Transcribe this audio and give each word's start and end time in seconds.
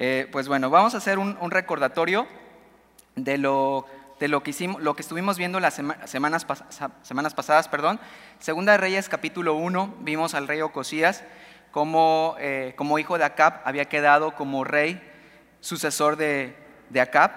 Eh, 0.00 0.28
pues 0.30 0.46
bueno, 0.46 0.70
vamos 0.70 0.94
a 0.94 0.98
hacer 0.98 1.18
un, 1.18 1.50
recordatorio 1.50 2.28
de 3.16 3.36
lo, 3.36 3.84
de 4.20 4.28
lo 4.28 4.44
que 4.44 4.50
hicimos, 4.50 4.80
lo 4.80 4.94
que 4.94 5.02
estuvimos 5.02 5.38
viendo 5.38 5.58
las 5.58 5.74
semanas, 5.74 6.08
semanas 6.08 7.34
pasadas, 7.34 7.66
perdón. 7.66 7.98
Segunda 8.38 8.72
de 8.72 8.78
Reyes, 8.78 9.08
capítulo 9.08 9.54
1, 9.54 9.96
vimos 10.02 10.34
al 10.34 10.46
rey 10.46 10.60
Ocosías 10.60 11.24
como, 11.72 12.36
eh, 12.38 12.74
como 12.76 13.00
hijo 13.00 13.18
de 13.18 13.24
Acab 13.24 13.60
había 13.64 13.86
quedado 13.86 14.36
como 14.36 14.62
rey 14.62 15.02
sucesor 15.58 16.14
de, 16.14 16.56
de 16.90 17.00
Acab. 17.00 17.32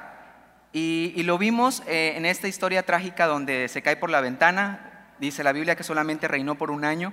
Y, 0.71 1.23
lo 1.23 1.39
vimos 1.39 1.81
eh, 1.87 2.13
en 2.15 2.27
esta 2.27 2.47
historia 2.47 2.83
trágica 2.83 3.25
donde 3.25 3.69
se 3.69 3.81
cae 3.81 3.97
por 3.97 4.11
la 4.11 4.21
ventana, 4.21 5.15
dice 5.19 5.43
la 5.43 5.51
Biblia 5.51 5.75
que 5.75 5.83
solamente 5.83 6.27
reinó 6.27 6.53
por 6.53 6.69
un 6.69 6.85
año. 6.85 7.11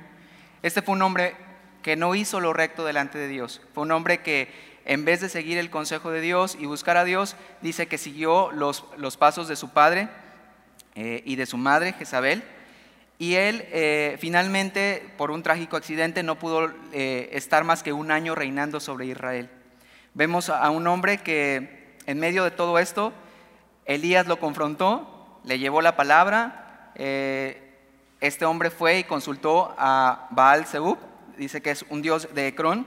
Este 0.63 0.83
fue 0.83 0.95
un 0.95 1.01
hombre 1.01 1.35
que 1.83 1.97
no 1.97 2.15
hizo 2.15 2.39
lo 2.39 2.53
recto 2.53 2.85
delante 2.85 3.17
de 3.17 3.29
Dios, 3.29 3.63
fue 3.73 3.85
un 3.85 3.93
hombre 3.93 4.21
que 4.21 4.78
en 4.89 5.05
vez 5.05 5.21
de 5.21 5.29
seguir 5.29 5.57
el 5.59 5.71
consejo 5.71 6.11
de 6.11 6.21
Dios 6.21 6.57
y 6.59 6.67
buscar 6.67 6.97
a 6.97 7.05
Dios, 7.05 7.37
dice 7.63 7.87
que 7.87 7.97
siguió 7.97 8.51
los, 8.51 8.85
los 8.97 9.17
pasos 9.17 9.47
de 9.47 9.55
su 9.55 9.69
padre 9.71 10.09
eh, 10.97 11.23
y 11.25 11.37
de 11.37 11.47
su 11.47 11.57
madre, 11.57 11.93
Jezabel, 11.93 12.43
y 13.21 13.35
él 13.35 13.65
eh, 13.71 14.17
finalmente, 14.19 15.09
por 15.17 15.31
un 15.31 15.45
trágico 15.45 15.77
accidente, 15.77 16.25
no 16.25 16.41
pudo 16.41 16.73
estar 16.93 17.63
más 17.63 17.85
que 17.85 17.93
un 17.93 18.11
año 18.11 18.35
reinando 18.35 18.81
sobre 18.81 19.07
Israel. 19.07 19.49
Vemos 20.15 20.49
a 20.51 20.69
un 20.71 20.87
hombre 20.89 21.19
que 21.19 21.95
en 22.07 22.19
medio 22.19 22.43
de 22.43 22.51
todo 22.51 22.79
esto, 22.79 23.13
Elías 23.85 24.27
lo 24.27 24.39
confrontó, 24.39 25.41
le 25.45 25.59
llevó 25.59 25.83
la 25.83 25.97
palabra, 25.97 26.91
eh, 26.95 27.63
este 28.21 28.45
hombre 28.45 28.71
fue 28.71 28.99
y 28.99 29.05
consultó 29.05 29.75
a 29.79 30.27
Baal 30.31 30.67
Zebub, 30.67 30.99
dice 31.37 31.63
que 31.63 31.71
es 31.71 31.85
un 31.89 32.03
dios 32.03 32.29
de 32.35 32.49
Ecrón, 32.49 32.87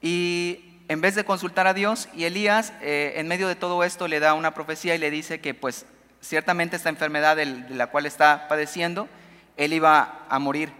y 0.00 0.75
en 0.88 1.00
vez 1.00 1.14
de 1.14 1.24
consultar 1.24 1.66
a 1.66 1.74
Dios, 1.74 2.08
y 2.14 2.24
Elías 2.24 2.72
eh, 2.80 3.14
en 3.16 3.26
medio 3.26 3.48
de 3.48 3.56
todo 3.56 3.82
esto 3.82 4.06
le 4.06 4.20
da 4.20 4.34
una 4.34 4.54
profecía 4.54 4.94
y 4.94 4.98
le 4.98 5.10
dice 5.10 5.40
que 5.40 5.52
pues 5.52 5.86
ciertamente 6.20 6.76
esta 6.76 6.88
enfermedad 6.88 7.36
de 7.36 7.46
la 7.46 7.88
cual 7.88 8.06
está 8.06 8.46
padeciendo, 8.48 9.08
él 9.56 9.72
iba 9.72 10.26
a 10.28 10.38
morir. 10.38 10.72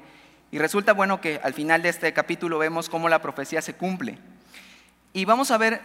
Y 0.52 0.58
resulta 0.58 0.92
bueno 0.92 1.20
que 1.20 1.40
al 1.42 1.54
final 1.54 1.82
de 1.82 1.88
este 1.88 2.12
capítulo 2.12 2.58
vemos 2.58 2.88
cómo 2.88 3.08
la 3.08 3.20
profecía 3.20 3.60
se 3.62 3.74
cumple. 3.74 4.18
Y 5.12 5.24
vamos 5.24 5.50
a 5.50 5.58
ver 5.58 5.80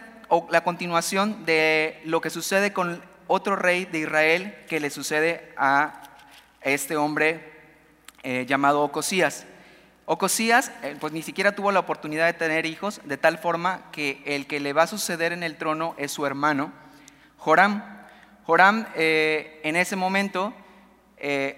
la 0.50 0.62
continuación 0.62 1.44
de 1.44 2.00
lo 2.04 2.20
que 2.20 2.30
sucede 2.30 2.72
con 2.72 3.02
otro 3.26 3.56
rey 3.56 3.86
de 3.86 4.00
Israel 4.00 4.54
que 4.68 4.80
le 4.80 4.90
sucede 4.90 5.52
a 5.56 6.02
este 6.60 6.96
hombre 6.96 7.52
eh, 8.22 8.46
llamado 8.46 8.82
Ocosías. 8.82 9.46
Ocosías, 10.04 10.72
eh, 10.82 10.96
pues 11.00 11.12
ni 11.12 11.22
siquiera 11.22 11.54
tuvo 11.54 11.72
la 11.72 11.80
oportunidad 11.80 12.26
de 12.26 12.32
tener 12.32 12.66
hijos, 12.66 13.00
de 13.04 13.16
tal 13.16 13.38
forma 13.38 13.90
que 13.92 14.22
el 14.26 14.46
que 14.46 14.60
le 14.60 14.72
va 14.72 14.82
a 14.82 14.86
suceder 14.86 15.32
en 15.32 15.42
el 15.42 15.56
trono 15.56 15.94
es 15.98 16.12
su 16.12 16.26
hermano, 16.26 16.72
Joram. 17.38 17.82
Joram 18.44 18.86
eh, 18.94 19.60
en 19.64 19.76
ese 19.76 19.96
momento, 19.96 20.52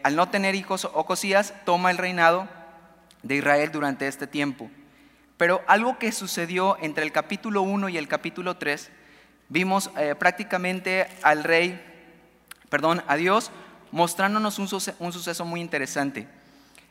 al 0.02 0.14
no 0.14 0.28
tener 0.28 0.54
hijos, 0.54 0.84
Ocosías 0.92 1.54
toma 1.64 1.90
el 1.90 1.96
reinado 1.96 2.46
de 3.22 3.36
Israel 3.36 3.72
durante 3.72 4.06
este 4.06 4.26
tiempo. 4.26 4.70
Pero 5.36 5.62
algo 5.66 5.98
que 5.98 6.12
sucedió 6.12 6.76
entre 6.80 7.04
el 7.04 7.10
capítulo 7.10 7.62
1 7.62 7.88
y 7.88 7.98
el 7.98 8.06
capítulo 8.06 8.56
3, 8.56 8.90
vimos 9.48 9.90
eh, 9.96 10.14
prácticamente 10.14 11.08
al 11.22 11.42
rey, 11.42 11.82
perdón, 12.68 13.02
a 13.08 13.16
Dios, 13.16 13.50
mostrándonos 13.90 14.58
un, 14.58 14.68
suceso 14.68 15.44
muy 15.44 15.60
interesante. 15.60 16.28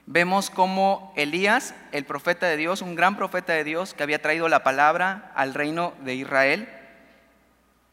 Vemos 0.05 0.49
cómo 0.49 1.13
Elías, 1.15 1.73
el 1.93 2.03
profeta 2.03 2.45
de 2.47 2.57
Dios, 2.57 2.81
un 2.81 2.95
gran 2.95 3.15
profeta 3.15 3.53
de 3.53 3.63
Dios 3.63 3.93
que 3.93 4.03
había 4.03 4.21
traído 4.21 4.49
la 4.49 4.61
palabra 4.61 5.31
al 5.33 5.53
reino 5.53 5.93
de 6.03 6.15
Israel, 6.15 6.67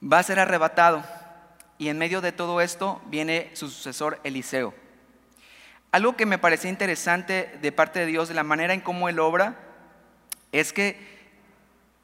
va 0.02 0.18
a 0.18 0.24
ser 0.24 0.40
arrebatado. 0.40 1.04
Y 1.78 1.88
en 1.88 1.98
medio 1.98 2.20
de 2.20 2.32
todo 2.32 2.60
esto 2.60 3.00
viene 3.06 3.50
su 3.54 3.68
sucesor 3.68 4.18
Eliseo. 4.24 4.74
Algo 5.92 6.16
que 6.16 6.26
me 6.26 6.38
parecía 6.38 6.68
interesante 6.68 7.58
de 7.62 7.72
parte 7.72 8.00
de 8.00 8.06
Dios, 8.06 8.28
de 8.28 8.34
la 8.34 8.42
manera 8.42 8.74
en 8.74 8.80
cómo 8.80 9.08
él 9.08 9.20
obra, 9.20 9.54
es 10.50 10.72
que 10.72 10.98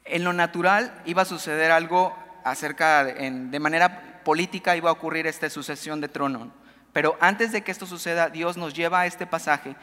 en 0.05 0.23
lo 0.23 0.31
natural 0.31 1.01
iba 1.05 1.23
a 1.23 1.25
suceder 1.25 1.69
algo 1.69 2.17
acerca, 2.45 3.03
de 3.03 3.59
manera 3.59 4.23
política 4.23 4.77
iba 4.77 4.89
a 4.89 4.93
ocurrir 4.93 5.27
esta 5.27 5.49
sucesión 5.49 5.99
de 5.99 6.07
trono. 6.07 6.51
Pero 6.93 7.17
antes 7.19 7.51
de 7.51 7.61
que 7.61 7.71
esto 7.71 7.85
suceda, 7.85 8.29
Dios 8.29 8.55
nos 8.55 8.73
lleva 8.73 9.01
a 9.01 9.05
este 9.05 9.27
pasaje 9.27 9.75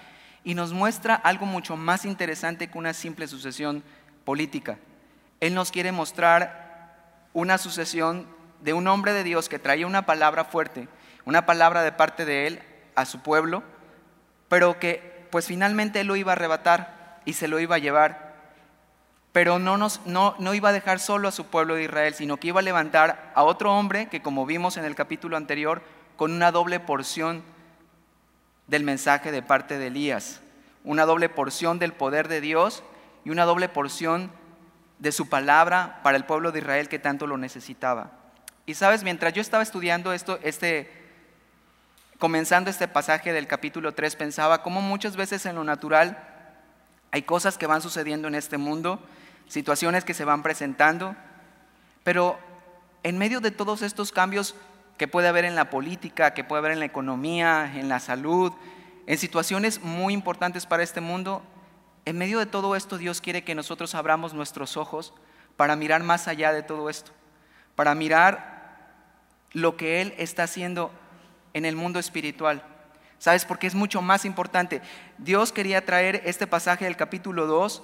y 0.45 0.55
nos 0.55 0.73
muestra 0.73 1.15
algo 1.15 1.47
mucho 1.47 1.77
más 1.77 2.05
interesante 2.05 2.69
que 2.69 2.79
una 2.79 2.93
simple 2.93 3.27
sucesión 3.27 3.83
política. 4.25 4.79
Él 5.41 5.55
nos 5.55 5.71
quiere 5.71 5.91
mostrar 5.91 7.27
una 7.33 7.59
sucesión 7.59 8.27
de 8.61 8.73
un 8.73 8.87
hombre 8.87 9.13
de 9.13 9.25
Dios 9.25 9.49
que 9.49 9.59
traía 9.59 9.87
una 9.87 10.07
palabra 10.07 10.45
fuerte, 10.45 10.89
una 11.25 11.47
palabra 11.47 11.83
de 11.83 11.93
parte 11.93 12.25
de 12.25 12.47
él 12.47 12.63
a 12.95 13.05
su 13.05 13.21
pueblo, 13.21 13.63
pero 14.49 14.79
que 14.79 15.27
pues 15.31 15.47
finalmente 15.47 16.01
él 16.01 16.07
lo 16.07 16.17
iba 16.17 16.33
a 16.33 16.37
arrebatar 16.37 17.21
y 17.25 17.33
se 17.33 17.49
lo 17.49 17.59
iba 17.59 17.77
a 17.77 17.81
llevar 17.81 18.25
pero 19.35 19.59
no, 19.59 19.77
nos, 19.77 20.01
no, 20.07 20.37
no 20.39 20.55
iba 20.55 20.69
a 20.69 20.73
dejar 20.73 21.01
solo 21.01 21.27
a 21.27 21.33
su 21.33 21.47
pueblo 21.47 21.75
de 21.75 21.83
Israel, 21.83 22.15
sino 22.15 22.37
que 22.37 22.47
iba 22.47 22.61
a 22.61 22.63
levantar 22.63 23.33
a 23.35 23.43
otro 23.43 23.75
hombre 23.77 24.07
que, 24.07 24.23
como 24.23 24.47
vimos 24.47 24.77
en 24.77 24.85
el 24.85 24.95
capítulo 24.95 25.37
anterior, 25.37 25.83
con 26.15 26.31
una 26.31 26.53
doble 26.53 26.79
porción 26.79 27.43
del 28.67 28.85
mensaje 28.85 29.33
de 29.33 29.43
parte 29.43 29.79
de 29.79 29.89
Elías, 29.89 30.41
una 30.85 31.05
doble 31.05 31.29
porción 31.29 31.79
del 31.79 31.93
poder 31.93 32.29
de 32.29 32.41
Dios 32.41 32.83
y 33.25 33.31
una 33.31 33.45
doble 33.45 33.69
porción 33.69 34.31
de 34.99 35.13
su 35.13 35.29
palabra 35.29 36.01
para 36.03 36.17
el 36.17 36.25
pueblo 36.25 36.53
de 36.53 36.61
Israel 36.61 36.89
que 36.89 36.99
tanto 36.99 37.27
lo 37.27 37.37
necesitaba. 37.37 38.13
Y 38.67 38.75
sabes, 38.75 39.03
mientras 39.03 39.33
yo 39.33 39.41
estaba 39.41 39.63
estudiando 39.63 40.13
esto, 40.13 40.39
este, 40.43 40.91
comenzando 42.19 42.71
este 42.71 42.89
pasaje 42.89 43.33
del 43.33 43.47
capítulo 43.47 43.93
3, 43.93 44.17
pensaba 44.17 44.63
cómo 44.63 44.81
muchas 44.81 45.17
veces 45.17 45.45
en 45.47 45.57
lo 45.57 45.65
natural 45.65 46.19
hay 47.11 47.23
cosas 47.23 47.59
que 47.59 47.67
van 47.67 47.83
sucediendo 47.83 48.29
en 48.29 48.35
este 48.35 48.59
mundo 48.59 49.01
situaciones 49.49 50.05
que 50.05 50.15
se 50.15 50.25
van 50.25 50.43
presentando, 50.43 51.15
pero 52.03 52.39
en 53.03 53.19
medio 53.19 53.41
de 53.41 53.51
todos 53.51 53.83
estos 53.83 54.11
cambios 54.13 54.55
que 54.97 55.09
puede 55.09 55.29
haber 55.29 55.45
en 55.45 55.55
la 55.55 55.71
política, 55.71 56.35
que 56.35 56.45
puede 56.45 56.61
haber 56.61 56.73
en 56.73 56.81
la 56.81 56.85
economía, 56.85 57.73
en 57.75 57.89
la 57.89 58.01
salud, 58.01 58.53
en 59.07 59.19
situaciones 59.19 59.83
muy 59.83 60.15
importantes 60.15 60.67
para 60.67 60.83
este 60.83 61.01
mundo, 61.01 61.43
en 62.05 62.19
medio 62.19 62.39
de 62.39 62.47
todo 62.47 62.77
esto 62.77 62.99
Dios 62.99 63.21
quiere 63.21 63.45
que 63.45 63.55
nosotros 63.55 63.95
abramos 63.95 64.35
nuestros 64.35 64.77
ojos 64.77 65.15
para 65.57 65.77
mirar 65.77 66.03
más 66.03 66.29
allá 66.29 66.53
de 66.53 66.63
todo 66.63 66.91
esto, 66.91 67.13
para 67.75 67.95
mirar 67.95 68.55
lo 69.53 69.77
que 69.77 70.01
Él 70.01 70.15
está 70.19 70.45
haciendo 70.45 70.91
en 71.55 71.65
el 71.65 71.77
mundo 71.77 71.99
espiritual. 71.99 72.63
¿Sabes? 73.19 73.47
Porque 73.47 73.67
es 73.67 73.75
mucho 73.75 74.03
más 74.03 74.27
importante. 74.27 74.83
Dios 75.17 75.53
quería 75.53 75.87
traer 75.87 76.21
este 76.27 76.47
pasaje 76.47 76.85
del 76.85 76.97
capítulo 76.97 77.47
2 77.47 77.83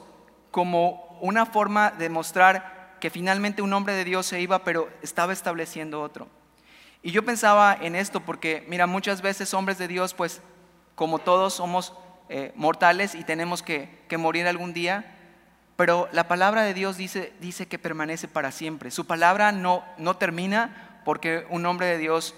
como 0.50 1.18
una 1.22 1.46
forma 1.46 1.92
de 1.92 2.10
mostrar 2.10 2.96
que 3.00 3.08
finalmente 3.08 3.62
un 3.62 3.72
hombre 3.72 3.94
de 3.94 4.04
Dios 4.04 4.26
se 4.26 4.40
iba, 4.40 4.64
pero 4.64 4.90
estaba 5.00 5.32
estableciendo 5.32 6.02
otro. 6.02 6.28
Y 7.02 7.12
yo 7.12 7.24
pensaba 7.24 7.76
en 7.80 7.96
esto 7.96 8.20
porque, 8.20 8.64
mira, 8.68 8.86
muchas 8.86 9.22
veces 9.22 9.54
hombres 9.54 9.78
de 9.78 9.88
Dios, 9.88 10.12
pues 10.12 10.42
como 10.94 11.18
todos 11.18 11.54
somos 11.54 11.94
eh, 12.28 12.52
mortales 12.54 13.14
y 13.14 13.24
tenemos 13.24 13.62
que, 13.62 13.88
morir 14.18 14.46
algún 14.46 14.74
día, 14.74 15.16
pero 15.76 16.08
la 16.12 16.28
palabra 16.28 16.62
de 16.62 16.74
Dios 16.74 16.98
dice, 16.98 17.32
que 17.68 17.78
permanece 17.78 18.28
para 18.28 18.52
siempre. 18.52 18.90
Su 18.90 19.06
palabra 19.06 19.50
no, 19.50 19.82
no 19.96 20.16
termina 20.16 21.00
porque 21.06 21.46
un 21.48 21.64
hombre 21.64 21.86
de 21.86 21.96
Dios 21.96 22.34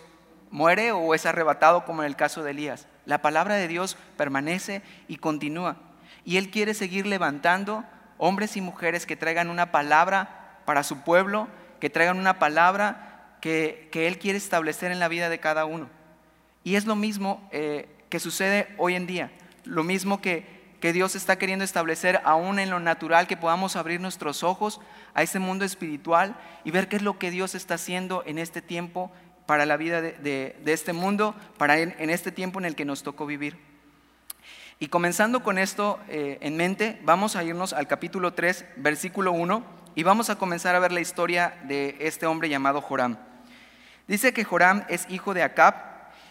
muere 0.53 0.93
o 0.93 1.13
es 1.13 1.27
arrebatado 1.27 1.85
como 1.85 2.03
en 2.03 2.07
el 2.07 2.15
caso 2.15 2.45
de 2.45 2.53
Elías. 2.53 2.87
La 3.05 3.21
palabra 3.21 3.57
de 3.57 3.67
Dios 3.67 3.97
permanece 4.17 4.83
y 5.09 5.17
continúa. 5.17 5.77
Y 6.25 6.37
Él 6.37 6.51
quiere 6.51 6.73
seguir 6.73 7.05
levantando 7.07 7.85
hombres 8.17 8.57
y 8.57 8.61
mujeres 8.61 9.07
que 9.07 9.17
traigan 9.17 9.51
una 9.51 9.73
palabra 9.73 10.61
para 10.65 10.85
su 10.85 11.01
pueblo, 11.01 11.49
que 11.81 11.91
traigan 11.91 12.19
una 12.19 12.39
palabra 12.39 13.12
que, 13.43 13.91
Él 13.93 14.19
quiere 14.19 14.39
establecer 14.39 14.91
en 14.93 15.01
la 15.01 15.09
vida 15.09 15.29
de 15.29 15.41
cada 15.41 15.67
uno. 15.67 15.91
Y 16.65 16.77
es 16.77 16.87
lo 16.87 16.97
mismo 16.97 17.47
eh, 17.53 17.87
que 18.09 18.21
sucede 18.21 18.69
hoy 18.79 18.95
en 18.95 19.07
día, 19.07 19.31
lo 19.65 19.85
mismo 19.85 20.23
que, 20.23 20.63
Dios 20.83 21.15
está 21.15 21.39
queriendo 21.39 21.65
establecer 21.65 22.21
aún 22.25 22.59
en 22.59 22.69
lo 22.69 22.81
natural, 22.81 23.29
que 23.29 23.37
podamos 23.37 23.77
abrir 23.77 24.01
nuestros 24.01 24.43
ojos 24.43 24.81
a 25.15 25.23
ese 25.23 25.39
mundo 25.39 25.65
espiritual 25.65 26.35
y 26.65 26.73
ver 26.73 26.89
qué 26.89 26.97
es 26.97 27.03
lo 27.03 27.21
que 27.21 27.31
Dios 27.31 27.55
está 27.55 27.75
haciendo 27.75 28.25
en 28.27 28.37
este 28.37 28.63
tiempo 28.63 29.13
para 29.47 29.65
la 29.65 29.77
vida 29.77 30.01
de, 30.01 30.57
este 30.67 30.93
mundo, 30.93 31.37
para 31.57 31.79
en 31.79 32.11
este 32.11 32.33
tiempo 32.33 32.59
en 32.59 32.65
el 32.65 32.75
que 32.75 32.85
nos 32.85 33.05
tocó 33.05 33.27
vivir. 33.27 33.57
Y 34.81 34.89
comenzando 34.89 35.45
con 35.45 35.57
esto 35.57 36.01
eh, 36.09 36.39
en 36.41 36.57
mente, 36.57 36.99
vamos 37.05 37.37
a 37.37 37.45
irnos 37.45 37.73
al 37.73 37.87
capítulo 37.87 38.33
3, 38.33 38.65
versículo 38.79 39.31
1, 39.31 39.65
y 39.95 40.03
vamos 40.03 40.31
a 40.31 40.37
comenzar 40.37 40.75
a 40.75 40.81
ver 40.81 40.91
la 40.91 41.01
historia 41.01 41.55
de 41.63 41.97
este 42.01 42.27
hombre 42.27 42.49
llamado 42.49 42.81
Joram. 42.81 43.17
Dice 44.09 44.33
que 44.33 44.45
Joram 44.45 44.85
es 44.89 45.07
hijo 45.09 45.35
de 45.35 45.43
Acab 45.43 45.75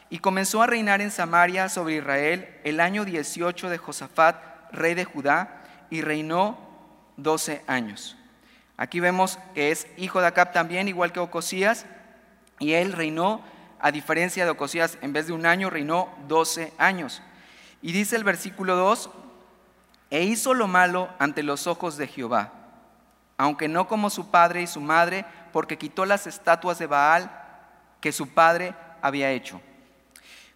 y 0.09 0.19
comenzó 0.19 0.61
a 0.61 0.67
reinar 0.67 1.01
en 1.01 1.09
Samaria 1.09 1.69
sobre 1.69 1.95
Israel 1.95 2.49
el 2.63 2.79
año 2.79 3.05
18 3.05 3.69
de 3.69 3.77
Josafat, 3.77 4.35
rey 4.71 4.93
de 4.93 5.05
Judá, 5.05 5.63
y 5.89 6.01
reinó 6.01 6.57
12 7.17 7.63
años. 7.67 8.17
Aquí 8.75 8.99
vemos 8.99 9.39
que 9.55 9.71
es 9.71 9.87
hijo 9.97 10.19
de 10.19 10.27
Acab 10.27 10.51
también, 10.51 10.87
igual 10.87 11.13
que 11.13 11.19
Ocosías, 11.19 11.85
y 12.59 12.73
él 12.73 12.93
reinó, 12.93 13.41
a 13.79 13.91
diferencia 13.91 14.45
de 14.45 14.51
Ocosías, 14.51 14.97
en 15.01 15.13
vez 15.13 15.27
de 15.27 15.33
un 15.33 15.45
año, 15.45 15.69
reinó 15.69 16.13
12 16.27 16.73
años. 16.77 17.21
Y 17.81 17.93
dice 17.93 18.15
el 18.15 18.23
versículo 18.23 18.75
2, 18.75 19.09
e 20.11 20.23
hizo 20.23 20.53
lo 20.53 20.67
malo 20.67 21.09
ante 21.19 21.41
los 21.41 21.67
ojos 21.67 21.97
de 21.97 22.07
Jehová, 22.07 22.51
aunque 23.37 23.67
no 23.67 23.87
como 23.87 24.09
su 24.09 24.29
padre 24.29 24.61
y 24.61 24.67
su 24.67 24.81
madre, 24.81 25.25
porque 25.53 25.77
quitó 25.77 26.05
las 26.05 26.27
estatuas 26.27 26.77
de 26.77 26.87
Baal 26.87 27.40
que 28.01 28.11
su 28.11 28.29
padre 28.29 28.73
había 29.01 29.31
hecho. 29.31 29.61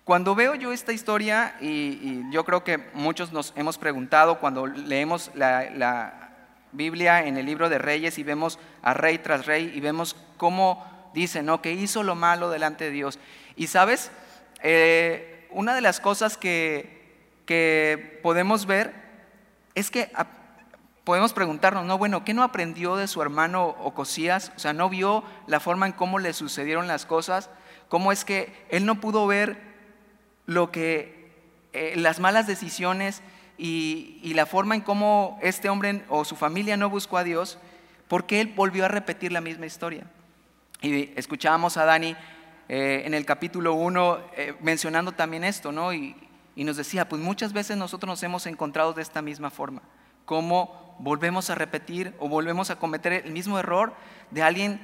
Cuando 0.04 0.36
veo 0.36 0.54
yo 0.56 0.72
esta 0.72 0.94
historia, 0.94 1.56
y, 1.62 2.30
yo 2.32 2.44
creo 2.44 2.64
que 2.64 2.78
muchos 2.94 3.32
nos 3.32 3.54
hemos 3.56 3.78
preguntado 3.78 4.40
cuando 4.40 4.68
leemos 4.68 5.32
la, 5.34 6.22
Biblia 6.72 7.26
en 7.26 7.38
el 7.38 7.46
libro 7.46 7.70
de 7.70 7.78
Reyes 7.78 8.18
y 8.18 8.24
vemos 8.24 8.60
a 8.82 8.94
rey 8.94 9.20
tras 9.20 9.46
rey 9.46 9.72
y 9.74 9.80
vemos 9.80 10.14
cómo 10.36 10.86
dice, 11.14 11.42
¿no? 11.42 11.62
Que 11.62 11.72
hizo 11.72 12.04
lo 12.04 12.16
malo 12.16 12.50
delante 12.50 12.84
de 12.84 12.92
Dios. 12.92 13.18
Y 13.56 13.68
sabes, 13.68 14.12
eh, 14.62 15.48
una 15.52 15.74
de 15.74 15.80
las 15.80 16.02
cosas 16.02 16.36
que, 16.36 17.16
que 17.46 18.20
podemos 18.22 18.66
ver 18.66 18.94
es 19.74 19.90
que 19.90 20.12
podemos 21.06 21.34
preguntarnos, 21.34 21.86
no, 21.86 21.98
bueno, 22.00 22.26
¿qué 22.26 22.34
no 22.34 22.44
aprendió 22.44 22.96
de 22.96 23.08
su 23.08 23.22
hermano 23.22 23.68
Ocosías? 23.68 24.52
O 24.56 24.60
sea, 24.60 24.74
¿no 24.74 24.90
vio 24.90 25.24
la 25.46 25.60
forma 25.60 25.86
en 25.86 25.94
cómo 25.94 26.18
le 26.18 26.34
sucedieron 26.34 26.88
las 26.88 27.06
cosas? 27.06 27.52
¿Cómo 27.88 28.12
es 28.12 28.26
que 28.26 28.66
él 28.70 28.86
no 28.86 29.00
pudo 29.00 29.28
ver 29.28 29.62
lo 30.48 30.72
que 30.72 31.32
eh, 31.74 31.94
las 31.96 32.20
malas 32.20 32.48
decisiones 32.48 33.22
y, 33.58 34.34
la 34.34 34.48
forma 34.48 34.76
en 34.76 34.82
cómo 34.82 35.40
este 35.42 35.70
hombre 35.70 36.04
o 36.10 36.26
su 36.26 36.36
familia 36.36 36.76
no 36.76 36.90
buscó 36.90 37.18
a 37.18 37.24
Dios? 37.24 37.60
Porque 38.08 38.42
él 38.42 38.54
volvió 38.56 38.86
a 38.86 38.88
repetir 38.88 39.32
la 39.32 39.42
misma 39.42 39.68
historia. 39.68 40.06
Y 40.82 41.12
escuchábamos 41.16 41.78
a 41.78 41.86
Dani 41.86 42.16
eh, 42.68 43.04
en 43.06 43.14
el 43.14 43.26
capítulo 43.26 43.76
1 43.76 44.20
eh, 44.36 44.56
mencionando 44.60 45.12
también 45.12 45.44
esto, 45.44 45.72
¿no? 45.72 45.94
Y, 45.94 46.16
y 46.56 46.64
nos 46.64 46.78
decía, 46.78 47.08
pues 47.08 47.22
muchas 47.22 47.54
veces 47.54 47.78
nosotros 47.78 48.08
nos 48.08 48.24
hemos 48.24 48.48
encontrado 48.48 48.94
de 48.94 49.04
esta 49.04 49.22
misma 49.22 49.52
forma, 49.52 49.84
cómo 50.26 50.85
volvemos 51.00 51.50
a 51.50 51.56
repetir 51.56 52.14
o 52.20 52.30
volvemos 52.30 52.70
a 52.70 52.78
cometer 52.78 53.14
el 53.14 53.32
mismo 53.32 53.60
error 53.60 53.94
de 54.32 54.44
alguien 54.44 54.80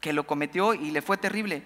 que 0.00 0.12
lo 0.12 0.26
cometió 0.26 0.74
y 0.74 0.90
le 0.90 1.02
fue 1.02 1.16
terrible. 1.16 1.62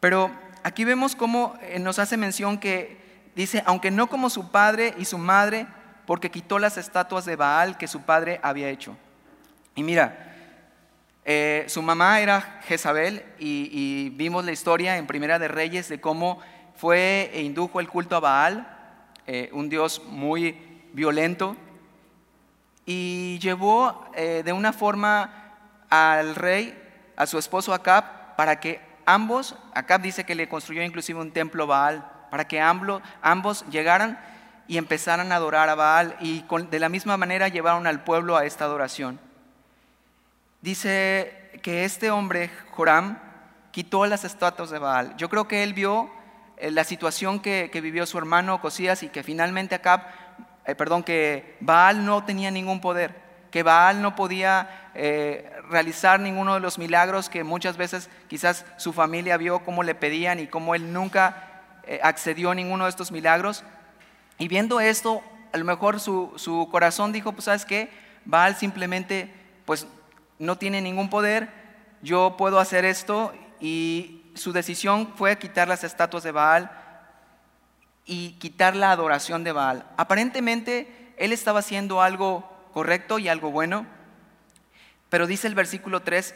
Pero 0.00 0.30
aquí 0.62 0.84
vemos 0.84 1.16
cómo 1.16 1.54
eh, 1.62 1.78
nos 1.78 1.98
hace 1.98 2.16
mención 2.16 2.58
que 2.58 2.98
dice, 3.34 3.62
aunque 3.66 3.90
no 3.90 4.08
como 4.08 4.30
su 4.30 4.50
padre 4.50 4.94
y 4.98 5.04
su 5.04 5.18
madre, 5.18 5.66
porque 6.06 6.30
quitó 6.30 6.58
las 6.58 6.76
estatuas 6.76 7.24
de 7.24 7.36
Baal 7.36 7.78
que 7.78 7.88
su 7.88 8.02
padre 8.02 8.40
había 8.42 8.68
hecho. 8.68 8.96
Y 9.74 9.82
mira, 9.82 10.34
eh, 11.24 11.64
su 11.68 11.80
mamá 11.80 12.20
era 12.20 12.60
Jezabel 12.64 13.24
y, 13.38 14.10
vimos 14.10 14.44
la 14.44 14.52
historia 14.52 14.98
en 14.98 15.06
Primera 15.06 15.38
de 15.38 15.48
Reyes 15.48 15.88
de 15.88 16.00
cómo 16.00 16.38
fue 16.76 17.30
e 17.32 17.42
indujo 17.42 17.80
el 17.80 17.88
culto 17.88 18.16
a 18.16 18.20
Baal, 18.20 18.68
eh, 19.26 19.48
un 19.52 19.68
dios 19.68 20.02
muy 20.06 20.58
violento, 20.92 21.56
y 22.86 23.38
llevó 23.38 24.04
eh, 24.14 24.42
de 24.44 24.52
una 24.52 24.72
forma 24.72 25.56
al 25.90 26.34
rey, 26.34 26.80
a 27.16 27.26
su 27.26 27.38
esposo 27.38 27.72
Acab, 27.72 28.36
para 28.36 28.60
que 28.60 28.80
ambos, 29.06 29.56
Acab 29.74 30.02
dice 30.02 30.24
que 30.24 30.34
le 30.34 30.48
construyó 30.48 30.82
inclusive 30.82 31.20
un 31.20 31.32
templo 31.32 31.66
Baal, 31.66 32.10
para 32.30 32.46
que 32.48 32.60
ambos 32.60 33.64
llegaran 33.70 34.18
y 34.66 34.78
empezaran 34.78 35.30
a 35.30 35.36
adorar 35.36 35.68
a 35.68 35.74
Baal 35.74 36.16
y 36.20 36.44
de 36.70 36.78
la 36.78 36.88
misma 36.88 37.16
manera 37.16 37.48
llevaron 37.48 37.86
al 37.86 38.02
pueblo 38.02 38.36
a 38.36 38.44
esta 38.44 38.64
adoración. 38.64 39.20
Dice 40.60 41.60
que 41.62 41.84
este 41.84 42.10
hombre, 42.10 42.50
Joram, 42.72 43.18
quitó 43.70 44.06
las 44.06 44.24
estatuas 44.24 44.70
de 44.70 44.78
Baal. 44.78 45.14
Yo 45.16 45.28
creo 45.28 45.46
que 45.46 45.62
él 45.62 45.74
vio 45.74 46.10
eh, 46.56 46.70
la 46.70 46.84
situación 46.84 47.40
que, 47.40 47.70
que 47.72 47.80
vivió 47.80 48.06
su 48.06 48.18
hermano 48.18 48.60
Cosías 48.60 49.02
y 49.02 49.08
que 49.08 49.22
finalmente 49.22 49.74
Acab 49.74 50.02
eh, 50.66 50.74
perdón, 50.74 51.02
que 51.02 51.56
Baal 51.60 52.04
no 52.04 52.24
tenía 52.24 52.50
ningún 52.50 52.80
poder, 52.80 53.14
que 53.50 53.62
Baal 53.62 54.00
no 54.00 54.16
podía 54.16 54.90
eh, 54.94 55.50
realizar 55.68 56.20
ninguno 56.20 56.54
de 56.54 56.60
los 56.60 56.78
milagros 56.78 57.28
que 57.28 57.44
muchas 57.44 57.76
veces 57.76 58.08
quizás 58.28 58.64
su 58.76 58.92
familia 58.92 59.36
vio 59.36 59.60
cómo 59.60 59.82
le 59.82 59.94
pedían 59.94 60.40
y 60.40 60.46
cómo 60.46 60.74
él 60.74 60.92
nunca 60.92 61.62
eh, 61.84 62.00
accedió 62.02 62.50
a 62.50 62.54
ninguno 62.54 62.84
de 62.84 62.90
estos 62.90 63.12
milagros. 63.12 63.64
Y 64.38 64.48
viendo 64.48 64.80
esto, 64.80 65.22
a 65.52 65.58
lo 65.58 65.64
mejor 65.64 66.00
su, 66.00 66.32
su 66.36 66.68
corazón 66.70 67.12
dijo, 67.12 67.32
pues 67.32 67.44
sabes 67.44 67.64
qué, 67.64 67.90
Baal 68.24 68.56
simplemente 68.56 69.32
pues 69.64 69.86
no 70.38 70.56
tiene 70.56 70.80
ningún 70.80 71.10
poder, 71.10 71.48
yo 72.02 72.36
puedo 72.36 72.58
hacer 72.58 72.84
esto 72.84 73.32
y 73.60 74.22
su 74.34 74.52
decisión 74.52 75.12
fue 75.14 75.38
quitar 75.38 75.68
las 75.68 75.84
estatuas 75.84 76.22
de 76.24 76.32
Baal 76.32 76.83
y 78.06 78.32
quitar 78.32 78.76
la 78.76 78.90
adoración 78.90 79.44
de 79.44 79.52
Baal. 79.52 79.86
Aparentemente 79.96 81.12
él 81.16 81.32
estaba 81.32 81.60
haciendo 81.60 82.02
algo 82.02 82.48
correcto 82.72 83.18
y 83.18 83.28
algo 83.28 83.50
bueno, 83.50 83.86
pero 85.08 85.26
dice 85.26 85.46
el 85.46 85.54
versículo 85.54 86.02
3, 86.02 86.34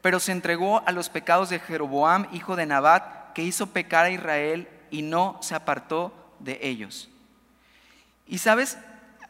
pero 0.00 0.20
se 0.20 0.32
entregó 0.32 0.82
a 0.86 0.92
los 0.92 1.08
pecados 1.08 1.50
de 1.50 1.60
Jeroboam, 1.60 2.26
hijo 2.32 2.56
de 2.56 2.66
Nabat, 2.66 3.32
que 3.32 3.42
hizo 3.42 3.68
pecar 3.68 4.06
a 4.06 4.10
Israel 4.10 4.68
y 4.90 5.02
no 5.02 5.38
se 5.40 5.54
apartó 5.54 6.34
de 6.38 6.58
ellos. 6.62 7.10
Y 8.26 8.38
sabes, 8.38 8.78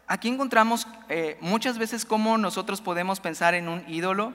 aquí 0.07 0.29
encontramos 0.29 0.87
eh, 1.09 1.39
muchas 1.41 1.79
veces 1.79 2.05
cómo 2.05 2.39
nosotros 2.39 2.81
podemos 2.81 3.21
pensar 3.21 3.55
en 3.55 3.69
un 3.69 3.85
ídolo 3.89 4.33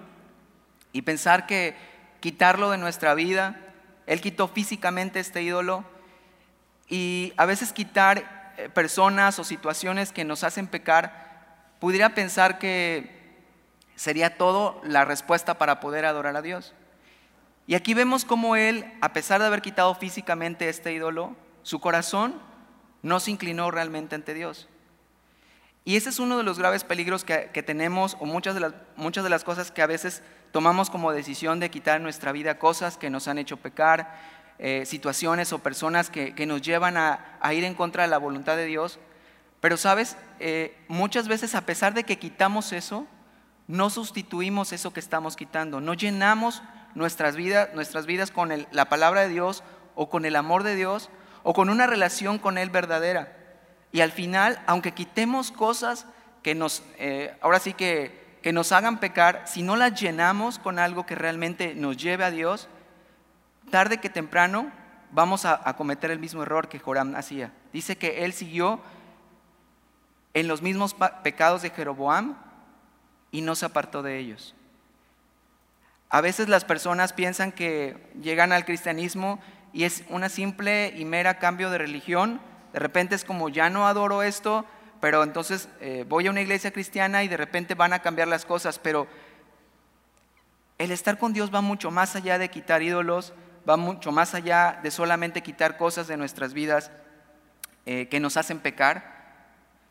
y 0.92 1.04
pensar 1.04 1.46
que 1.46 1.76
quitarlo 2.20 2.72
de 2.72 2.78
nuestra 2.78 3.14
vida, 3.14 3.60
él 4.08 4.22
quitó 4.22 4.48
físicamente 4.48 5.20
este 5.20 5.44
ídolo, 5.44 5.86
y 6.90 7.34
a 7.38 7.46
veces 7.46 7.72
quitar 7.72 8.54
eh, 8.58 8.68
personas 8.70 9.40
o 9.40 9.44
situaciones 9.44 10.12
que 10.12 10.26
nos 10.26 10.44
hacen 10.44 10.68
pecar, 10.68 11.30
pudiera 11.80 12.16
pensar 12.16 12.60
que 12.60 13.18
sería 13.96 14.38
todo 14.38 14.82
la 14.84 15.06
respuesta 15.06 15.58
para 15.58 15.80
poder 15.80 16.06
adorar 16.06 16.36
a 16.36 16.42
Dios. 16.42 16.74
Y 17.68 17.76
aquí 17.76 17.94
vemos 17.94 18.26
cómo 18.26 18.56
él, 18.56 18.92
a 19.02 19.14
pesar 19.14 19.40
de 19.40 19.48
haber 19.48 19.62
quitado 19.62 19.94
físicamente 19.94 20.68
este 20.68 20.92
ídolo, 20.92 21.36
su 21.62 21.80
corazón 21.80 22.42
no 23.04 23.20
se 23.20 23.32
inclinó 23.32 23.70
realmente 23.70 24.16
ante 24.16 24.34
Dios. 24.34 24.68
Y 25.86 25.96
ese 25.96 26.10
es 26.10 26.20
uno 26.20 26.38
de 26.38 26.44
los 26.44 26.60
graves 26.60 26.84
peligros 26.84 27.24
que, 27.24 27.64
tenemos 27.64 28.18
o 28.20 28.26
muchas 28.26 28.56
de, 28.56 28.62
las, 28.62 28.74
muchas 28.96 29.24
de 29.24 29.30
las 29.30 29.44
cosas 29.44 29.72
que 29.72 29.82
a 29.82 29.88
veces 29.88 30.24
tomamos 30.52 30.90
como 30.90 31.12
decisión 31.12 31.60
de 31.60 31.70
quitar 31.70 31.98
en 31.98 32.04
nuestra 32.04 32.32
vida, 32.32 32.60
cosas 32.60 32.98
que 32.98 33.10
nos 33.10 33.28
han 33.28 33.38
hecho 33.38 33.58
pecar, 33.58 34.18
eh, 34.62 34.86
situaciones 34.86 35.54
o 35.54 35.60
personas 35.60 36.10
que, 36.10 36.34
nos 36.46 36.62
llevan 36.62 36.98
a, 36.98 37.40
ir 37.54 37.64
en 37.64 37.76
contra 37.76 38.04
de 38.04 38.10
la 38.10 38.18
voluntad 38.18 38.58
de 38.58 38.66
Dios. 38.66 39.00
Pero 39.62 39.78
sabes, 39.78 40.18
eh, 40.42 40.78
muchas 40.90 41.30
veces 41.30 41.56
a 41.56 41.62
pesar 41.62 41.94
de 41.94 42.04
que 42.04 42.20
quitamos 42.20 42.74
eso, 42.74 43.08
no 43.68 43.90
sustituimos 43.90 44.74
eso 44.74 44.92
que 44.92 45.00
estamos 45.00 45.38
quitando, 45.38 45.80
no 45.80 45.94
llenamos 45.94 46.62
nuestras 46.94 47.38
vidas, 47.38 47.70
nuestras 47.74 48.06
vidas 48.06 48.32
con 48.32 48.52
la 48.72 48.90
palabra 48.90 49.22
de 49.22 49.30
Dios 49.30 49.64
o 49.96 50.10
con 50.10 50.26
el 50.26 50.36
amor 50.36 50.64
de 50.64 50.76
Dios 50.76 51.10
o 51.44 51.54
con 51.54 51.70
una 51.70 51.88
relación 51.88 52.38
con 52.38 52.58
Él 52.58 52.70
verdadera. 52.70 53.38
Y 53.94 54.02
al 54.02 54.12
final, 54.12 54.62
aunque 54.68 54.92
quitemos 54.92 55.52
cosas 55.52 56.06
que 56.44 56.54
nos, 56.54 56.84
eh, 56.98 57.34
ahora 57.42 57.60
sí 57.60 57.74
que, 57.74 58.38
que 58.42 58.52
nos 58.52 58.74
hagan 58.74 59.00
pecar, 59.00 59.44
si 59.46 59.64
no 59.64 59.78
las 59.78 60.00
llenamos 60.00 60.60
con 60.60 60.80
algo 60.80 61.06
que 61.06 61.16
realmente 61.16 61.76
nos 61.76 61.96
lleve 61.96 62.26
a 62.26 62.32
Dios, 62.32 62.68
tarde 63.70 64.00
que 64.00 64.10
temprano 64.10 64.72
vamos 65.12 65.46
a, 65.46 65.62
cometer 65.76 66.12
el 66.12 66.20
mismo 66.20 66.44
error 66.44 66.68
que 66.68 66.80
Joram 66.80 67.16
hacía. 67.16 67.52
Dice 67.74 67.98
que 67.98 68.26
él 68.26 68.34
siguió 68.34 68.80
en 70.34 70.48
los 70.48 70.62
mismos 70.62 70.96
pecados 71.24 71.62
de 71.62 71.70
Jeroboam 71.72 72.36
y 73.32 73.42
no 73.42 73.56
se 73.56 73.66
apartó 73.66 74.04
de 74.04 74.18
ellos. 74.18 74.56
A 76.10 76.22
veces 76.22 76.50
las 76.50 76.66
personas 76.66 77.14
piensan 77.14 77.52
que 77.52 78.12
llegan 78.22 78.52
al 78.52 78.66
cristianismo 78.66 79.40
y 79.74 79.84
es 79.84 80.04
una 80.10 80.30
simple 80.30 80.94
y 80.96 81.06
mera 81.06 81.38
cambio 81.38 81.70
de 81.70 81.78
religión. 81.78 82.42
De 82.74 82.80
repente 82.80 83.16
es 83.16 83.24
como, 83.24 83.50
ya 83.50 83.70
no 83.70 83.88
adoro 83.88 84.24
esto, 84.24 84.66
pero 85.02 85.24
entonces 85.24 85.70
eh, 85.82 86.06
voy 86.08 86.28
a 86.28 86.32
una 86.32 86.42
iglesia 86.42 86.72
cristiana 86.72 87.24
y 87.24 87.28
de 87.28 87.38
repente 87.38 87.76
van 87.76 87.94
a 87.94 88.00
cambiar 88.00 88.28
las 88.28 88.46
cosas. 88.46 88.80
Pero 88.80 89.08
el 90.80 90.92
estar 90.92 91.20
con 91.20 91.34
Dios 91.34 91.54
va 91.54 91.62
mucho 91.62 91.92
más 91.92 92.16
allá 92.16 92.40
de 92.40 92.50
quitar 92.50 92.82
ídolos, 92.82 93.34
va 93.68 93.78
mucho 93.78 94.12
más 94.12 94.34
allá 94.36 94.80
de 94.84 94.92
solamente 94.92 95.42
quitar 95.42 95.78
cosas 95.78 96.08
de 96.08 96.18
nuestras 96.18 96.54
vidas 96.54 96.92
eh, 97.86 98.08
que 98.08 98.20
nos 98.20 98.38
hacen 98.38 98.60
pecar, 98.60 99.20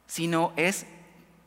sino 0.06 0.52
es 0.56 0.87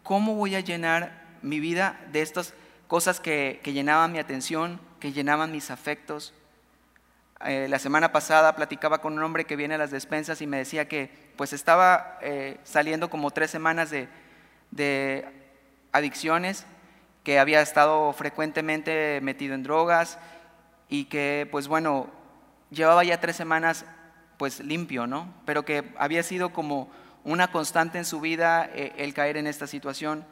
cómo 0.03 0.35
voy 0.35 0.55
a 0.55 0.59
llenar 0.59 1.21
mi 1.41 1.59
vida 1.59 1.99
de 2.11 2.21
estas 2.21 2.53
cosas 2.87 3.19
que, 3.19 3.61
llenaban 3.63 4.11
mi 4.11 4.19
atención, 4.19 4.79
que 4.99 5.13
llenaban 5.13 5.51
mis 5.51 5.71
afectos. 5.71 6.33
Eh, 7.45 7.67
la 7.69 7.79
semana 7.79 8.11
pasada 8.11 8.55
platicaba 8.55 8.99
con 8.99 9.13
un 9.13 9.23
hombre 9.23 9.45
que 9.45 9.55
viene 9.55 9.75
a 9.75 9.77
las 9.77 9.91
despensas 9.91 10.41
y 10.41 10.47
me 10.47 10.57
decía 10.57 10.87
que 10.87 11.09
pues 11.37 11.53
estaba 11.53 12.19
eh, 12.21 12.59
saliendo 12.63 13.09
como 13.09 13.31
tres 13.31 13.49
semanas 13.49 13.89
de, 13.89 14.09
de 14.71 15.25
adicciones 15.91 16.65
que 17.23 17.39
había 17.39 17.61
estado 17.61 18.11
frecuentemente 18.13 19.19
metido 19.21 19.55
en 19.55 19.63
drogas 19.63 20.19
y 20.91 21.05
que, 21.05 21.47
pues 21.49 21.69
bueno, 21.69 22.09
llevaba 22.69 23.05
ya 23.05 23.21
tres 23.21 23.37
semanas 23.37 23.85
pues 24.37 24.59
limpio, 24.59 25.07
¿no? 25.07 25.33
Pero 25.45 25.63
que 25.63 25.85
había 25.97 26.21
sido 26.21 26.51
como 26.51 26.91
una 27.23 27.49
constante 27.49 27.97
en 27.97 28.03
su 28.03 28.19
vida 28.19 28.69
eh, 28.73 28.91
el 28.97 29.13
caer 29.13 29.37
en 29.37 29.47
esta 29.47 29.67
situación. 29.67 30.25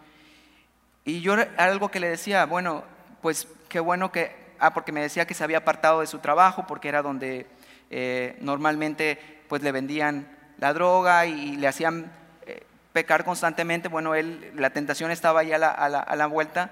Y 1.05 1.21
yo 1.21 1.35
algo 1.55 1.89
que 1.89 2.01
le 2.01 2.09
decía, 2.09 2.45
bueno, 2.45 2.83
pues 3.21 3.47
qué 3.69 3.79
bueno 3.79 4.11
que, 4.11 4.35
ah, 4.59 4.73
porque 4.73 4.91
me 4.91 4.99
decía 5.01 5.25
que 5.25 5.33
se 5.33 5.45
había 5.45 5.59
apartado 5.59 6.01
de 6.01 6.07
su 6.07 6.19
trabajo, 6.19 6.67
porque 6.67 6.89
era 6.89 7.01
donde 7.01 7.47
eh, 7.89 8.37
normalmente 8.41 9.17
pues 9.47 9.63
le 9.63 9.71
vendían 9.71 10.27
la 10.57 10.73
droga 10.73 11.25
y 11.25 11.55
le 11.55 11.69
hacían 11.69 12.11
eh, 12.45 12.63
pecar 12.91 13.23
constantemente, 13.23 13.87
bueno, 13.87 14.13
él, 14.13 14.51
la 14.55 14.71
tentación 14.71 15.09
estaba 15.09 15.39
ahí 15.39 15.53
a 15.53 15.57
la, 15.57 15.69
a 15.71 16.15
la 16.17 16.27
vuelta 16.27 16.71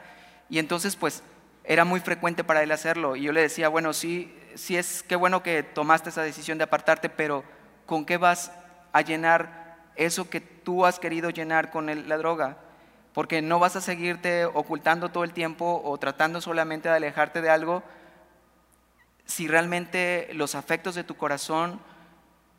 y 0.50 0.60
entonces 0.60 0.98
pues 0.98 1.24
era 1.68 1.84
muy 1.84 2.00
frecuente 2.00 2.46
para 2.46 2.64
él 2.64 2.72
hacerlo. 2.72 3.16
Y 3.18 3.24
yo 3.24 3.34
le 3.34 3.42
decía, 3.42 3.68
bueno, 3.68 3.92
sí, 3.92 4.34
sí 4.56 4.78
es 4.78 5.04
qué 5.04 5.18
bueno 5.18 5.44
que 5.44 5.64
tomaste 5.64 6.10
esa 6.10 6.24
decisión 6.24 6.58
de 6.58 6.64
apartarte, 6.64 7.10
pero 7.10 7.44
¿con 7.86 8.06
qué 8.06 8.16
vas 8.18 8.52
a 8.94 9.02
llenar 9.02 9.76
eso 9.96 10.30
que 10.30 10.40
tú 10.40 10.86
has 10.86 10.98
querido 10.98 11.30
llenar 11.30 11.70
con 11.70 12.08
la 12.08 12.18
droga? 12.18 12.58
Porque 13.14 13.42
no 13.42 13.60
vas 13.60 13.76
a 13.76 13.82
seguirte 13.82 14.46
ocultando 14.46 15.10
todo 15.10 15.26
el 15.26 15.34
tiempo 15.34 15.82
o 15.84 15.98
tratando 15.98 16.40
solamente 16.40 16.88
de 16.88 16.96
alejarte 16.96 17.42
de 17.42 17.50
algo 17.50 17.84
si 19.26 19.50
realmente 19.50 20.30
los 20.34 20.56
afectos 20.56 20.96
de 20.96 21.04
tu 21.04 21.18
corazón, 21.18 21.82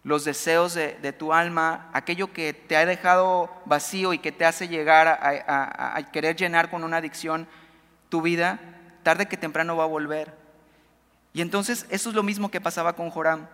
los 0.05 0.27
deseos 0.27 0.75
de, 0.75 1.15
tu 1.15 1.33
alma, 1.33 1.89
aquello 1.95 2.31
que 2.35 2.53
te 2.53 2.77
ha 2.77 2.85
dejado 2.85 3.51
vacío 3.65 4.13
y 4.13 4.19
que 4.19 4.33
te 4.33 4.45
hace 4.45 4.69
llegar 4.69 5.09
a 5.09 6.13
querer 6.13 6.37
llenar 6.37 6.69
con 6.69 6.85
una 6.85 6.99
adicción 6.99 7.49
tu 8.11 8.21
vida, 8.21 8.61
tarde 9.03 9.27
que 9.27 9.37
temprano 9.37 9.77
va 9.77 9.85
a 9.85 9.89
volver. 9.89 10.35
Y 11.33 11.41
entonces 11.41 11.87
eso 11.91 12.09
es 12.09 12.15
lo 12.15 12.23
mismo 12.23 12.51
que 12.51 12.61
pasaba 12.61 12.95
con 12.95 13.11
Joram. 13.11 13.47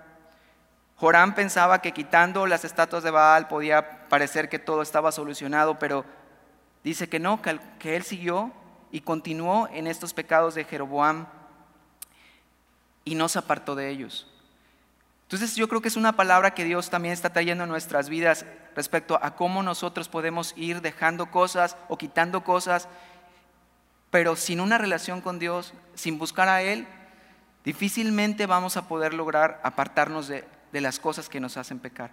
Joram 0.97 1.35
pensaba 1.35 1.83
que 1.83 1.93
quitando 1.93 2.47
las 2.47 2.65
estatuas 2.65 3.03
de 3.03 3.11
Baal 3.11 3.49
podía 3.49 4.09
parecer 4.09 4.49
que 4.49 4.59
todo 4.59 4.83
estaba 4.83 5.13
solucionado, 5.13 5.79
pero 5.79 6.05
dice 6.83 7.09
que 7.09 7.19
no, 7.19 7.43
que 7.43 7.97
él 7.97 8.03
siguió 8.05 8.53
y 8.91 9.01
continuó 9.01 9.69
en 9.73 9.87
estos 9.87 10.15
pecados 10.15 10.55
de 10.55 10.65
Jeroboam 10.65 11.27
y 13.05 13.17
no 13.17 13.29
se 13.29 13.39
apartó 13.39 13.75
de 13.75 13.91
ellos. 13.91 14.29
Entonces 15.25 15.57
yo 15.57 15.69
creo 15.69 15.81
que 15.81 15.89
es 15.89 15.97
una 15.97 16.13
palabra 16.13 16.55
que 16.55 16.65
Dios 16.65 16.91
también 16.91 17.13
está 17.13 17.33
trayendo 17.33 17.65
a 17.65 17.67
nuestras 17.67 18.09
vidas 18.09 18.45
respecto 18.77 19.19
a 19.21 19.35
cómo 19.35 19.63
nosotros 19.63 20.09
podemos 20.09 20.53
ir 20.57 20.81
dejando 20.81 21.31
cosas 21.31 21.77
o 21.89 21.99
quitando 21.99 22.45
cosas 22.45 22.89
pero 24.15 24.37
sin 24.37 24.61
una 24.61 24.79
relación 24.79 25.21
con 25.21 25.41
Dios, 25.41 25.75
sin 25.97 26.21
buscar 26.21 26.49
a 26.49 26.63
Él, 26.63 26.87
difícilmente 27.65 28.47
vamos 28.47 28.77
a 28.77 28.87
poder 28.87 29.13
lograr 29.13 29.61
apartarnos 29.65 30.29
de, 30.29 30.45
las 30.71 31.01
cosas 31.01 31.29
que 31.29 31.41
nos 31.41 31.57
hacen 31.57 31.81
pecar. 31.81 32.13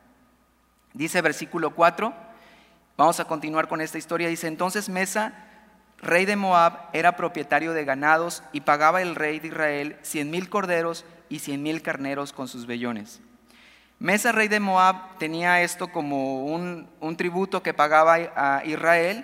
Dice 0.96 1.22
versículo 1.22 1.76
4, 1.76 2.12
vamos 2.98 3.20
a 3.20 3.26
continuar 3.26 3.68
con 3.68 3.82
esta 3.82 4.00
historia, 4.00 4.30
dice, 4.30 4.48
entonces 4.48 4.90
Mesa, 4.90 5.46
rey 6.00 6.26
de 6.26 6.36
Moab, 6.36 6.90
era 6.92 7.16
propietario 7.16 7.72
de 7.72 7.86
ganados 7.86 8.42
y 8.52 8.62
pagaba 8.62 9.04
el 9.04 9.14
rey 9.14 9.40
de 9.40 9.50
Israel 9.50 10.00
cien 10.02 10.32
mil 10.32 10.50
corderos 10.50 11.06
y 11.30 11.38
cien 11.38 11.62
mil 11.62 11.84
carneros 11.84 12.34
con 12.34 12.48
sus 12.48 12.66
vellones. 12.66 13.22
Mesa, 14.00 14.32
rey 14.32 14.48
de 14.48 14.60
Moab, 14.60 15.20
tenía 15.20 15.62
esto 15.62 15.90
como 15.90 16.46
un, 16.46 16.90
un 17.00 17.16
tributo 17.16 17.62
que 17.62 17.76
pagaba 17.76 18.16
a 18.16 18.66
Israel, 18.66 19.24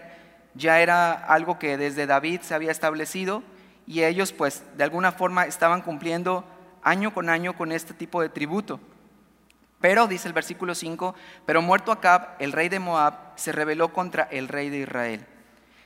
ya 0.57 0.81
era 0.81 1.13
algo 1.13 1.59
que 1.59 1.77
desde 1.77 2.07
David 2.07 2.41
se 2.41 2.55
había 2.55 2.71
establecido 2.71 3.43
y 3.85 4.03
ellos 4.03 4.33
pues 4.33 4.63
de 4.75 4.83
alguna 4.83 5.11
forma 5.11 5.45
estaban 5.45 5.81
cumpliendo 5.81 6.43
año 6.81 7.13
con 7.13 7.29
año 7.29 7.55
con 7.55 7.71
este 7.71 7.93
tipo 7.93 8.21
de 8.21 8.29
tributo. 8.29 8.79
Pero, 9.79 10.07
dice 10.07 10.27
el 10.27 10.33
versículo 10.33 10.73
5, 10.73 11.13
pero 11.45 11.61
muerto 11.61 11.91
Acab, 11.91 12.29
el 12.39 12.51
rey 12.51 12.67
de 12.67 12.79
Moab, 12.79 13.13
se 13.35 13.51
rebeló 13.51 13.93
contra 13.93 14.23
el 14.31 14.47
rey 14.47 14.69
de 14.69 14.79
Israel. 14.79 15.25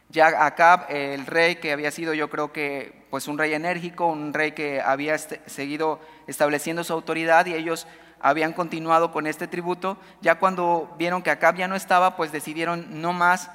Ya 0.10 0.46
Acab, 0.46 0.86
el 0.90 1.26
rey 1.26 1.58
que 1.58 1.74
había 1.74 1.92
sido 1.92 2.14
yo 2.14 2.30
creo 2.30 2.54
que 2.54 3.06
pues 3.10 3.28
un 3.28 3.38
rey 3.38 3.54
enérgico, 3.54 4.08
un 4.08 4.34
rey 4.34 4.54
que 4.54 4.82
había 4.82 5.14
este, 5.14 5.42
seguido 5.46 6.00
estableciendo 6.28 6.86
su 6.86 6.94
autoridad 6.94 7.46
y 7.46 7.54
ellos 7.54 7.86
habían 8.22 8.54
continuado 8.54 9.12
con 9.12 9.28
este 9.28 9.48
tributo, 9.48 9.98
ya 10.22 10.36
cuando 10.36 10.96
vieron 10.98 11.22
que 11.22 11.32
Acab 11.32 11.56
ya 11.56 11.68
no 11.68 11.76
estaba, 11.76 12.16
pues 12.16 12.32
decidieron 12.32 13.02
no 13.02 13.12
más 13.12 13.50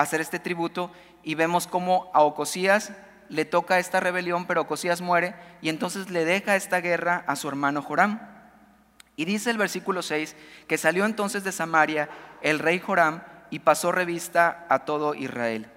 hacer 0.00 0.20
este 0.20 0.38
tributo 0.38 0.90
y 1.22 1.34
vemos 1.34 1.66
cómo 1.66 2.10
a 2.14 2.22
Ocosías 2.22 2.92
le 3.28 3.44
toca 3.44 3.78
esta 3.78 4.00
rebelión, 4.00 4.46
pero 4.46 4.62
Ocosías 4.62 5.00
muere 5.00 5.34
y 5.60 5.68
entonces 5.68 6.10
le 6.10 6.24
deja 6.24 6.56
esta 6.56 6.80
guerra 6.80 7.24
a 7.26 7.36
su 7.36 7.48
hermano 7.48 7.82
Joram. 7.82 8.20
Y 9.16 9.24
dice 9.24 9.50
el 9.50 9.58
versículo 9.58 10.02
6 10.02 10.36
que 10.66 10.78
salió 10.78 11.04
entonces 11.04 11.44
de 11.44 11.52
Samaria 11.52 12.08
el 12.40 12.58
rey 12.58 12.78
Joram 12.78 13.22
y 13.50 13.60
pasó 13.60 13.92
revista 13.92 14.66
a 14.68 14.80
todo 14.80 15.14
Israel. 15.14 15.70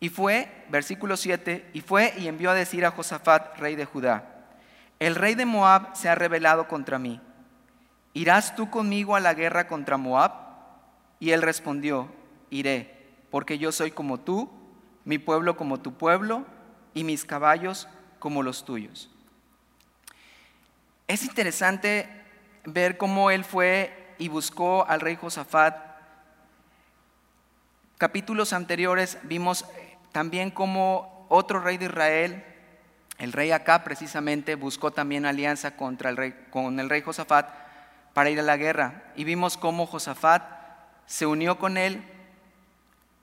Y 0.00 0.10
fue, 0.10 0.64
versículo 0.68 1.16
7, 1.16 1.70
y 1.72 1.80
fue 1.80 2.14
y 2.18 2.28
envió 2.28 2.50
a 2.50 2.54
decir 2.54 2.84
a 2.84 2.92
Josafat, 2.92 3.58
rey 3.58 3.74
de 3.74 3.84
Judá, 3.84 4.38
el 5.00 5.14
rey 5.14 5.34
de 5.34 5.46
Moab 5.46 5.96
se 5.96 6.08
ha 6.08 6.14
rebelado 6.14 6.68
contra 6.68 6.98
mí. 6.98 7.20
¿Irás 8.14 8.54
tú 8.54 8.70
conmigo 8.70 9.16
a 9.16 9.20
la 9.20 9.34
guerra 9.34 9.66
contra 9.68 9.96
Moab? 9.96 10.32
Y 11.20 11.30
él 11.30 11.42
respondió, 11.42 12.08
iré, 12.50 13.06
porque 13.30 13.58
yo 13.58 13.72
soy 13.72 13.90
como 13.90 14.20
tú, 14.20 14.50
mi 15.04 15.18
pueblo 15.18 15.56
como 15.56 15.80
tu 15.80 15.94
pueblo, 15.94 16.44
y 16.94 17.04
mis 17.04 17.24
caballos 17.24 17.86
como 18.18 18.42
los 18.42 18.64
tuyos. 18.64 19.10
Es 21.06 21.22
interesante 21.24 22.08
ver 22.64 22.98
cómo 22.98 23.30
él 23.30 23.44
fue 23.44 24.14
y 24.18 24.28
buscó 24.28 24.84
al 24.86 25.00
rey 25.00 25.16
Josafat. 25.16 25.76
Capítulos 27.98 28.52
anteriores 28.52 29.18
vimos 29.22 29.64
también 30.12 30.50
cómo 30.50 31.26
otro 31.28 31.60
rey 31.60 31.78
de 31.78 31.86
Israel, 31.86 32.44
el 33.18 33.32
rey 33.32 33.50
Acá 33.52 33.84
precisamente, 33.84 34.54
buscó 34.54 34.90
también 34.90 35.24
alianza 35.24 35.76
contra 35.76 36.10
el 36.10 36.16
rey, 36.16 36.34
con 36.50 36.78
el 36.80 36.90
rey 36.90 37.02
Josafat 37.02 37.48
para 38.12 38.30
ir 38.30 38.40
a 38.40 38.42
la 38.42 38.56
guerra. 38.56 39.12
Y 39.16 39.24
vimos 39.24 39.56
cómo 39.56 39.86
Josafat 39.86 40.42
se 41.06 41.26
unió 41.26 41.58
con 41.58 41.76
él 41.76 42.02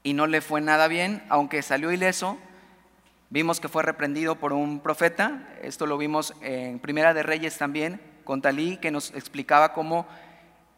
y 0.05 0.13
no 0.13 0.27
le 0.27 0.39
fue 0.39 0.62
nada 0.62 0.88
bien, 0.88 1.24
aunque 1.29 1.63
salió 1.63 1.91
ileso. 1.91 2.38
Vimos 3.31 3.59
que 3.59 3.67
fue 3.67 3.81
reprendido 3.81 4.35
por 4.35 4.53
un 4.53 4.79
profeta, 4.79 5.50
esto 5.63 5.88
lo 5.88 5.97
vimos 5.97 6.35
en 6.41 6.77
Primera 6.77 7.15
de 7.15 7.24
Reyes 7.24 7.57
también, 7.57 8.00
con 8.24 8.39
Talí, 8.39 8.77
que 8.77 8.91
nos 8.91 9.09
explicaba 9.15 9.74
cómo, 9.74 10.05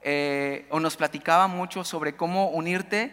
eh, 0.01 0.65
o 0.69 0.79
nos 0.79 0.96
platicaba 0.96 1.50
mucho 1.50 1.84
sobre 1.84 2.15
cómo 2.15 2.51
unirte 2.51 3.12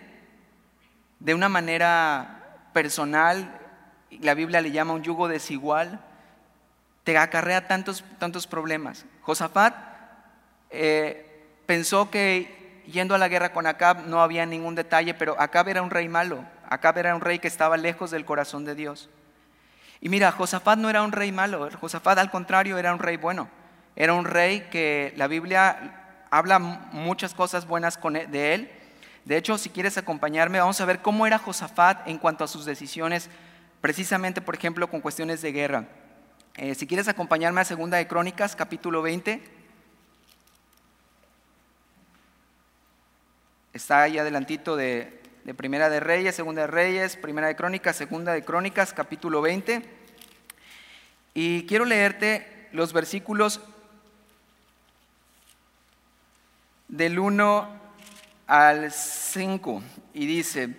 de 1.18 1.34
una 1.34 1.48
manera 1.48 2.68
personal, 2.72 3.60
la 4.20 4.34
Biblia 4.34 4.60
le 4.60 4.70
llama 4.70 4.94
un 4.94 5.02
yugo 5.02 5.26
desigual, 5.26 6.00
te 7.02 7.18
acarrea 7.18 7.66
tantos, 7.66 8.04
tantos 8.20 8.46
problemas. 8.46 9.04
Josafat 9.22 9.74
eh, 10.70 11.44
pensó 11.66 12.08
que 12.08 12.63
yendo 12.86 13.14
a 13.14 13.18
la 13.18 13.28
guerra 13.28 13.52
con 13.52 13.66
Acab 13.66 14.06
no 14.06 14.22
había 14.22 14.46
ningún 14.46 14.74
detalle, 14.74 15.14
pero 15.14 15.40
Acab 15.40 15.68
era 15.68 15.82
un 15.82 15.90
rey 15.90 16.08
malo. 16.08 16.44
Acab 16.68 16.98
era 16.98 17.14
un 17.14 17.20
rey 17.20 17.38
que 17.38 17.48
estaba 17.48 17.76
lejos 17.76 18.10
del 18.10 18.24
corazón 18.24 18.64
de 18.64 18.74
Dios. 18.74 19.08
Y 20.00 20.08
mira, 20.08 20.32
Josafat 20.32 20.78
no 20.78 20.90
era 20.90 21.02
un 21.02 21.12
rey 21.12 21.32
malo, 21.32 21.68
Josafat 21.80 22.18
al 22.18 22.30
contrario 22.30 22.78
era 22.78 22.92
un 22.92 22.98
rey 22.98 23.16
bueno. 23.16 23.48
Era 23.96 24.12
un 24.12 24.24
rey 24.24 24.68
que 24.70 25.14
la 25.16 25.28
Biblia 25.28 26.26
habla 26.30 26.58
muchas 26.58 27.32
cosas 27.32 27.66
buenas 27.66 27.98
e, 28.02 28.26
de 28.26 28.54
él. 28.54 28.70
De 29.24 29.36
hecho, 29.36 29.56
si 29.56 29.70
quieres 29.70 29.96
acompañarme, 29.96 30.58
vamos 30.58 30.80
a 30.80 30.84
ver 30.84 31.00
cómo 31.00 31.26
era 31.26 31.38
Josafat 31.38 32.06
en 32.08 32.18
cuanto 32.18 32.44
a 32.44 32.48
sus 32.48 32.64
decisiones, 32.64 33.30
precisamente, 33.80 34.40
por 34.40 34.56
ejemplo, 34.56 34.88
con 34.90 35.00
cuestiones 35.00 35.40
de 35.42 35.52
guerra. 35.52 35.84
Eh, 36.56 36.74
si 36.74 36.86
quieres 36.86 37.08
acompañarme 37.08 37.60
a 37.60 37.64
Segunda 37.64 37.96
de 37.96 38.06
Crónicas, 38.06 38.56
capítulo 38.56 39.00
20. 39.00 39.63
Está 43.74 44.02
ahí 44.02 44.18
adelantito 44.18 44.76
de, 44.76 45.20
Primera 45.56 45.90
de 45.90 45.98
Reyes, 45.98 46.36
Segunda 46.36 46.60
de 46.60 46.68
Reyes, 46.68 47.16
Primera 47.16 47.48
de 47.48 47.56
Crónicas, 47.56 47.96
Segunda 47.96 48.32
de 48.32 48.44
Crónicas, 48.44 48.92
capítulo 48.92 49.42
20. 49.42 49.82
Y 51.34 51.66
quiero 51.66 51.84
leerte 51.84 52.68
los 52.70 52.92
versículos 52.92 53.60
del 56.86 57.18
1 57.18 57.68
al 58.46 58.92
5. 58.92 59.82
Y 60.14 60.26
dice, 60.26 60.76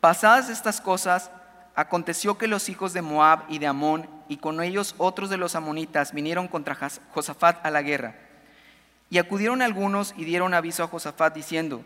pasadas 0.00 0.48
estas 0.48 0.80
cosas, 0.80 1.32
aconteció 1.74 2.38
que 2.38 2.46
los 2.46 2.68
hijos 2.68 2.92
de 2.92 3.02
Moab 3.02 3.46
y 3.48 3.58
de 3.58 3.66
Amón, 3.66 4.08
y 4.28 4.36
con 4.36 4.62
ellos 4.62 4.94
otros 4.98 5.28
de 5.28 5.38
los 5.38 5.56
amonitas, 5.56 6.12
vinieron 6.12 6.46
contra 6.46 6.78
Josafat 7.10 7.66
a 7.66 7.72
la 7.72 7.82
guerra. 7.82 8.14
Y 9.10 9.18
acudieron 9.18 9.60
algunos 9.60 10.14
y 10.16 10.24
dieron 10.24 10.54
aviso 10.54 10.84
a 10.84 10.86
Josafat 10.86 11.34
diciendo, 11.34 11.84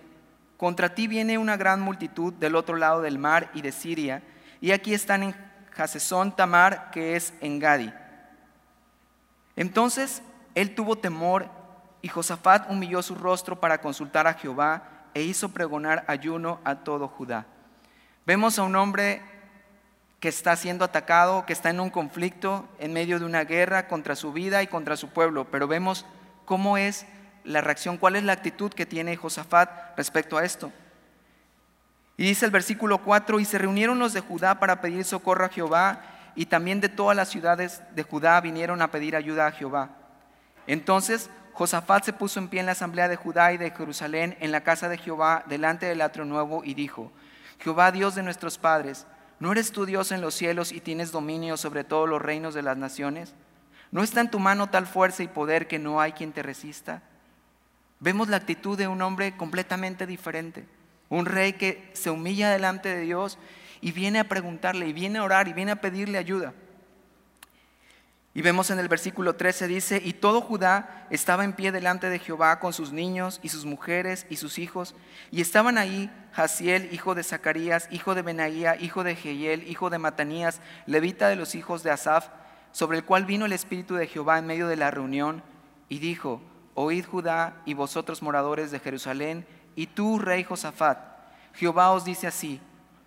contra 0.63 0.95
ti 0.95 1.09
viene 1.09 1.39
una 1.39 1.57
gran 1.57 1.81
multitud 1.81 2.33
del 2.35 2.55
otro 2.55 2.77
lado 2.77 3.03
del 3.03 3.19
mar 3.19 3.51
y 3.53 3.63
de 3.63 3.73
Siria, 3.73 4.23
y 4.61 4.71
aquí 4.71 4.95
están 4.95 5.25
en 5.25 5.35
Hasesón 5.77 6.37
Tamar, 6.37 6.93
que 6.93 7.17
es 7.17 7.35
en 7.41 7.59
Gadi. 7.59 7.93
Entonces 9.57 10.23
él 10.55 10.77
tuvo 10.77 10.95
temor 10.95 11.49
y 12.01 12.07
Josafat 12.07 12.71
humilló 12.71 13.03
su 13.03 13.17
rostro 13.17 13.59
para 13.59 13.81
consultar 13.81 14.29
a 14.29 14.35
Jehová 14.35 14.85
e 15.15 15.23
hizo 15.23 15.49
pregonar 15.49 16.05
ayuno 16.07 16.61
a 16.63 16.77
todo 16.77 17.09
Judá. 17.09 17.45
Vemos 18.25 18.57
a 18.61 18.63
un 18.63 18.77
hombre 18.77 19.21
que 20.21 20.29
está 20.29 20.55
siendo 20.55 20.85
atacado, 20.85 21.45
que 21.45 21.55
está 21.55 21.71
en 21.71 21.81
un 21.81 21.91
conflicto, 21.91 22.69
en 22.79 22.93
medio 22.93 23.19
de 23.19 23.25
una 23.25 23.43
guerra 23.43 23.89
contra 23.89 24.15
su 24.15 24.33
vida 24.33 24.63
y 24.63 24.69
contra 24.69 24.97
su 24.97 25.09
pueblo, 25.09 25.49
pero 25.51 25.67
vemos 25.67 26.07
cómo 26.45 26.79
es 26.79 27.05
la 27.45 27.61
reacción, 27.61 27.97
cuál 27.97 28.17
es 28.17 28.25
la 28.25 28.33
actitud 28.33 28.73
que 28.73 28.87
tiene 28.87 29.17
Josafat 29.17 29.97
respecto 29.97 30.39
a 30.39 30.45
esto. 30.45 30.73
Y 32.17 32.25
dice 32.25 32.45
el 32.45 32.51
versículo 32.51 32.99
4, 32.99 33.41
y 33.41 33.45
se 33.45 33.59
reunieron 33.59 33.99
los 33.99 34.13
de 34.13 34.21
Judá 34.21 34.59
para 34.59 34.81
pedir 34.81 35.05
socorro 35.05 35.45
a 35.45 35.49
Jehová, 35.49 36.03
y 36.35 36.47
también 36.47 36.81
de 36.81 36.89
todas 36.89 37.17
las 37.17 37.29
ciudades 37.29 37.83
de 37.95 38.03
Judá 38.03 38.41
vinieron 38.41 38.81
a 38.83 38.91
pedir 38.91 39.17
ayuda 39.17 39.47
a 39.47 39.53
Jehová. 39.53 39.91
Entonces 40.67 41.31
Josafat 41.53 42.05
se 42.05 42.13
puso 42.13 42.39
en 42.39 42.49
pie 42.49 42.61
en 42.61 42.67
la 42.67 42.73
asamblea 42.73 43.09
de 43.09 43.17
Judá 43.17 43.53
y 43.53 43.59
de 43.59 43.71
Jerusalén, 43.71 44.37
en 44.41 44.53
la 44.53 44.63
casa 44.63 44.89
de 44.89 44.99
Jehová, 44.99 45.45
delante 45.49 45.87
del 45.87 46.01
atrio 46.01 46.25
nuevo, 46.25 46.63
y 46.65 46.75
dijo, 46.75 47.13
Jehová 47.59 47.93
Dios 47.93 48.15
de 48.15 48.23
nuestros 48.23 48.59
padres, 48.59 49.07
¿no 49.39 49.53
eres 49.53 49.73
tú 49.73 49.85
Dios 49.85 50.13
en 50.13 50.21
los 50.21 50.35
cielos 50.35 50.73
y 50.73 50.81
tienes 50.81 51.13
dominio 51.13 51.57
sobre 51.57 51.85
todos 51.85 52.09
los 52.09 52.23
reinos 52.23 52.55
de 52.55 52.63
las 52.63 52.77
naciones? 52.77 53.35
¿No 53.91 54.03
está 54.03 54.23
en 54.23 54.31
tu 54.31 54.39
mano 54.39 54.71
tal 54.71 54.87
fuerza 54.87 55.23
y 55.23 55.29
poder 55.29 55.69
que 55.69 55.79
no 55.79 56.01
hay 56.01 56.13
quien 56.13 56.33
te 56.33 56.43
resista? 56.43 57.03
Vemos 58.03 58.29
la 58.29 58.39
actitud 58.39 58.77
de 58.77 58.89
un 58.89 59.01
hombre 59.01 59.37
completamente 59.37 60.09
diferente, 60.09 60.67
un 61.09 61.25
rey 61.25 61.53
que 61.53 61.89
se 61.93 62.11
humilla 62.11 62.51
delante 62.51 62.89
de 62.89 63.03
Dios 63.03 63.39
y 63.81 63.93
viene 63.93 64.19
a 64.19 64.29
preguntarle, 64.29 64.89
y 64.89 64.93
viene 64.93 65.21
a 65.21 65.23
orar, 65.23 65.47
y 65.47 65.53
viene 65.53 65.71
a 65.71 65.81
pedirle 65.81 66.19
ayuda. 66.19 66.53
Y 68.35 68.43
vemos 68.43 68.71
en 68.71 68.81
el 68.81 68.89
versículo 68.89 69.37
13, 69.37 69.69
dice, 69.69 70.03
y 70.05 70.15
todo 70.15 70.41
Judá 70.41 71.07
estaba 71.11 71.45
en 71.45 71.53
pie 71.53 71.71
delante 71.71 72.11
de 72.11 72.19
Jehová 72.19 72.59
con 72.59 72.73
sus 72.73 72.91
niños 72.91 73.39
y 73.41 73.51
sus 73.51 73.67
mujeres 73.67 74.27
y 74.29 74.37
sus 74.37 74.59
hijos, 74.59 74.97
y 75.31 75.41
estaban 75.41 75.79
ahí 75.79 76.11
Jaciel, 76.33 76.93
hijo 76.93 77.15
de 77.15 77.23
Zacarías, 77.23 77.87
hijo 77.93 78.17
de 78.17 78.23
Benaía, 78.23 78.75
hijo 78.81 79.05
de 79.05 79.15
Jehiel, 79.15 79.69
hijo 79.69 79.91
de 79.91 79.99
Matanías, 79.99 80.61
levita 80.87 81.29
de 81.29 81.37
los 81.37 81.55
hijos 81.55 81.85
de 81.85 81.93
Asaf, 81.93 82.31
sobre 82.73 82.99
el 82.99 83.05
cual 83.05 83.27
vino 83.27 83.47
el 83.47 83.53
Espíritu 83.53 83.95
de 83.95 84.09
Jehová 84.09 84.39
en 84.41 84.47
medio 84.47 84.67
de 84.67 84.77
la 84.77 84.91
reunión, 84.91 85.45
y 85.89 86.01
dijo, 86.01 86.43
oíd 86.75 87.05
Judá 87.07 87.55
y 87.65 87.75
vosotros 87.75 88.23
moradores 88.23 88.71
de 88.71 88.81
Jerusalén, 88.81 89.47
y 89.75 89.87
tú, 89.87 90.19
rey 90.19 90.45
Josafat, 90.45 90.99
Jehová 91.55 91.93
os 91.93 92.05
dice 92.05 92.27
así, 92.27 92.61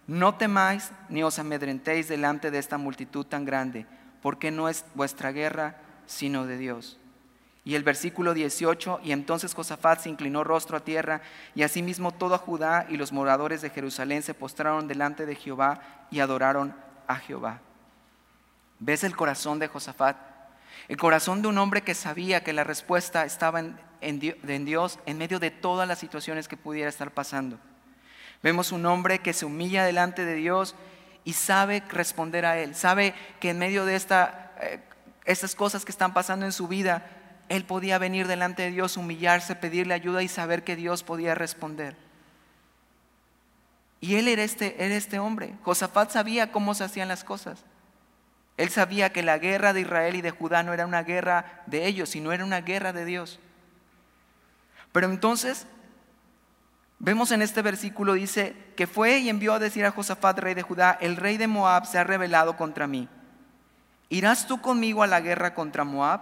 no 0.08 0.36
temáis 0.36 0.92
ni 1.10 1.24
os 1.24 1.40
amedrentéis 1.40 2.08
delante 2.08 2.52
de 2.52 2.60
esta 2.60 2.78
multitud 2.78 3.26
tan 3.26 3.46
grande, 3.46 3.88
porque 4.22 4.52
no 4.52 4.70
es 4.70 4.86
vuestra 4.94 5.32
guerra, 5.32 5.78
sino 6.06 6.46
de 6.46 6.58
Dios. 6.58 7.00
Y 7.64 7.74
el 7.74 7.84
versículo 7.84 8.36
18, 8.36 9.00
y 9.04 9.12
entonces 9.12 9.56
Josafat 9.56 10.02
se 10.02 10.10
inclinó 10.10 10.44
rostro 10.44 10.78
a 10.78 10.84
tierra, 10.84 11.22
y 11.56 11.64
asimismo 11.64 12.12
toda 12.12 12.38
Judá 12.38 12.86
y 12.90 12.98
los 12.98 13.12
moradores 13.12 13.64
de 13.64 13.72
Jerusalén 13.72 14.22
se 14.22 14.36
postraron 14.36 14.88
delante 14.88 15.26
de 15.26 15.36
Jehová 15.36 15.82
y 16.12 16.20
adoraron 16.20 16.76
a 17.08 17.16
Jehová. 17.16 17.62
¿Ves 18.78 19.04
el 19.04 19.16
corazón 19.16 19.58
de 19.58 19.68
Josafat? 19.68 20.35
El 20.88 20.98
corazón 20.98 21.42
de 21.42 21.48
un 21.48 21.58
hombre 21.58 21.82
que 21.82 21.96
sabía 21.96 22.44
que 22.44 22.54
la 22.54 22.64
respuesta 22.64 23.26
estaba 23.26 23.64
en, 24.02 24.20
Dios 24.66 25.00
en 25.06 25.18
medio 25.18 25.40
de 25.40 25.52
todas 25.52 25.88
las 25.88 26.00
situaciones 26.00 26.48
que 26.48 26.58
pudiera 26.58 26.90
estar 26.90 27.12
pasando. 27.12 27.60
Vemos 28.44 28.72
un 28.72 28.86
hombre 28.86 29.20
que 29.20 29.34
se 29.34 29.46
humilla 29.46 29.84
delante 29.84 30.26
de 30.26 30.36
Dios 30.36 30.76
y 31.24 31.34
sabe 31.34 31.82
responder 31.90 32.46
a 32.46 32.60
Él. 32.60 32.76
Sabe 32.76 33.16
que 33.40 33.50
en 33.50 33.58
medio 33.58 33.86
de 33.86 33.96
eh, 33.96 34.80
estas 35.26 35.56
cosas 35.56 35.86
que 35.86 35.92
están 35.92 36.14
pasando 36.14 36.46
en 36.46 36.52
su 36.52 36.68
vida, 36.68 37.08
Él 37.50 37.66
podía 37.66 37.98
venir 37.98 38.28
delante 38.28 38.62
de 38.62 38.72
Dios, 38.72 38.98
humillarse, 38.98 39.56
pedirle 39.56 39.96
ayuda 39.96 40.22
y 40.22 40.28
saber 40.28 40.64
que 40.64 40.76
Dios 40.76 41.02
podía 41.02 41.34
responder. 41.34 41.96
Y 44.02 44.16
Él 44.18 44.28
era 44.28 44.44
este, 44.44 44.86
era 44.86 44.94
este 44.94 45.18
hombre. 45.18 45.56
Josafat 45.64 46.12
sabía 46.12 46.52
cómo 46.52 46.76
se 46.76 46.84
hacían 46.84 47.08
las 47.08 47.24
cosas. 47.24 47.66
Él 48.58 48.70
sabía 48.70 49.12
que 49.12 49.24
la 49.24 49.38
guerra 49.38 49.74
de 49.74 49.82
Israel 49.82 50.16
y 50.16 50.22
de 50.22 50.32
Judá 50.32 50.64
no 50.64 50.74
era 50.74 50.86
una 50.86 51.04
guerra 51.04 51.64
de 51.66 51.86
ellos, 51.88 52.10
sino 52.10 52.32
era 52.32 52.46
una 52.46 52.62
guerra 52.62 52.94
de 52.94 53.06
Dios. 53.06 53.40
Pero 54.92 55.10
entonces 55.10 55.68
Vemos 57.00 57.32
en 57.32 57.42
este 57.42 57.62
versículo, 57.62 58.14
dice, 58.14 58.56
que 58.76 58.88
fue 58.88 59.20
y 59.20 59.30
envió 59.30 59.54
a 59.54 59.60
decir 59.60 59.86
a 59.86 59.92
Josafat, 59.92 60.40
rey 60.40 60.54
de 60.54 60.62
Judá, 60.62 60.98
el 61.02 61.18
rey 61.18 61.38
de 61.38 61.48
Moab 61.48 61.86
se 61.86 61.98
ha 61.98 62.04
rebelado 62.04 62.56
contra 62.56 62.88
mí. 62.88 63.10
¿Irás 64.10 64.48
tú 64.48 64.62
conmigo 64.62 65.04
a 65.04 65.08
la 65.08 65.20
guerra 65.20 65.54
contra 65.54 65.84
Moab? 65.84 66.22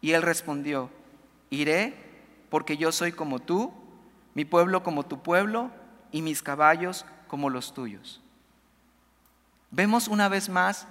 Y 0.00 0.12
él 0.12 0.22
respondió, 0.22 0.90
iré 1.50 1.94
porque 2.50 2.76
yo 2.76 2.92
soy 2.92 3.12
como 3.12 3.40
tú, 3.40 3.72
mi 4.34 4.44
pueblo 4.44 4.82
como 4.82 5.04
tu 5.04 5.22
pueblo 5.22 5.70
y 6.12 6.22
mis 6.22 6.42
caballos 6.42 7.06
como 7.26 7.50
los 7.50 7.72
tuyos. 7.74 8.20
Vemos 9.70 10.06
una 10.06 10.28
vez 10.28 10.48
más 10.48 10.86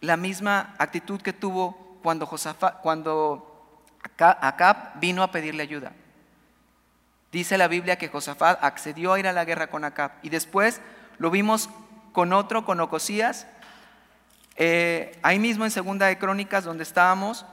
la 0.00 0.16
misma 0.16 0.74
actitud 0.78 1.20
que 1.20 1.32
tuvo 1.32 1.98
cuando, 2.02 2.26
Josafat, 2.26 2.80
cuando 2.80 3.74
Acab 4.18 5.00
vino 5.00 5.22
a 5.22 5.30
pedirle 5.30 5.62
ayuda. 5.62 5.92
Dice 7.32 7.58
la 7.58 7.68
Biblia 7.68 7.98
que 7.98 8.08
Josafat 8.08 8.62
accedió 8.62 9.12
a 9.12 9.20
ir 9.20 9.26
a 9.26 9.32
la 9.32 9.44
guerra 9.44 9.68
con 9.68 9.84
Acab. 9.84 10.12
Y 10.22 10.30
después 10.30 10.80
lo 11.18 11.30
vimos 11.30 11.68
con 12.12 12.32
otro, 12.32 12.64
con 12.64 12.80
Ocosías. 12.80 13.46
Eh, 14.56 15.18
ahí 15.22 15.38
mismo 15.38 15.64
en 15.64 15.70
Segunda 15.70 16.06
de 16.06 16.18
Crónicas, 16.18 16.64
donde 16.64 16.82
estábamos, 16.82 17.46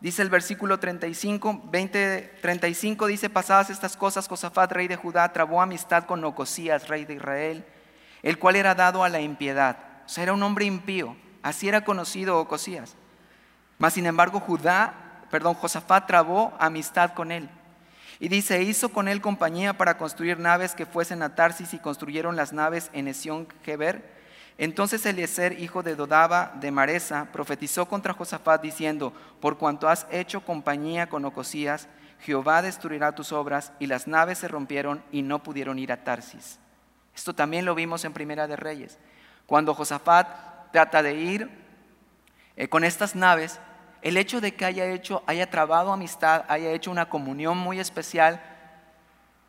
dice 0.00 0.22
el 0.22 0.28
versículo 0.28 0.78
35, 0.78 1.62
20, 1.64 2.38
35, 2.42 3.06
dice, 3.06 3.30
pasadas 3.30 3.70
estas 3.70 3.96
cosas, 3.96 4.28
Josafat, 4.28 4.72
rey 4.72 4.88
de 4.88 4.96
Judá, 4.96 5.32
trabó 5.32 5.62
amistad 5.62 6.04
con 6.04 6.22
Ocosías, 6.24 6.88
rey 6.88 7.04
de 7.04 7.14
Israel, 7.14 7.64
el 8.22 8.38
cual 8.38 8.56
era 8.56 8.74
dado 8.74 9.04
a 9.04 9.08
la 9.08 9.20
impiedad. 9.20 9.78
O 10.04 10.08
sea, 10.08 10.24
era 10.24 10.32
un 10.32 10.42
hombre 10.42 10.64
impío. 10.64 11.16
Así 11.42 11.68
era 11.68 11.84
conocido 11.84 12.38
Ocosías. 12.38 12.94
Mas, 13.78 13.94
sin 13.94 14.06
embargo, 14.06 14.40
Judá, 14.40 15.24
perdón, 15.30 15.54
Josafat 15.54 16.06
trabó 16.06 16.52
amistad 16.58 17.12
con 17.14 17.32
él. 17.32 17.48
Y 18.18 18.28
dice, 18.28 18.62
hizo 18.62 18.90
con 18.90 19.08
él 19.08 19.22
compañía 19.22 19.78
para 19.78 19.96
construir 19.96 20.38
naves 20.38 20.74
que 20.74 20.84
fuesen 20.84 21.22
a 21.22 21.34
Tarsis 21.34 21.72
y 21.72 21.78
construyeron 21.78 22.36
las 22.36 22.52
naves 22.52 22.90
en 22.92 23.08
Esión 23.08 23.48
Geber. 23.64 24.20
Entonces 24.58 25.06
Eliezer, 25.06 25.58
hijo 25.58 25.82
de 25.82 25.96
Dodaba 25.96 26.52
de 26.60 26.70
Maresa, 26.70 27.28
profetizó 27.32 27.86
contra 27.86 28.12
Josafat 28.12 28.60
diciendo, 28.60 29.14
por 29.40 29.56
cuanto 29.56 29.88
has 29.88 30.06
hecho 30.10 30.44
compañía 30.44 31.08
con 31.08 31.24
Ocosías, 31.24 31.88
Jehová 32.20 32.60
destruirá 32.60 33.12
tus 33.12 33.32
obras, 33.32 33.72
y 33.78 33.86
las 33.86 34.06
naves 34.06 34.36
se 34.36 34.48
rompieron 34.48 35.02
y 35.10 35.22
no 35.22 35.42
pudieron 35.42 35.78
ir 35.78 35.90
a 35.90 36.04
Tarsis. 36.04 36.58
Esto 37.16 37.34
también 37.34 37.64
lo 37.64 37.74
vimos 37.74 38.04
en 38.04 38.12
Primera 38.12 38.46
de 38.46 38.56
Reyes. 38.56 38.98
Cuando 39.46 39.74
Josafat 39.74 40.28
trata 40.72 41.02
de 41.02 41.14
ir 41.14 41.50
eh, 42.56 42.68
con 42.68 42.84
estas 42.84 43.14
naves, 43.14 43.60
el 44.02 44.16
hecho 44.16 44.40
de 44.40 44.54
que 44.54 44.64
haya 44.64 44.86
hecho, 44.86 45.22
haya 45.26 45.50
trabado 45.50 45.92
amistad, 45.92 46.44
haya 46.48 46.70
hecho 46.72 46.90
una 46.90 47.08
comunión 47.08 47.58
muy 47.58 47.80
especial 47.80 48.42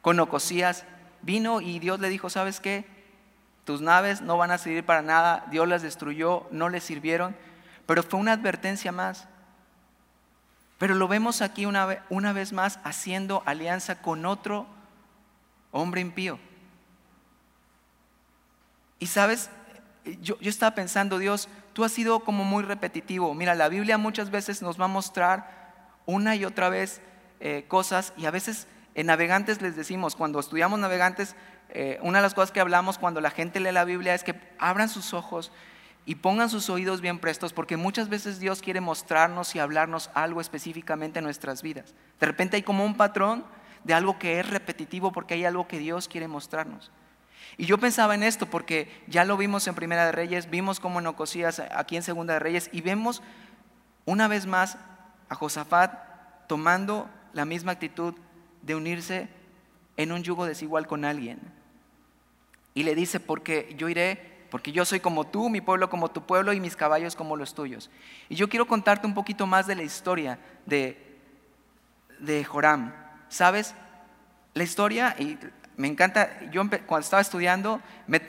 con 0.01 0.19
Ocosías, 0.19 0.86
vino 1.21 1.62
y 1.62 1.79
Dios 1.79 1.99
le 1.99 2.10
dijo, 2.10 2.29
¿sabes 2.29 2.60
qué? 2.60 2.86
Tus 3.65 3.81
naves 3.81 4.21
no 4.21 4.38
van 4.38 4.51
a 4.51 4.57
servir 4.57 4.86
para 4.86 5.01
nada, 5.01 5.45
Dios 5.51 5.67
las 5.67 5.81
destruyó, 5.81 6.47
no 6.51 6.69
les 6.69 6.84
sirvieron, 6.84 7.36
pero 7.86 8.03
fue 8.03 8.19
una 8.19 8.34
advertencia 8.34 8.91
más. 8.91 9.27
Pero 10.77 10.95
lo 10.95 11.07
vemos 11.07 11.41
aquí 11.41 11.65
una, 11.67 12.03
una 12.10 12.34
vez 12.34 12.53
más 12.53 12.79
haciendo 12.84 13.43
alianza 13.45 14.01
con 14.01 14.25
otro 14.25 14.65
hombre 15.71 16.01
impío. 16.01 16.39
Y 18.97 19.07
sabes, 19.07 19.49
yo, 20.22 20.36
estaba 20.42 20.76
pensando, 20.76 21.20
Dios, 21.20 21.48
tú 21.74 21.84
has 21.84 21.92
sido 21.92 22.22
como 22.22 22.44
muy 22.44 22.64
repetitivo. 22.64 23.34
Mira, 23.34 23.56
la 23.56 23.70
Biblia 23.70 23.98
muchas 23.98 24.32
veces 24.32 24.62
nos 24.62 24.80
va 24.80 24.86
a 24.86 24.90
mostrar 24.90 25.72
una 26.06 26.36
y 26.36 26.46
otra 26.46 26.70
vez 26.70 27.02
eh, 27.40 27.66
cosas 27.68 28.14
y 28.18 28.26
a 28.26 28.32
veces 28.32 28.68
en 28.96 29.08
navegantes 29.08 29.62
les 29.62 29.76
decimos, 29.76 30.16
cuando 30.16 30.40
estudiamos 30.40 30.80
navegantes, 30.80 31.36
eh, 31.70 32.00
una 32.02 32.18
de 32.20 32.24
las 32.24 32.34
cosas 32.34 32.52
que 32.52 32.60
hablamos 32.60 32.98
cuando 32.98 33.22
la 33.22 33.30
gente 33.30 33.60
lee 33.60 33.72
la 33.72 33.86
Biblia 33.86 34.14
es 34.14 34.24
que 34.24 34.36
abran 34.60 34.90
sus 34.90 35.14
ojos 35.14 35.52
y 36.06 36.16
pongan 36.16 36.50
sus 36.50 36.70
oídos 36.70 37.00
bien 37.00 37.20
prestos, 37.20 37.54
porque 37.54 37.78
muchas 37.78 38.10
veces 38.10 38.40
Dios 38.40 38.62
quiere 38.62 38.82
mostrarnos 38.82 39.56
y 39.56 39.60
hablarnos 39.60 40.10
algo 40.14 40.42
específicamente 40.42 41.20
en 41.20 41.26
nuestras 41.26 41.62
vidas. 41.62 41.94
De 42.20 42.26
repente 42.26 42.58
hay 42.58 42.64
como 42.64 42.84
un 42.84 42.96
patrón 42.96 43.46
de 43.84 43.94
algo 43.94 44.20
que 44.20 44.40
es 44.40 44.50
repetitivo 44.50 45.12
porque 45.12 45.36
hay 45.36 45.46
algo 45.46 45.68
que 45.68 45.80
Dios 45.80 46.08
quiere 46.08 46.28
mostrarnos. 46.28 46.92
Y 47.58 47.66
yo 47.66 47.78
pensaba 47.78 48.16
en 48.16 48.24
esto 48.24 48.46
porque 48.46 48.90
ya 49.08 49.26
lo 49.26 49.38
vimos 49.38 49.68
en 49.68 49.76
Primera 49.76 50.06
de 50.06 50.12
Reyes, 50.12 50.50
vimos 50.50 50.80
como 50.80 51.00
en 51.00 51.08
Ocosías 51.08 51.60
aquí 51.60 51.96
en 51.96 52.04
Segunda 52.04 52.34
de 52.34 52.40
Reyes 52.40 52.70
y 52.72 52.82
vemos 52.82 53.22
una 54.06 54.28
vez 54.28 54.46
más 54.46 54.78
a 55.30 55.36
Josafat 55.36 56.48
tomando 56.48 57.10
la 57.34 57.46
misma 57.46 57.74
actitud 57.74 58.16
de 58.62 58.76
unirse 58.76 59.30
en 59.98 60.12
un 60.12 60.24
yugo 60.24 60.46
desigual 60.46 60.88
con 60.88 61.06
alguien. 61.06 61.40
Y 62.74 62.84
le 62.84 62.96
dice, 62.96 63.20
porque 63.20 63.74
yo 63.78 63.90
iré 63.90 64.32
porque 64.52 64.74
yo 64.74 64.84
soy 64.84 65.00
como 65.00 65.26
tú, 65.26 65.50
mi 65.50 65.62
pueblo 65.62 65.90
como 65.90 66.12
tu 66.12 66.26
pueblo 66.26 66.52
y 66.52 66.60
mis 66.60 66.76
caballos 66.76 67.16
como 67.16 67.38
los 67.38 67.56
tuyos. 67.56 67.90
Y 68.28 68.36
yo 68.36 68.50
quiero 68.50 68.68
contarte 68.68 69.08
un 69.08 69.14
poquito 69.14 69.48
más 69.48 69.66
de 69.66 69.76
la 69.76 69.84
historia 69.84 70.38
de, 70.66 71.18
de 72.20 72.44
Joram. 72.44 72.94
¿Sabes? 73.30 73.74
La 74.54 74.64
historia, 74.64 75.16
y 75.18 75.38
me 75.77 75.88
encanta, 75.88 76.39
yo 76.51 76.63
cuando 76.86 77.03
estaba 77.03 77.21
estudiando, 77.21 77.81
me, 78.07 78.21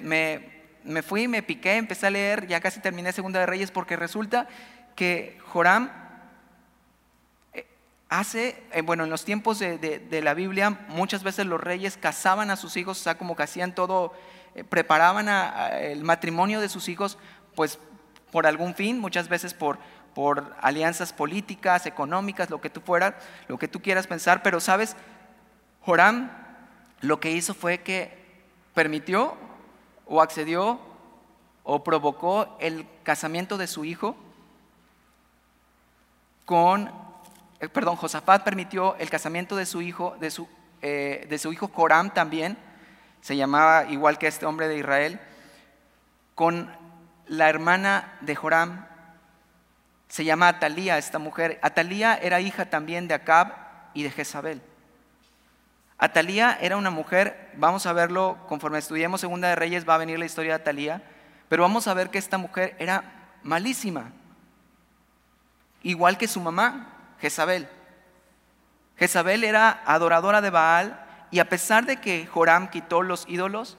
me, 0.85 1.03
fui, 1.03 1.29
me 1.29 1.43
piqué, 1.43 1.77
empecé 1.77 2.07
a 2.07 2.11
leer, 2.11 2.47
ya 2.47 2.61
casi 2.61 2.81
terminé 2.81 3.13
Segunda 3.13 3.41
de 3.41 3.47
Reyes, 3.47 3.71
porque 3.71 3.97
resulta 3.97 4.49
que 4.95 5.39
Joram 5.47 5.91
eh, 7.53 7.67
hace, 8.09 8.63
eh, 8.73 8.83
bueno, 8.83 9.05
en 9.05 9.11
los 9.11 9.25
tiempos 9.25 9.59
de, 9.59 9.79
de, 9.79 10.23
la 10.23 10.35
Biblia, 10.35 10.71
muchas 10.89 11.23
veces 11.23 11.47
los 11.47 11.61
reyes 11.61 11.97
casaban 11.97 12.51
a 12.51 12.57
sus 12.57 12.77
hijos, 12.77 13.01
o 13.01 13.03
sea, 13.03 13.19
como 13.19 13.37
que 13.37 13.43
hacían 13.43 13.75
todo, 13.75 14.13
eh, 14.55 14.65
preparaban 14.65 15.29
el 15.81 16.05
matrimonio 16.05 16.61
de 16.61 16.69
sus 16.69 16.89
hijos, 16.89 17.19
pues 17.55 17.79
por 18.31 18.47
algún 18.47 18.75
fin, 18.75 18.99
muchas 18.99 19.29
veces 19.29 19.53
por, 19.53 19.79
por 20.15 20.57
alianzas 20.61 21.13
políticas, 21.13 21.87
económicas, 21.87 22.51
lo 22.51 22.61
que 22.61 22.71
tú 22.71 22.81
fueras, 22.81 23.15
lo 23.49 23.59
que 23.59 23.69
tú 23.69 23.81
quieras 23.81 24.07
pensar, 24.07 24.43
pero 24.43 24.61
sabes, 24.61 24.97
Joram 25.81 26.42
lo 27.03 27.21
que 27.21 27.33
hizo 27.33 27.53
fue 27.53 27.79
que 27.79 28.17
permitió 28.75 29.37
o 30.07 30.23
accedió 30.23 30.81
o 31.65 31.85
provocó 31.85 32.57
el 32.61 32.87
casamiento 33.03 33.59
de 33.59 33.67
su 33.67 33.85
hijo 33.85 34.17
con, 36.45 36.91
eh, 37.61 37.69
perdón, 37.69 37.97
Josafat 37.97 38.43
permitió 38.43 38.97
el 38.97 39.11
casamiento 39.11 39.57
de 39.57 39.67
su 39.67 39.83
hijo, 39.83 40.17
de 40.21 40.31
su, 40.31 40.49
eh, 40.81 41.27
de 41.29 41.39
su 41.39 41.53
hijo 41.53 41.69
Joram 41.69 42.13
también, 42.13 42.57
se 43.21 43.37
llamaba 43.37 43.85
igual 43.85 44.19
que 44.19 44.27
este 44.27 44.47
hombre 44.47 44.69
de 44.69 44.79
Israel, 44.79 45.21
con 46.35 46.71
la 47.27 47.49
hermana 47.49 48.19
de 48.21 48.35
Joram, 48.35 48.87
se 50.09 50.25
llama 50.25 50.49
Atalía 50.49 50.99
esta 50.99 51.19
mujer. 51.19 51.59
Atalía 51.63 52.17
era 52.17 52.41
hija 52.41 52.69
también 52.69 53.09
de 53.09 53.15
Acab 53.15 53.55
y 53.95 54.03
de 54.03 54.11
Jezabel. 54.11 54.61
Atalía 56.03 56.59
era 56.61 56.77
una 56.77 56.91
mujer, 56.91 57.53
vamos 57.55 57.87
a 57.87 57.93
verlo 57.93 58.37
conforme 58.49 58.81
estudiemos 58.81 59.21
Segunda 59.21 59.47
de 59.47 59.55
Reyes, 59.55 59.89
va 59.89 59.95
a 59.95 59.99
venir 59.99 60.19
la 60.19 60.25
historia 60.25 60.51
de 60.51 60.61
Atalía, 60.61 61.01
pero 61.49 61.63
vamos 61.63 61.87
a 61.87 61.95
ver 61.95 62.11
que 62.11 62.19
esta 62.19 62.39
mujer 62.39 62.75
era 62.81 63.37
malísima, 63.45 64.11
igual 65.85 66.19
que 66.19 66.27
su 66.27 66.41
mamá, 66.41 67.15
Jezabel. 67.21 67.69
Jezabel 68.97 69.45
era 69.45 69.81
adoradora 69.87 70.41
de 70.41 70.51
Baal 70.51 71.07
y 71.31 71.39
a 71.39 71.49
pesar 71.49 71.87
de 71.87 71.99
que 71.99 72.27
Joram 72.27 72.69
quitó 72.69 73.03
los 73.03 73.25
ídolos, 73.29 73.79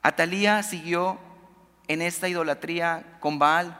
Atalía 0.00 0.62
siguió 0.62 1.18
en 1.88 2.02
esta 2.02 2.28
idolatría 2.28 3.18
con 3.18 3.40
Baal. 3.40 3.76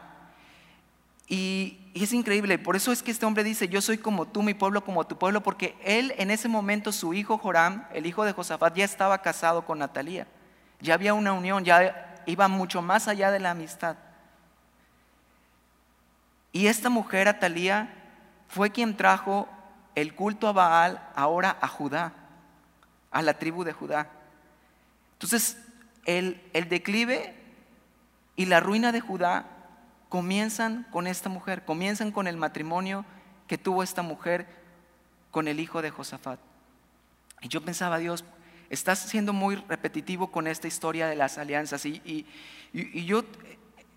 Y, 1.28 1.78
es 2.04 2.12
increíble, 2.12 2.58
por 2.58 2.76
eso 2.76 2.92
es 2.92 3.02
que 3.02 3.10
este 3.10 3.24
hombre 3.24 3.42
dice, 3.42 3.68
yo 3.68 3.80
soy 3.80 3.96
como 3.96 4.26
tú, 4.26 4.42
mi 4.42 4.52
pueblo 4.52 4.84
como 4.84 5.06
tu 5.06 5.16
pueblo, 5.16 5.42
porque 5.42 5.74
él 5.82 6.12
en 6.18 6.30
ese 6.30 6.46
momento, 6.46 6.92
su 6.92 7.14
hijo 7.14 7.38
Joram, 7.38 7.86
el 7.94 8.04
hijo 8.04 8.24
de 8.24 8.32
Josafat, 8.32 8.74
ya 8.76 8.84
estaba 8.84 9.22
casado 9.22 9.64
con 9.64 9.78
Natalía. 9.78 10.26
Ya 10.80 10.92
había 10.92 11.14
una 11.14 11.32
unión, 11.32 11.64
ya 11.64 12.22
iba 12.26 12.48
mucho 12.48 12.82
más 12.82 13.08
allá 13.08 13.30
de 13.30 13.38
la 13.38 13.52
amistad. 13.52 13.96
Y 16.52 16.66
esta 16.66 16.90
mujer, 16.90 17.28
Atalía, 17.28 17.94
fue 18.48 18.70
quien 18.70 18.96
trajo 18.96 19.48
el 19.94 20.14
culto 20.14 20.48
a 20.48 20.52
Baal 20.52 21.02
ahora 21.14 21.56
a 21.62 21.66
Judá, 21.66 22.12
a 23.10 23.22
la 23.22 23.38
tribu 23.38 23.64
de 23.64 23.72
Judá. 23.72 24.10
Entonces, 25.14 25.56
el 26.04 26.68
declive 26.68 27.34
y 28.36 28.44
la 28.44 28.60
ruina 28.60 28.92
de 28.92 29.00
Judá 29.00 29.46
comienzan 30.08 30.86
con 30.90 31.06
esta 31.06 31.28
mujer, 31.28 31.64
comienzan 31.64 32.12
con 32.12 32.26
el 32.26 32.36
matrimonio 32.36 33.04
que 33.46 33.58
tuvo 33.58 33.82
esta 33.82 34.02
mujer 34.02 34.46
con 35.30 35.48
el 35.48 35.60
hijo 35.60 35.82
de 35.82 35.90
Josafat. 35.90 36.38
Y 37.42 37.48
yo 37.48 37.60
pensaba, 37.62 37.98
Dios, 37.98 38.24
estás 38.70 38.98
siendo 38.98 39.32
muy 39.32 39.56
repetitivo 39.68 40.30
con 40.30 40.46
esta 40.46 40.68
historia 40.68 41.06
de 41.06 41.16
las 41.16 41.38
alianzas. 41.38 41.84
Y, 41.86 42.26
yo, 42.72 43.24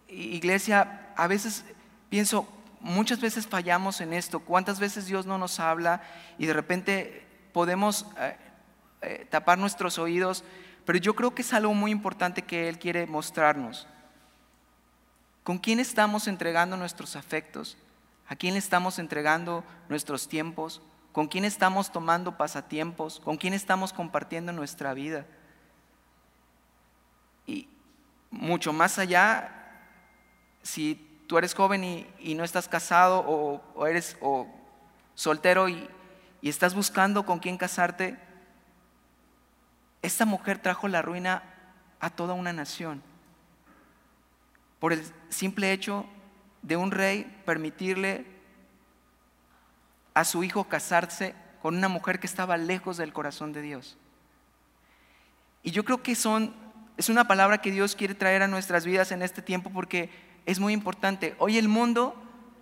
iglesia, 0.08 1.14
a 1.16 1.28
veces 1.28 1.66
pienso, 2.10 2.48
muchas 2.80 3.20
veces 3.22 3.48
fallamos 3.48 4.02
en 4.02 4.14
esto. 4.14 4.40
¿Cuántas 4.40 4.80
veces 4.80 5.06
Dios 5.06 5.26
no 5.26 5.38
nos 5.38 5.60
habla 5.60 6.02
y 6.38 6.46
de 6.46 6.54
repente 6.54 7.26
podemos 7.54 8.06
eh, 8.20 8.36
eh, 9.02 9.28
tapar 9.30 9.58
nuestros 9.58 9.98
oídos? 9.98 10.44
Pero 10.86 11.00
yo 11.00 11.16
creo 11.16 11.36
que 11.36 11.42
es 11.42 11.54
algo 11.54 11.74
muy 11.74 11.92
importante 11.92 12.42
que 12.42 12.68
Él 12.68 12.80
quiere 12.80 13.06
mostrarnos. 13.06 13.88
¿Con 15.50 15.58
quién 15.58 15.80
estamos 15.80 16.28
entregando 16.28 16.78
nuestros 16.78 17.16
afectos? 17.16 17.76
¿A 18.28 18.36
quién 18.36 18.56
estamos 18.56 19.00
entregando 19.00 19.64
nuestros 19.90 20.28
tiempos? 20.28 20.80
¿Con 21.12 21.28
quién 21.28 21.44
estamos 21.44 21.92
tomando 21.92 22.38
pasatiempos? 22.38 23.20
¿Con 23.20 23.36
quién 23.36 23.56
estamos 23.56 23.92
compartiendo 23.92 24.52
nuestra 24.52 24.94
vida? 24.94 25.26
Y 27.48 27.68
mucho 28.30 28.74
más 28.74 29.00
allá, 29.00 29.82
si 30.62 31.24
tú 31.26 31.40
eres 31.40 31.56
joven 31.56 31.84
y, 31.84 32.36
no 32.36 32.44
estás 32.44 32.68
casado 32.68 33.22
o, 33.28 33.88
eres 33.88 34.18
soltero 35.16 35.68
y, 35.68 35.90
y 36.42 36.50
estás 36.50 36.76
buscando 36.76 37.26
con 37.26 37.40
quién 37.40 37.58
casarte, 37.58 38.20
esta 40.04 40.26
mujer 40.26 40.60
trajo 40.60 40.88
la 40.88 41.02
ruina 41.02 41.42
a 42.00 42.12
toda 42.12 42.36
una 42.36 42.54
nación 42.54 43.09
por 44.80 44.94
el 44.94 45.04
simple 45.30 45.72
hecho 45.72 46.06
de 46.62 46.78
un 46.78 46.92
rey 46.92 47.42
permitirle 47.46 48.26
a 50.14 50.26
su 50.26 50.44
hijo 50.44 50.66
casarse 50.66 51.36
con 51.62 51.78
una 51.78 51.88
mujer 51.88 52.20
que 52.20 52.28
estaba 52.28 52.58
lejos 52.58 52.98
del 52.98 53.14
corazón 53.14 53.54
de 53.54 53.62
Dios. 53.62 53.98
Y 55.64 55.72
yo 55.72 55.84
creo 55.84 56.02
que 56.02 56.16
son, 56.16 56.54
es 56.98 57.10
una 57.10 57.28
palabra 57.28 57.60
que 57.60 57.72
Dios 57.72 57.96
quiere 57.96 58.16
traer 58.16 58.42
a 58.42 58.48
nuestras 58.48 58.86
vidas 58.86 59.12
en 59.12 59.22
este 59.22 59.42
tiempo 59.42 59.70
porque 59.70 60.10
es 60.46 60.60
muy 60.60 60.74
importante. 60.74 61.36
Hoy 61.40 61.58
el 61.58 61.68
mundo 61.68 62.16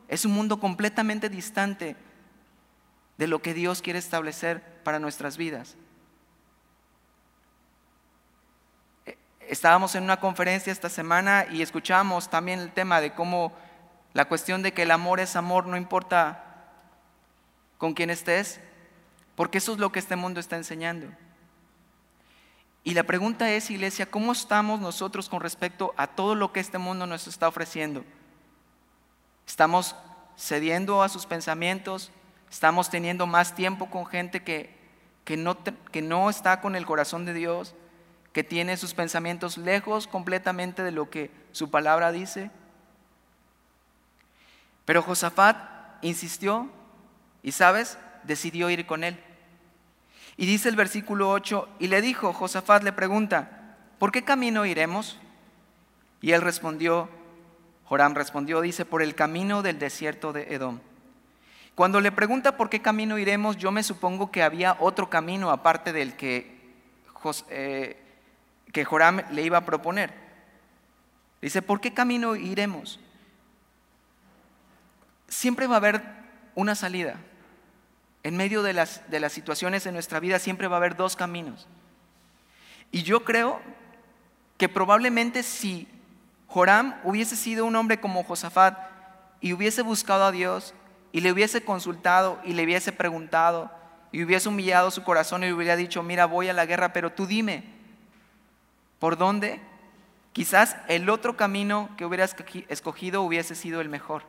es 0.07 0.25
un 0.25 0.31
mundo 0.31 0.59
completamente 0.59 1.29
distante 1.29 1.95
de 3.17 3.27
lo 3.27 3.41
que 3.41 3.53
Dios 3.53 3.81
quiere 3.81 3.99
establecer 3.99 4.81
para 4.83 4.99
nuestras 4.99 5.37
vidas. 5.37 5.77
Estábamos 9.49 9.95
en 9.95 10.03
una 10.03 10.19
conferencia 10.19 10.73
esta 10.73 10.89
semana 10.89 11.45
y 11.49 11.61
escuchamos 11.61 12.29
también 12.29 12.59
el 12.59 12.71
tema 12.71 12.99
de 12.99 13.13
cómo 13.13 13.53
la 14.13 14.25
cuestión 14.25 14.61
de 14.61 14.73
que 14.73 14.83
el 14.83 14.91
amor 14.91 15.21
es 15.21 15.35
amor, 15.37 15.67
no 15.67 15.77
importa 15.77 16.43
con 17.77 17.93
quién 17.93 18.09
estés, 18.09 18.59
porque 19.35 19.59
eso 19.59 19.73
es 19.73 19.79
lo 19.79 19.91
que 19.91 19.99
este 19.99 20.17
mundo 20.17 20.39
está 20.39 20.57
enseñando. 20.57 21.07
Y 22.83 22.93
la 22.93 23.03
pregunta 23.03 23.49
es, 23.51 23.71
iglesia, 23.71 24.05
¿cómo 24.05 24.33
estamos 24.33 24.81
nosotros 24.81 25.29
con 25.29 25.39
respecto 25.39 25.93
a 25.97 26.07
todo 26.07 26.35
lo 26.35 26.51
que 26.51 26.59
este 26.59 26.77
mundo 26.77 27.05
nos 27.05 27.27
está 27.27 27.47
ofreciendo? 27.47 28.03
¿Estamos 29.45 29.95
cediendo 30.37 31.03
a 31.03 31.09
sus 31.09 31.25
pensamientos? 31.25 32.11
¿Estamos 32.49 32.89
teniendo 32.89 33.27
más 33.27 33.55
tiempo 33.55 33.89
con 33.89 34.05
gente 34.05 34.43
que, 34.43 34.75
que, 35.23 35.37
no, 35.37 35.57
que 35.63 36.01
no 36.01 36.29
está 36.29 36.59
con 36.59 36.75
el 36.75 36.85
corazón 36.85 37.25
de 37.25 37.33
Dios? 37.33 37.75
Que 38.37 38.43
tiene 38.43 38.77
sus 38.77 38.93
pensamientos 38.93 39.57
lejos 39.57 40.05
completamente 40.05 40.83
de 40.83 40.91
lo 40.91 41.09
que 41.09 41.31
su 41.53 41.71
palabra 41.71 42.11
dice. 42.11 42.51
Pero 44.85 45.01
Josafat 45.01 45.57
insistió 46.03 46.69
y, 47.41 47.53
¿sabes? 47.53 47.97
Decidió 48.25 48.69
ir 48.69 48.85
con 48.85 49.03
él. 49.03 49.19
Y 50.37 50.45
dice 50.45 50.69
el 50.69 50.75
versículo 50.75 51.31
8, 51.31 51.67
y 51.79 51.87
le 51.87 51.99
dijo, 51.99 52.31
Josafat 52.31 52.83
le 52.83 52.93
pregunta, 52.93 53.75
¿por 53.97 54.11
qué 54.11 54.23
camino 54.23 54.67
iremos? 54.67 55.17
Y 56.21 56.33
él 56.33 56.43
respondió, 56.43 57.09
Joram 57.85 58.13
respondió, 58.13 58.61
dice, 58.61 58.85
por 58.85 59.01
el 59.01 59.15
camino 59.15 59.63
del 59.63 59.79
desierto 59.79 60.31
de 60.31 60.53
Edom. 60.53 60.77
Cuando 61.73 62.01
le 62.01 62.11
pregunta 62.11 62.55
por 62.55 62.69
qué 62.69 62.83
camino 62.83 63.17
iremos, 63.17 63.57
yo 63.57 63.71
me 63.71 63.81
supongo 63.81 64.29
que 64.31 64.43
había 64.43 64.77
otro 64.79 65.09
camino 65.09 65.49
aparte 65.49 65.91
del 65.91 66.15
que 66.15 66.55
eh, 67.49 68.03
que 68.77 68.85
Joram 68.85 69.23
le 69.31 69.41
iba 69.41 69.57
a 69.57 69.65
proponer. 69.65 70.13
Dice, 71.41 71.63
¿por 71.63 71.81
qué 71.81 71.95
camino 71.95 72.35
iremos? 72.35 72.99
Siempre 75.27 75.65
va 75.65 75.73
a 75.73 75.77
haber 75.77 76.03
una 76.53 76.75
salida. 76.75 77.15
En 78.21 78.37
medio 78.37 78.61
de 78.61 78.73
las, 78.73 79.01
de 79.09 79.19
las 79.19 79.33
situaciones 79.33 79.87
en 79.87 79.95
nuestra 79.95 80.19
vida 80.19 80.37
siempre 80.37 80.67
va 80.67 80.75
a 80.75 80.77
haber 80.77 80.95
dos 80.95 81.15
caminos. 81.15 81.67
Y 82.91 83.01
yo 83.01 83.23
creo 83.25 83.59
que 84.59 84.69
probablemente 84.69 85.41
si 85.41 85.87
Joram 86.45 86.99
hubiese 87.03 87.35
sido 87.35 87.65
un 87.65 87.75
hombre 87.75 87.99
como 87.99 88.23
Josafat 88.23 88.77
y 89.41 89.53
hubiese 89.53 89.81
buscado 89.81 90.23
a 90.23 90.31
Dios 90.31 90.75
y 91.11 91.21
le 91.21 91.31
hubiese 91.31 91.65
consultado 91.65 92.39
y 92.43 92.53
le 92.53 92.63
hubiese 92.63 92.91
preguntado 92.91 93.71
y 94.11 94.23
hubiese 94.23 94.49
humillado 94.49 94.91
su 94.91 95.03
corazón 95.03 95.43
y 95.43 95.47
le 95.47 95.53
hubiera 95.53 95.75
dicho, 95.75 96.03
mira, 96.03 96.27
voy 96.27 96.47
a 96.47 96.53
la 96.53 96.67
guerra, 96.67 96.93
pero 96.93 97.11
tú 97.11 97.25
dime, 97.25 97.76
¿Por 98.99 99.17
dónde? 99.17 99.59
Quizás 100.33 100.77
el 100.87 101.09
otro 101.09 101.35
camino 101.35 101.89
que 101.97 102.05
hubieras 102.05 102.35
escogido 102.69 103.23
hubiese 103.23 103.55
sido 103.55 103.81
el 103.81 103.89
mejor. 103.89 104.23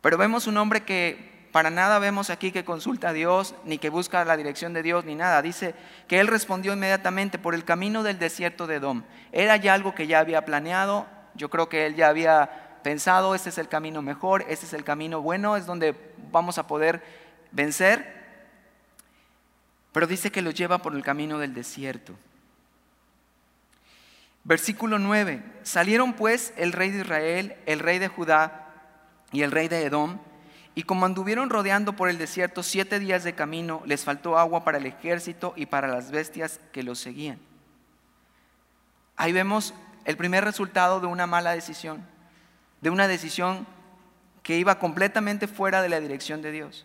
Pero 0.00 0.18
vemos 0.18 0.46
un 0.46 0.58
hombre 0.58 0.84
que 0.84 1.48
para 1.54 1.70
nada 1.70 1.98
vemos 2.00 2.30
aquí 2.30 2.50
que 2.50 2.64
consulta 2.64 3.10
a 3.10 3.12
Dios, 3.12 3.54
ni 3.64 3.78
que 3.78 3.88
busca 3.88 4.24
la 4.24 4.36
dirección 4.36 4.72
de 4.72 4.82
Dios, 4.82 5.04
ni 5.04 5.14
nada. 5.14 5.40
Dice 5.40 5.74
que 6.08 6.18
él 6.18 6.26
respondió 6.26 6.72
inmediatamente 6.72 7.38
por 7.38 7.54
el 7.54 7.64
camino 7.64 8.02
del 8.02 8.18
desierto 8.18 8.66
de 8.66 8.74
Edom. 8.74 9.04
Era 9.30 9.56
ya 9.56 9.72
algo 9.72 9.94
que 9.94 10.06
ya 10.06 10.18
había 10.18 10.44
planeado, 10.44 11.06
yo 11.34 11.48
creo 11.50 11.68
que 11.68 11.86
él 11.86 11.94
ya 11.94 12.08
había 12.08 12.80
pensado, 12.82 13.34
este 13.34 13.50
es 13.50 13.58
el 13.58 13.68
camino 13.68 14.02
mejor, 14.02 14.44
este 14.48 14.66
es 14.66 14.72
el 14.74 14.84
camino 14.84 15.22
bueno, 15.22 15.56
es 15.56 15.64
donde 15.64 15.94
vamos 16.32 16.58
a 16.58 16.66
poder 16.66 17.02
vencer. 17.52 18.24
Pero 19.92 20.06
dice 20.08 20.32
que 20.32 20.42
lo 20.42 20.50
lleva 20.50 20.78
por 20.78 20.94
el 20.94 21.04
camino 21.04 21.38
del 21.38 21.54
desierto. 21.54 22.14
Versículo 24.44 24.98
9. 24.98 25.42
Salieron 25.62 26.12
pues 26.12 26.52
el 26.56 26.72
rey 26.72 26.90
de 26.90 27.00
Israel, 27.00 27.56
el 27.66 27.80
rey 27.80 27.98
de 27.98 28.08
Judá 28.08 28.68
y 29.32 29.42
el 29.42 29.50
rey 29.50 29.68
de 29.68 29.84
Edom, 29.84 30.18
y 30.74 30.82
como 30.82 31.06
anduvieron 31.06 31.50
rodeando 31.50 31.94
por 31.94 32.08
el 32.08 32.18
desierto 32.18 32.62
siete 32.62 32.98
días 32.98 33.22
de 33.22 33.34
camino, 33.34 33.82
les 33.86 34.04
faltó 34.04 34.38
agua 34.38 34.64
para 34.64 34.78
el 34.78 34.86
ejército 34.86 35.54
y 35.56 35.66
para 35.66 35.86
las 35.86 36.10
bestias 36.10 36.60
que 36.72 36.82
los 36.82 36.98
seguían. 36.98 37.38
Ahí 39.16 39.32
vemos 39.32 39.72
el 40.04 40.16
primer 40.16 40.44
resultado 40.44 41.00
de 41.00 41.06
una 41.06 41.26
mala 41.26 41.52
decisión, 41.52 42.04
de 42.80 42.90
una 42.90 43.06
decisión 43.06 43.66
que 44.42 44.58
iba 44.58 44.78
completamente 44.80 45.46
fuera 45.46 45.80
de 45.80 45.88
la 45.88 46.00
dirección 46.00 46.42
de 46.42 46.50
Dios. 46.50 46.84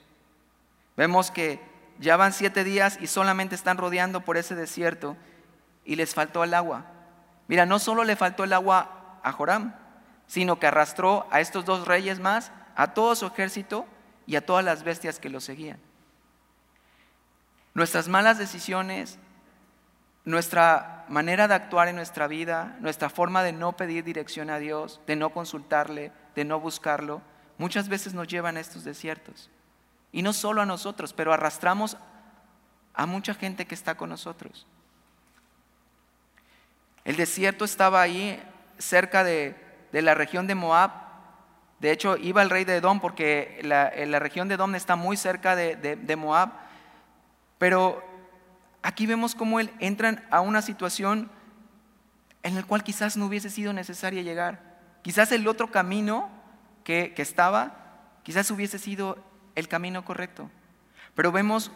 Vemos 0.96 1.32
que 1.32 1.60
ya 2.00 2.16
van 2.16 2.32
siete 2.32 2.64
días 2.64 3.00
y 3.02 3.08
solamente 3.08 3.56
están 3.56 3.78
rodeando 3.78 4.22
por 4.22 4.38
ese 4.38 4.54
desierto 4.54 5.18
y 5.84 5.96
les 5.96 6.14
faltó 6.14 6.44
el 6.44 6.54
agua. 6.54 6.86
Mira, 7.50 7.66
no 7.66 7.80
solo 7.80 8.04
le 8.04 8.16
faltó 8.16 8.44
el 8.44 8.54
agua 8.54 9.20
a 9.24 9.32
Joram, 9.32 9.74
sino 10.28 10.60
que 10.60 10.68
arrastró 10.68 11.28
a 11.32 11.42
estos 11.42 11.66
dos 11.66 11.88
reyes 11.88 12.20
más, 12.20 12.52
a 12.76 12.94
todo 12.94 13.16
su 13.16 13.26
ejército 13.26 13.88
y 14.28 14.36
a 14.36 14.46
todas 14.46 14.64
las 14.64 14.84
bestias 14.84 15.20
que 15.20 15.30
lo 15.30 15.42
seguían. 15.42 15.80
Nuestras 17.74 18.08
malas 18.08 18.38
decisiones, 18.38 19.18
nuestra 20.26 21.06
manera 21.10 21.48
de 21.48 21.56
actuar 21.56 21.88
en 21.88 21.96
nuestra 21.96 22.28
vida, 22.28 22.78
nuestra 22.82 23.10
forma 23.10 23.42
de 23.42 23.52
no 23.52 23.76
pedir 23.76 24.04
dirección 24.04 24.52
a 24.52 24.60
Dios, 24.60 25.02
de 25.08 25.16
no 25.16 25.32
consultarle, 25.32 26.12
de 26.36 26.46
no 26.46 26.60
buscarlo, 26.60 27.24
muchas 27.58 27.90
veces 27.90 28.14
nos 28.14 28.28
llevan 28.28 28.58
a 28.58 28.60
estos 28.60 28.84
desiertos. 28.84 29.50
Y 30.12 30.22
no 30.22 30.34
solo 30.34 30.62
a 30.62 30.68
nosotros, 30.68 31.14
pero 31.14 31.34
arrastramos 31.34 31.98
a 32.94 33.08
mucha 33.08 33.34
gente 33.34 33.66
que 33.66 33.74
está 33.74 33.98
con 33.98 34.10
nosotros. 34.10 34.68
El 37.10 37.16
desierto 37.16 37.66
estaba 37.66 38.04
ahí 38.04 38.40
cerca 38.78 39.24
de, 39.24 39.56
la 39.92 40.14
región 40.14 40.46
de 40.46 40.54
Moab. 40.54 40.92
De 41.80 41.92
hecho, 41.92 42.18
iba 42.18 42.44
el 42.44 42.52
rey 42.52 42.66
de 42.66 42.76
Edom 42.76 43.00
porque 43.00 43.60
la, 43.64 43.92
la 44.06 44.20
región 44.20 44.48
de 44.48 44.54
Edom 44.54 44.76
está 44.76 44.96
muy 44.96 45.18
cerca 45.18 45.56
de, 45.56 45.76
de 45.76 46.16
Moab. 46.16 46.52
Pero 47.58 48.04
aquí 48.84 49.08
vemos 49.08 49.34
cómo 49.34 49.60
él 49.60 49.72
entran 49.80 50.24
a 50.30 50.42
una 50.42 50.62
situación 50.62 51.32
en 52.44 52.54
la 52.54 52.62
cual 52.62 52.84
quizás 52.84 53.18
no 53.18 53.26
hubiese 53.26 53.50
sido 53.50 53.74
necesario 53.74 54.22
llegar. 54.22 54.78
Quizás 55.02 55.32
el 55.32 55.48
otro 55.48 55.72
camino 55.72 56.30
que, 56.84 57.16
estaba, 57.18 58.12
quizás 58.22 58.52
hubiese 58.52 58.78
sido 58.78 59.18
el 59.56 59.68
camino 59.68 60.06
correcto. 60.06 60.52
Pero 61.16 61.32
vemos 61.32 61.72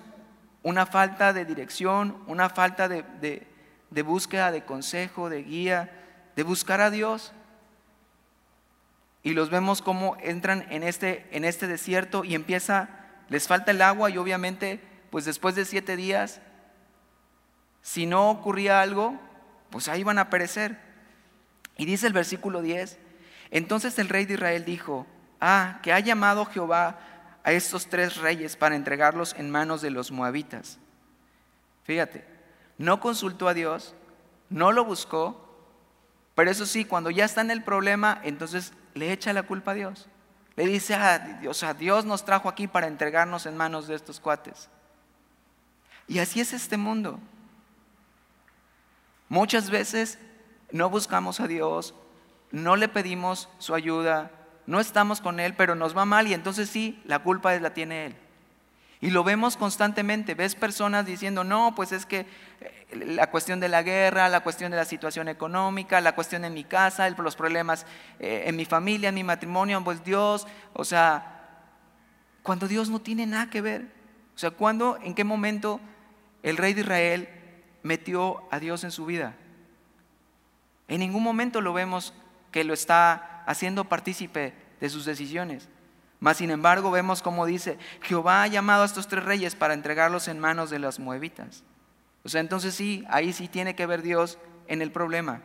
una 0.61 0.85
falta 0.85 1.33
de 1.33 1.43
dirección, 1.43 2.21
una 2.27 2.49
falta 2.49 2.87
de, 2.87 3.01
de 3.19 3.52
búsqueda 4.01 4.51
de 4.51 4.65
consejo, 4.65 5.29
de 5.29 5.43
guía, 5.43 5.91
de 6.35 6.43
buscar 6.43 6.81
a 6.81 6.89
Dios. 6.89 7.33
Y 9.21 9.33
los 9.33 9.49
vemos 9.49 9.81
como 9.81 10.17
entran 10.19 10.65
en 10.69 10.83
este, 10.83 11.27
en 11.31 11.45
este 11.45 11.67
desierto 11.67 12.23
y 12.23 12.35
empieza, 12.35 12.89
les 13.29 13.47
falta 13.47 13.71
el 13.71 13.81
agua 13.81 14.09
y 14.09 14.17
obviamente, 14.17 14.81
pues 15.11 15.25
después 15.25 15.55
de 15.55 15.65
siete 15.65 15.95
días 15.95 16.41
si 17.83 18.05
no 18.05 18.31
ocurría 18.31 18.81
algo, 18.81 19.19
pues 19.69 19.87
ahí 19.89 20.03
van 20.03 20.17
a 20.17 20.29
perecer. 20.29 20.79
Y 21.77 21.85
dice 21.85 22.07
el 22.07 22.13
versículo 22.13 22.61
10, 22.61 22.97
entonces 23.51 23.99
el 23.99 24.09
rey 24.09 24.25
de 24.25 24.35
Israel 24.35 24.65
dijo, 24.65 25.05
ah, 25.39 25.79
que 25.83 25.91
ha 25.91 25.99
llamado 25.99 26.45
Jehová 26.45 26.97
a 27.43 27.51
estos 27.51 27.87
tres 27.87 28.17
reyes 28.17 28.55
para 28.55 28.75
entregarlos 28.75 29.35
en 29.37 29.51
manos 29.51 29.81
de 29.81 29.91
los 29.91 30.11
moabitas. 30.11 30.79
Fíjate, 31.83 32.25
no 32.77 32.99
consultó 32.99 33.47
a 33.47 33.53
Dios, 33.53 33.95
no 34.49 34.71
lo 34.71 34.85
buscó, 34.85 35.39
pero 36.35 36.49
eso 36.49 36.65
sí, 36.65 36.85
cuando 36.85 37.09
ya 37.09 37.25
está 37.25 37.41
en 37.41 37.51
el 37.51 37.63
problema, 37.63 38.19
entonces 38.23 38.73
le 38.93 39.11
echa 39.11 39.33
la 39.33 39.43
culpa 39.43 39.71
a 39.71 39.75
Dios. 39.75 40.07
Le 40.55 40.65
dice, 40.65 40.95
ah, 40.95 41.19
Dios, 41.41 41.65
Dios 41.79 42.05
nos 42.05 42.25
trajo 42.25 42.49
aquí 42.49 42.67
para 42.67 42.87
entregarnos 42.87 43.45
en 43.45 43.57
manos 43.57 43.87
de 43.87 43.95
estos 43.95 44.19
cuates. 44.19 44.69
Y 46.07 46.19
así 46.19 46.41
es 46.41 46.53
este 46.53 46.77
mundo. 46.77 47.19
Muchas 49.29 49.69
veces 49.69 50.19
no 50.71 50.89
buscamos 50.89 51.39
a 51.39 51.47
Dios, 51.47 51.95
no 52.51 52.75
le 52.75 52.87
pedimos 52.87 53.49
su 53.57 53.73
ayuda, 53.73 54.31
no 54.67 54.79
estamos 54.79 55.21
con 55.21 55.39
Él, 55.39 55.55
pero 55.55 55.75
nos 55.75 55.97
va 55.97 56.05
mal 56.05 56.27
y 56.27 56.33
entonces 56.33 56.69
sí, 56.69 57.01
la 57.05 57.19
culpa 57.19 57.53
la 57.55 57.73
tiene 57.73 58.07
Él. 58.07 58.15
Y 59.03 59.09
lo 59.09 59.25
vemos 59.25 59.57
constantemente, 59.57 60.33
ves 60.33 60.55
personas 60.55 61.05
diciendo, 61.05 61.43
no, 61.43 61.75
pues 61.75 61.91
es 61.91 62.05
que 62.05 62.25
eh, 62.61 63.05
la 63.05 63.29
cuestión 63.29 63.59
de 63.59 63.67
la 63.67 63.83
guerra, 63.83 64.29
la 64.29 64.43
cuestión 64.43 64.71
de 64.71 64.77
la 64.77 64.85
situación 64.85 65.27
económica, 65.27 65.99
la 65.99 66.15
cuestión 66.15 66.45
en 66.45 66.53
mi 66.53 66.63
casa, 66.63 67.09
los 67.09 67.35
problemas 67.35 67.85
eh, 68.21 68.43
en 68.45 68.55
mi 68.55 68.63
familia, 68.63 69.09
en 69.09 69.15
mi 69.15 69.25
matrimonio, 69.25 69.83
pues 69.83 70.05
Dios, 70.05 70.47
o 70.71 70.85
sea, 70.85 71.41
cuando 72.43 72.65
Dios 72.69 72.89
no 72.89 73.01
tiene 73.01 73.25
nada 73.25 73.49
que 73.49 73.59
ver. 73.59 73.87
O 74.37 74.39
sea, 74.39 74.51
cuando, 74.51 74.97
en 75.03 75.15
qué 75.15 75.25
momento 75.25 75.81
el 76.41 76.55
rey 76.55 76.73
de 76.73 76.79
Israel 76.79 77.27
metió 77.81 78.47
a 78.51 78.59
Dios 78.61 78.85
en 78.85 78.91
su 78.91 79.05
vida. 79.05 79.35
En 80.87 81.01
ningún 81.01 81.23
momento 81.23 81.59
lo 81.59 81.73
vemos 81.73 82.13
que 82.53 82.63
lo 82.63 82.73
está 82.73 83.43
haciendo 83.47 83.83
partícipe 83.83 84.53
de 84.79 84.89
sus 84.89 85.03
decisiones. 85.03 85.67
Mas, 86.23 86.37
sin 86.37 86.51
embargo, 86.51 86.89
vemos 86.89 87.21
como 87.21 87.45
dice, 87.45 87.77
Jehová 88.01 88.43
ha 88.43 88.47
llamado 88.47 88.83
a 88.83 88.85
estos 88.85 89.09
tres 89.09 89.25
reyes 89.25 89.55
para 89.55 89.73
entregarlos 89.73 90.29
en 90.29 90.39
manos 90.39 90.69
de 90.69 90.79
los 90.79 90.97
moabitas. 90.97 91.63
O 92.23 92.29
sea, 92.29 92.39
entonces 92.39 92.73
sí, 92.73 93.03
ahí 93.09 93.33
sí 93.33 93.49
tiene 93.49 93.75
que 93.75 93.85
ver 93.85 94.01
Dios 94.01 94.37
en 94.67 94.81
el 94.81 94.89
problema. 94.89 95.41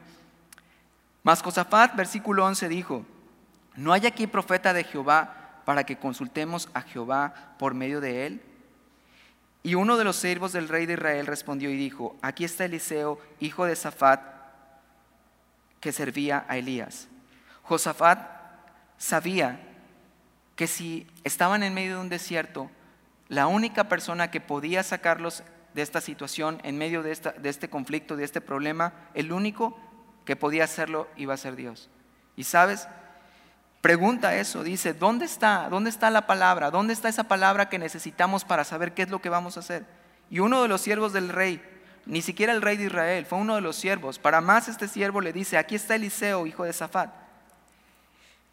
Mas 1.25 1.43
Josafat, 1.43 1.97
versículo 1.97 2.45
11, 2.47 2.69
dijo, 2.69 3.05
¿no 3.75 3.93
hay 3.93 4.07
aquí 4.07 4.29
profeta 4.29 4.73
de 4.73 4.85
Jehová 4.85 5.63
para 5.65 5.83
que 5.83 5.99
consultemos 5.99 6.69
a 6.75 6.83
Jehová 6.83 7.57
por 7.59 7.75
medio 7.75 8.01
de 8.01 8.27
él? 8.27 8.43
Y 9.65 9.75
uno 9.75 9.97
de 9.97 10.05
los 10.05 10.15
siervos 10.15 10.53
del 10.53 10.69
rey 10.69 10.87
de 10.87 10.93
Israel 10.93 11.27
respondió 11.27 11.71
y 11.71 11.77
dijo, 11.77 12.17
aquí 12.23 12.45
está 12.45 12.67
Eliseo, 12.67 13.19
hijo 13.41 13.65
de 13.65 13.75
Safat, 13.75 14.21
que 15.81 15.91
servía 15.91 16.45
a 16.47 16.57
Elías. 16.57 17.09
Josafat 17.65 18.21
sabía 18.97 19.68
que 20.59 20.67
si 20.67 21.07
estaban 21.23 21.63
en 21.63 21.73
medio 21.73 21.95
de 21.95 22.01
un 22.01 22.09
desierto, 22.09 22.69
la 23.29 23.47
única 23.47 23.85
persona 23.85 24.33
que 24.33 24.41
podía 24.41 24.83
sacarlos 24.83 25.45
de 25.73 25.83
esta 25.83 26.01
situación, 26.01 26.61
en 26.65 26.77
medio 26.77 27.05
de, 27.05 27.15
de 27.15 27.49
este 27.49 27.71
conflicto, 27.71 28.17
de 28.17 28.25
este 28.25 28.41
problema, 28.41 28.93
el 29.15 29.31
único 29.31 29.79
que 30.25 30.35
podía 30.35 30.65
hacerlo 30.65 31.07
iba 31.17 31.33
a 31.33 31.37
ser 31.37 31.55
Dios. 31.55 31.89
Y 32.35 32.43
sabes, 32.43 32.89
Pregunta 33.81 34.35
eso, 34.35 34.65
dice, 34.65 34.95
¿dónde 34.95 35.27
está? 35.27 35.69
¿Dónde 35.69 35.91
está 35.91 36.11
la 36.11 36.27
palabra? 36.27 36.73
¿Dónde 36.73 36.93
está 36.93 37.09
esa 37.09 37.29
palabra 37.29 37.69
que 37.69 37.79
necesitamos 37.79 38.45
para 38.45 38.65
saber 38.65 38.95
qué 38.95 39.03
es 39.03 39.11
lo 39.11 39.21
que 39.21 39.29
vamos 39.29 39.57
a 39.57 39.61
hacer? 39.61 39.87
Y 40.29 40.41
uno 40.41 40.61
de 40.61 40.67
los 40.67 40.81
siervos 40.81 41.13
del 41.13 41.29
rey, 41.29 41.63
ni 42.05 42.21
siquiera 42.21 42.53
el 42.53 42.63
rey 42.63 42.77
de 42.77 42.87
Israel, 42.87 43.27
fue 43.27 43.39
uno 43.39 43.55
de 43.55 43.61
los 43.61 43.77
siervos. 43.77 44.19
Para 44.19 44.41
más 44.41 44.67
este 44.67 44.89
siervo 44.89 45.21
le 45.21 45.33
dice, 45.33 45.57
aquí 45.57 45.77
está 45.77 45.95
Eliseo, 45.95 46.49
hijo 46.49 46.65
de 46.65 46.73
Zafat. 46.73 47.28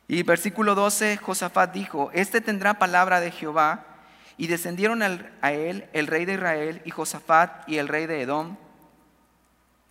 Y 0.07 0.23
versículo 0.23 0.75
12, 0.75 1.17
Josafat 1.17 1.73
dijo, 1.73 2.11
este 2.13 2.41
tendrá 2.41 2.75
palabra 2.75 3.19
de 3.19 3.31
Jehová. 3.31 3.85
Y 4.37 4.47
descendieron 4.47 5.01
a 5.01 5.51
él 5.53 5.87
el 5.93 6.07
rey 6.07 6.25
de 6.25 6.33
Israel 6.33 6.81
y 6.83 6.91
Josafat 6.91 7.69
y 7.69 7.77
el 7.77 7.87
rey 7.87 8.05
de 8.05 8.21
Edom. 8.21 8.57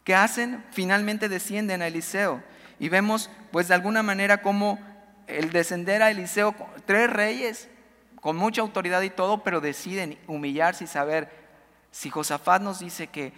¿Qué 0.05 0.14
hacen? 0.14 0.62
Finalmente 0.70 1.31
descienden 1.31 1.81
a 1.81 1.87
Eliseo. 1.87 2.42
Y 2.79 2.90
vemos 2.90 3.31
pues 3.50 3.68
de 3.68 3.74
alguna 3.74 4.03
manera 4.03 4.42
cómo 4.42 4.79
el 5.27 5.50
descender 5.50 6.03
a 6.03 6.11
Eliseo, 6.11 6.55
tres 6.85 7.09
reyes 7.09 7.68
con 8.20 8.37
mucha 8.37 8.61
autoridad 8.61 9.00
y 9.00 9.11
todo, 9.11 9.42
pero 9.42 9.62
deciden 9.62 10.18
humillarse 10.27 10.85
y 10.85 10.88
saber 10.88 11.31
si 11.90 12.11
Josafat 12.11 12.61
nos 12.61 12.81
dice 12.81 13.07
que 13.07 13.33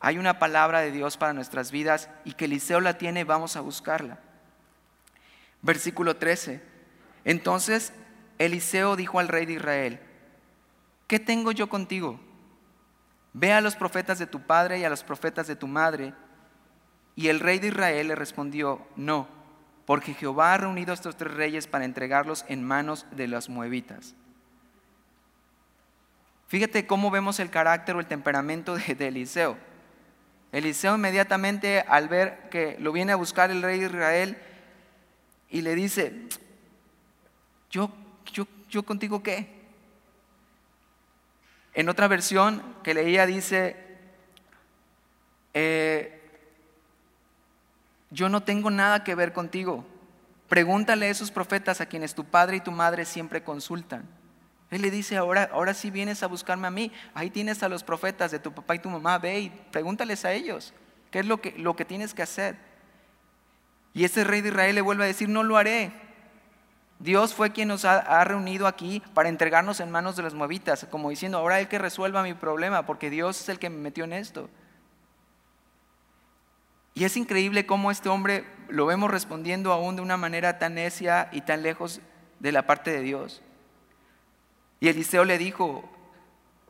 hay 0.00 0.18
una 0.18 0.38
palabra 0.38 0.80
de 0.80 0.90
Dios 0.90 1.16
para 1.16 1.32
nuestras 1.32 1.70
vidas 1.70 2.08
y 2.24 2.32
que 2.32 2.46
Eliseo 2.46 2.80
la 2.80 2.98
tiene, 2.98 3.24
vamos 3.24 3.56
a 3.56 3.60
buscarla. 3.60 4.18
Versículo 5.62 6.16
13. 6.16 6.62
Entonces 7.24 7.92
Eliseo 8.38 8.96
dijo 8.96 9.18
al 9.18 9.28
rey 9.28 9.46
de 9.46 9.54
Israel, 9.54 10.00
¿qué 11.06 11.18
tengo 11.18 11.52
yo 11.52 11.68
contigo? 11.68 12.20
ve 13.32 13.52
a 13.52 13.60
los 13.60 13.76
profetas 13.76 14.18
de 14.18 14.26
tu 14.26 14.40
padre 14.40 14.78
y 14.78 14.84
a 14.84 14.90
los 14.90 15.02
profetas 15.02 15.46
de 15.46 15.56
tu 15.56 15.66
madre. 15.66 16.12
Y 17.14 17.28
el 17.28 17.40
rey 17.40 17.58
de 17.58 17.68
Israel 17.68 18.08
le 18.08 18.14
respondió, 18.14 18.86
no, 18.96 19.28
porque 19.86 20.14
Jehová 20.14 20.54
ha 20.54 20.58
reunido 20.58 20.92
a 20.92 20.94
estos 20.94 21.16
tres 21.16 21.34
reyes 21.34 21.66
para 21.66 21.84
entregarlos 21.84 22.44
en 22.48 22.64
manos 22.64 23.06
de 23.12 23.28
los 23.28 23.48
moabitas. 23.48 24.14
Fíjate 26.48 26.86
cómo 26.86 27.10
vemos 27.10 27.40
el 27.40 27.50
carácter 27.50 27.96
o 27.96 28.00
el 28.00 28.06
temperamento 28.06 28.76
de, 28.76 29.08
Eliseo. 29.08 29.56
Eliseo 30.50 30.94
inmediatamente 30.94 31.80
al 31.80 32.08
ver 32.08 32.48
que 32.50 32.76
lo 32.80 32.90
viene 32.90 33.12
a 33.12 33.16
buscar 33.16 33.50
el 33.50 33.62
rey 33.62 33.78
de 33.78 33.86
Israel 33.86 34.38
y 35.50 35.62
le 35.62 35.74
dice, 35.74 36.28
yo, 37.70 37.90
yo, 38.32 38.46
yo 38.68 38.82
contigo 38.82 39.22
qué? 39.22 39.58
En 41.74 41.88
otra 41.88 42.08
versión 42.08 42.62
que 42.82 42.94
leía 42.94 43.24
dice, 43.26 43.76
eh, 45.54 46.20
yo 48.10 48.28
no 48.28 48.42
tengo 48.42 48.70
nada 48.70 49.04
que 49.04 49.14
ver 49.14 49.32
contigo. 49.32 49.84
Pregúntale 50.48 51.06
a 51.06 51.10
esos 51.10 51.30
profetas 51.30 51.80
a 51.80 51.86
quienes 51.86 52.14
tu 52.14 52.24
padre 52.24 52.56
y 52.56 52.60
tu 52.60 52.72
madre 52.72 53.04
siempre 53.04 53.42
consultan. 53.42 54.08
Él 54.70 54.82
le 54.82 54.90
dice, 54.90 55.16
ahora, 55.16 55.48
ahora 55.52 55.72
sí 55.72 55.90
vienes 55.90 56.22
a 56.22 56.26
buscarme 56.26 56.66
a 56.66 56.70
mí, 56.70 56.92
ahí 57.14 57.30
tienes 57.30 57.62
a 57.62 57.68
los 57.68 57.82
profetas 57.82 58.30
de 58.30 58.38
tu 58.38 58.52
papá 58.52 58.74
y 58.74 58.80
tu 58.80 58.90
mamá, 58.90 59.18
ve 59.18 59.40
y 59.40 59.50
pregúntales 59.70 60.24
a 60.24 60.32
ellos, 60.32 60.74
¿qué 61.10 61.20
es 61.20 61.26
lo 61.26 61.40
que, 61.40 61.52
lo 61.58 61.74
que 61.74 61.86
tienes 61.86 62.12
que 62.12 62.22
hacer? 62.22 62.67
Y 63.94 64.04
ese 64.04 64.24
rey 64.24 64.40
de 64.40 64.50
Israel 64.50 64.74
le 64.74 64.80
vuelve 64.80 65.04
a 65.04 65.08
decir, 65.08 65.28
no 65.28 65.42
lo 65.42 65.56
haré. 65.56 65.92
Dios 66.98 67.32
fue 67.32 67.52
quien 67.52 67.68
nos 67.68 67.84
ha, 67.84 68.24
reunido 68.24 68.66
aquí 68.66 69.02
para 69.14 69.28
entregarnos 69.28 69.80
en 69.80 69.90
manos 69.90 70.16
de 70.16 70.22
los 70.22 70.34
moabitas, 70.34 70.86
como 70.90 71.10
diciendo, 71.10 71.38
ahora 71.38 71.60
Él 71.60 71.68
que 71.68 71.78
resuelva 71.78 72.22
mi 72.22 72.34
problema, 72.34 72.86
porque 72.86 73.08
Dios 73.08 73.40
es 73.40 73.48
el 73.48 73.58
que 73.58 73.70
me 73.70 73.78
metió 73.78 74.04
en 74.04 74.12
esto. 74.12 74.50
Y 76.94 77.04
es 77.04 77.16
increíble 77.16 77.66
cómo 77.66 77.92
este 77.92 78.08
hombre 78.08 78.44
lo 78.68 78.86
vemos 78.86 79.10
respondiendo 79.10 79.72
aún 79.72 79.94
de 79.94 80.02
una 80.02 80.16
manera 80.16 80.58
tan 80.58 80.74
necia 80.74 81.28
y 81.30 81.42
tan 81.42 81.62
lejos 81.62 82.00
de 82.40 82.50
la 82.50 82.66
parte 82.66 82.90
de 82.90 83.02
Dios. 83.02 83.42
Y 84.80 84.88
Eliseo 84.88 85.24
le 85.24 85.38
dijo, 85.38 85.88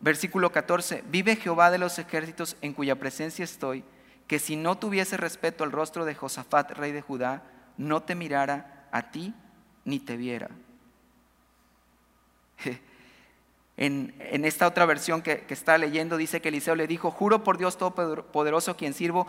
versículo 0.01 0.53
14, 0.53 1.05
vive 1.09 1.37
Jehová 1.37 1.71
de 1.71 1.79
los 1.79 1.99
ejércitos 1.99 2.57
en 2.61 2.75
cuya 2.75 2.97
presencia 2.97 3.45
estoy, 3.45 3.85
que 4.29 4.39
si 4.39 4.57
no 4.57 4.77
tuviese 4.77 5.17
respeto 5.17 5.65
al 5.65 5.73
rostro 5.73 6.05
de 6.05 6.15
Josafat, 6.15 6.71
rey 6.73 6.93
de 6.93 7.01
Judá, 7.01 7.43
no 7.79 8.03
te 8.03 8.15
mirara 8.15 8.87
a 8.93 9.11
ti 9.11 9.35
ni 9.85 9.99
te 9.99 10.17
viera. 10.17 10.51
En, 13.81 14.13
en 14.19 14.45
esta 14.45 14.67
otra 14.67 14.87
versión 14.87 15.23
que, 15.23 15.47
que 15.47 15.55
está 15.55 15.79
leyendo 15.79 16.17
dice 16.17 16.41
que 16.41 16.49
Eliseo 16.49 16.75
le 16.75 16.89
dijo, 16.89 17.13
juro 17.13 17.45
por 17.45 17.59
Dios 17.59 17.79
Todopoderoso 17.79 18.77
quien 18.77 18.93
sirvo, 18.93 19.29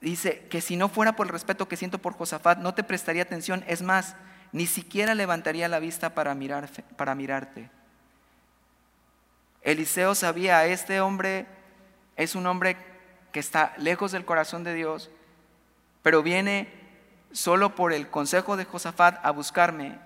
dice 0.00 0.46
que 0.48 0.60
si 0.60 0.76
no 0.76 0.88
fuera 0.88 1.16
por 1.16 1.26
el 1.26 1.32
respeto 1.32 1.66
que 1.66 1.76
siento 1.76 1.98
por 1.98 2.14
Josafat, 2.14 2.58
no 2.58 2.74
te 2.74 2.84
prestaría 2.84 3.22
atención, 3.22 3.64
es 3.66 3.82
más, 3.82 4.14
ni 4.52 4.66
siquiera 4.66 5.16
levantaría 5.16 5.68
la 5.68 5.80
vista 5.80 6.14
para, 6.14 6.34
mirar, 6.36 6.70
para 6.96 7.16
mirarte. 7.16 7.70
Eliseo 9.62 10.14
sabía, 10.14 10.64
este 10.66 11.00
hombre 11.00 11.46
es 12.22 12.34
un 12.34 12.46
hombre 12.46 12.76
que 13.32 13.40
está 13.40 13.74
lejos 13.78 14.12
del 14.12 14.24
corazón 14.24 14.64
de 14.64 14.74
Dios, 14.74 15.10
pero 16.02 16.22
viene 16.22 16.68
solo 17.32 17.74
por 17.74 17.92
el 17.92 18.08
consejo 18.08 18.56
de 18.56 18.64
Josafat 18.64 19.24
a 19.24 19.30
buscarme. 19.30 19.98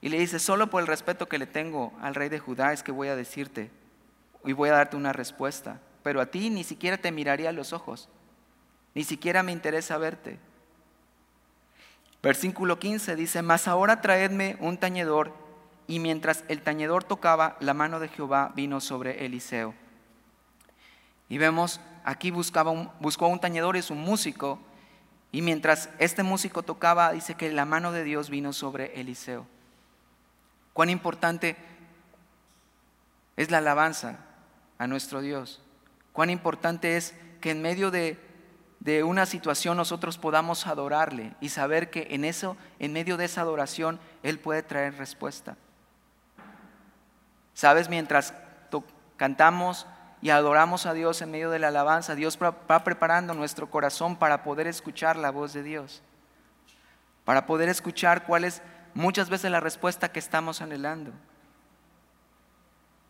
Y 0.00 0.08
le 0.08 0.18
dice, 0.18 0.38
solo 0.38 0.68
por 0.68 0.82
el 0.82 0.86
respeto 0.86 1.28
que 1.28 1.38
le 1.38 1.46
tengo 1.46 1.92
al 2.00 2.14
rey 2.14 2.28
de 2.28 2.38
Judá 2.38 2.72
es 2.72 2.82
que 2.82 2.92
voy 2.92 3.08
a 3.08 3.16
decirte 3.16 3.70
y 4.44 4.52
voy 4.52 4.70
a 4.70 4.74
darte 4.74 4.96
una 4.96 5.12
respuesta. 5.12 5.80
Pero 6.02 6.20
a 6.20 6.26
ti 6.26 6.50
ni 6.50 6.64
siquiera 6.64 6.98
te 6.98 7.12
miraría 7.12 7.50
a 7.50 7.52
los 7.52 7.72
ojos, 7.72 8.08
ni 8.94 9.04
siquiera 9.04 9.42
me 9.42 9.52
interesa 9.52 9.96
verte. 9.98 10.38
Versículo 12.22 12.78
15 12.78 13.16
dice, 13.16 13.42
mas 13.42 13.68
ahora 13.68 14.00
traedme 14.00 14.56
un 14.60 14.78
tañedor. 14.78 15.32
Y 15.86 15.98
mientras 15.98 16.44
el 16.48 16.62
tañedor 16.62 17.04
tocaba, 17.04 17.58
la 17.60 17.74
mano 17.74 18.00
de 18.00 18.08
Jehová 18.08 18.52
vino 18.54 18.80
sobre 18.80 19.26
Eliseo. 19.26 19.74
Y 21.34 21.38
vemos, 21.38 21.80
aquí 22.04 22.30
buscaba 22.30 22.70
un, 22.70 22.88
buscó 23.00 23.26
un 23.26 23.40
tañedor, 23.40 23.76
es 23.76 23.90
un 23.90 23.98
músico. 23.98 24.60
Y 25.32 25.42
mientras 25.42 25.88
este 25.98 26.22
músico 26.22 26.62
tocaba, 26.62 27.10
dice 27.10 27.34
que 27.34 27.50
la 27.50 27.64
mano 27.64 27.90
de 27.90 28.04
Dios 28.04 28.30
vino 28.30 28.52
sobre 28.52 29.00
Eliseo. 29.00 29.44
Cuán 30.74 30.90
importante 30.90 31.56
es 33.36 33.50
la 33.50 33.58
alabanza 33.58 34.20
a 34.78 34.86
nuestro 34.86 35.22
Dios. 35.22 35.60
Cuán 36.12 36.30
importante 36.30 36.96
es 36.96 37.16
que 37.40 37.50
en 37.50 37.62
medio 37.62 37.90
de 37.90 38.16
de 38.78 39.02
una 39.02 39.26
situación 39.26 39.76
nosotros 39.76 40.18
podamos 40.18 40.68
adorarle 40.68 41.34
y 41.40 41.48
saber 41.48 41.90
que 41.90 42.06
en 42.10 42.24
eso, 42.24 42.56
en 42.78 42.92
medio 42.92 43.16
de 43.16 43.24
esa 43.24 43.40
adoración, 43.40 43.98
Él 44.22 44.38
puede 44.38 44.62
traer 44.62 44.98
respuesta. 44.98 45.56
Sabes, 47.54 47.88
mientras 47.88 48.34
cantamos 49.16 49.88
y 50.24 50.30
adoramos 50.30 50.86
a 50.86 50.94
Dios 50.94 51.20
en 51.20 51.30
medio 51.30 51.50
de 51.50 51.58
la 51.58 51.68
alabanza, 51.68 52.14
Dios 52.14 52.38
va 52.40 52.82
preparando 52.82 53.34
nuestro 53.34 53.70
corazón 53.70 54.16
para 54.16 54.42
poder 54.42 54.66
escuchar 54.66 55.16
la 55.16 55.30
voz 55.30 55.52
de 55.52 55.62
Dios, 55.62 56.00
para 57.26 57.44
poder 57.44 57.68
escuchar 57.68 58.24
cuál 58.24 58.44
es 58.44 58.62
muchas 58.94 59.28
veces 59.28 59.50
la 59.50 59.60
respuesta 59.60 60.10
que 60.10 60.18
estamos 60.18 60.62
anhelando. 60.62 61.12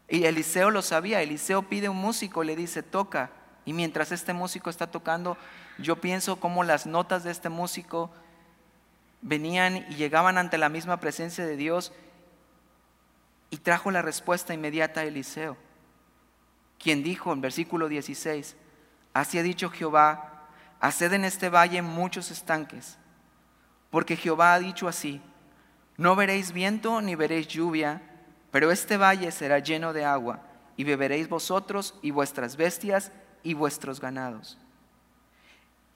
Y 0.08 0.24
Eliseo 0.24 0.72
lo 0.72 0.82
sabía, 0.82 1.22
Eliseo 1.22 1.62
pide 1.62 1.88
un 1.88 1.98
músico, 1.98 2.42
le 2.42 2.56
dice, 2.56 2.82
toca. 2.82 3.30
Y 3.64 3.74
mientras 3.74 4.10
este 4.10 4.32
músico 4.32 4.68
está 4.68 4.88
tocando, 4.88 5.38
yo 5.78 6.00
pienso 6.00 6.40
cómo 6.40 6.64
las 6.64 6.84
notas 6.84 7.22
de 7.22 7.30
este 7.30 7.48
músico 7.48 8.10
venían 9.22 9.76
y 9.88 9.94
llegaban 9.94 10.36
ante 10.36 10.58
la 10.58 10.68
misma 10.68 10.98
presencia 10.98 11.46
de 11.46 11.54
Dios 11.54 11.92
y 13.50 13.58
trajo 13.58 13.92
la 13.92 14.02
respuesta 14.02 14.52
inmediata 14.52 15.02
a 15.02 15.04
Eliseo, 15.04 15.56
quien 16.84 17.02
dijo 17.02 17.32
en 17.32 17.40
versículo 17.40 17.88
16, 17.88 18.56
así 19.14 19.38
ha 19.38 19.42
dicho 19.42 19.70
Jehová, 19.70 20.44
haced 20.80 21.14
en 21.14 21.24
este 21.24 21.48
valle 21.48 21.80
muchos 21.80 22.30
estanques, 22.30 22.98
porque 23.88 24.16
Jehová 24.16 24.52
ha 24.52 24.58
dicho 24.58 24.86
así, 24.86 25.22
no 25.96 26.14
veréis 26.14 26.52
viento 26.52 27.00
ni 27.00 27.14
veréis 27.14 27.48
lluvia, 27.48 28.02
pero 28.50 28.70
este 28.70 28.98
valle 28.98 29.32
será 29.32 29.60
lleno 29.60 29.94
de 29.94 30.04
agua, 30.04 30.42
y 30.76 30.84
beberéis 30.84 31.26
vosotros 31.26 31.94
y 32.02 32.10
vuestras 32.10 32.54
bestias 32.58 33.12
y 33.42 33.54
vuestros 33.54 33.98
ganados. 33.98 34.58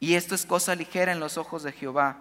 Y 0.01 0.14
esto 0.14 0.35
es 0.35 0.46
cosa 0.46 0.74
ligera 0.74 1.12
en 1.12 1.20
los 1.20 1.37
ojos 1.37 1.64
de 1.64 1.72
Jehová. 1.72 2.16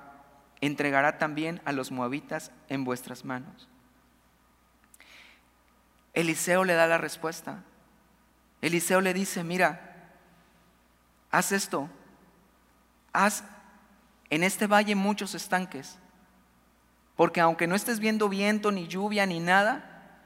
Entregará 0.59 1.19
también 1.19 1.61
a 1.63 1.71
los 1.71 1.89
moabitas 1.91 2.51
en 2.67 2.83
vuestras 2.83 3.23
manos. 3.23 3.69
Eliseo 6.13 6.65
le 6.65 6.73
da 6.73 6.87
la 6.87 6.97
respuesta. 6.97 7.63
Eliseo 8.61 9.01
le 9.01 9.13
dice, 9.13 9.43
mira, 9.43 10.09
haz 11.31 11.51
esto, 11.51 11.89
haz 13.13 13.43
en 14.29 14.43
este 14.43 14.67
valle 14.67 14.95
muchos 14.95 15.35
estanques, 15.35 15.97
porque 17.15 17.41
aunque 17.41 17.67
no 17.67 17.75
estés 17.75 17.99
viendo 17.99 18.29
viento, 18.29 18.71
ni 18.71 18.87
lluvia, 18.87 19.25
ni 19.25 19.39
nada, 19.39 20.19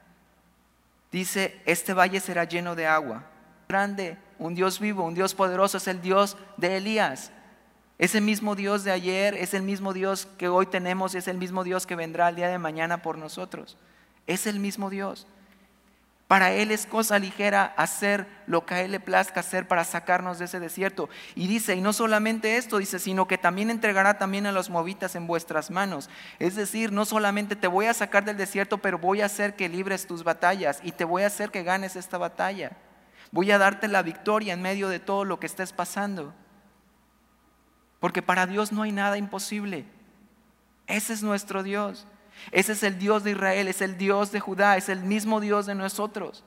dice, 1.10 1.60
este 1.66 1.94
valle 1.94 2.20
será 2.20 2.44
lleno 2.44 2.74
de 2.74 2.86
agua. 2.86 3.24
Grande, 3.68 4.18
un 4.38 4.54
Dios 4.54 4.80
vivo, 4.80 5.04
un 5.04 5.14
Dios 5.14 5.34
poderoso, 5.34 5.78
es 5.78 5.88
el 5.88 6.02
Dios 6.02 6.36
de 6.56 6.76
Elías. 6.76 7.30
Ese 7.98 8.20
mismo 8.20 8.56
Dios 8.56 8.84
de 8.84 8.90
ayer 8.90 9.34
es 9.34 9.54
el 9.54 9.62
mismo 9.62 9.92
Dios 9.92 10.26
que 10.36 10.48
hoy 10.48 10.66
tenemos 10.66 11.14
es 11.14 11.28
el 11.28 11.38
mismo 11.38 11.62
Dios 11.62 11.86
que 11.86 11.94
vendrá 11.94 12.28
el 12.28 12.36
día 12.36 12.48
de 12.48 12.58
mañana 12.58 13.00
por 13.00 13.16
nosotros. 13.16 13.76
Es 14.26 14.46
el 14.46 14.58
mismo 14.58 14.90
Dios. 14.90 15.26
Para 16.32 16.50
Él 16.50 16.70
es 16.70 16.86
cosa 16.86 17.18
ligera 17.18 17.74
hacer 17.76 18.26
lo 18.46 18.64
que 18.64 18.72
a 18.72 18.80
Él 18.80 18.92
le 18.92 19.00
plazca 19.00 19.40
hacer 19.40 19.68
para 19.68 19.84
sacarnos 19.84 20.38
de 20.38 20.46
ese 20.46 20.60
desierto. 20.60 21.10
Y 21.34 21.46
dice, 21.46 21.74
y 21.74 21.82
no 21.82 21.92
solamente 21.92 22.56
esto, 22.56 22.78
dice, 22.78 22.98
sino 22.98 23.28
que 23.28 23.36
también 23.36 23.68
entregará 23.68 24.16
también 24.16 24.46
a 24.46 24.52
los 24.52 24.70
movitas 24.70 25.14
en 25.14 25.26
vuestras 25.26 25.70
manos. 25.70 26.08
Es 26.38 26.54
decir, 26.54 26.90
no 26.90 27.04
solamente 27.04 27.54
te 27.54 27.66
voy 27.66 27.84
a 27.84 27.92
sacar 27.92 28.24
del 28.24 28.38
desierto, 28.38 28.78
pero 28.78 28.98
voy 28.98 29.20
a 29.20 29.26
hacer 29.26 29.56
que 29.56 29.68
libres 29.68 30.06
tus 30.06 30.24
batallas 30.24 30.80
y 30.82 30.92
te 30.92 31.04
voy 31.04 31.24
a 31.24 31.26
hacer 31.26 31.50
que 31.50 31.64
ganes 31.64 31.96
esta 31.96 32.16
batalla. 32.16 32.78
Voy 33.30 33.50
a 33.50 33.58
darte 33.58 33.86
la 33.86 34.00
victoria 34.00 34.54
en 34.54 34.62
medio 34.62 34.88
de 34.88 35.00
todo 35.00 35.26
lo 35.26 35.38
que 35.38 35.44
estés 35.44 35.74
pasando. 35.74 36.32
Porque 38.00 38.22
para 38.22 38.46
Dios 38.46 38.72
no 38.72 38.84
hay 38.84 38.92
nada 38.92 39.18
imposible. 39.18 39.84
Ese 40.86 41.12
es 41.12 41.22
nuestro 41.22 41.62
Dios. 41.62 42.06
Ese 42.50 42.72
es 42.72 42.82
el 42.82 42.98
Dios 42.98 43.24
de 43.24 43.32
Israel, 43.32 43.68
es 43.68 43.80
el 43.80 43.96
Dios 43.96 44.32
de 44.32 44.40
Judá, 44.40 44.76
es 44.76 44.88
el 44.88 45.00
mismo 45.00 45.40
Dios 45.40 45.66
de 45.66 45.74
nosotros. 45.74 46.44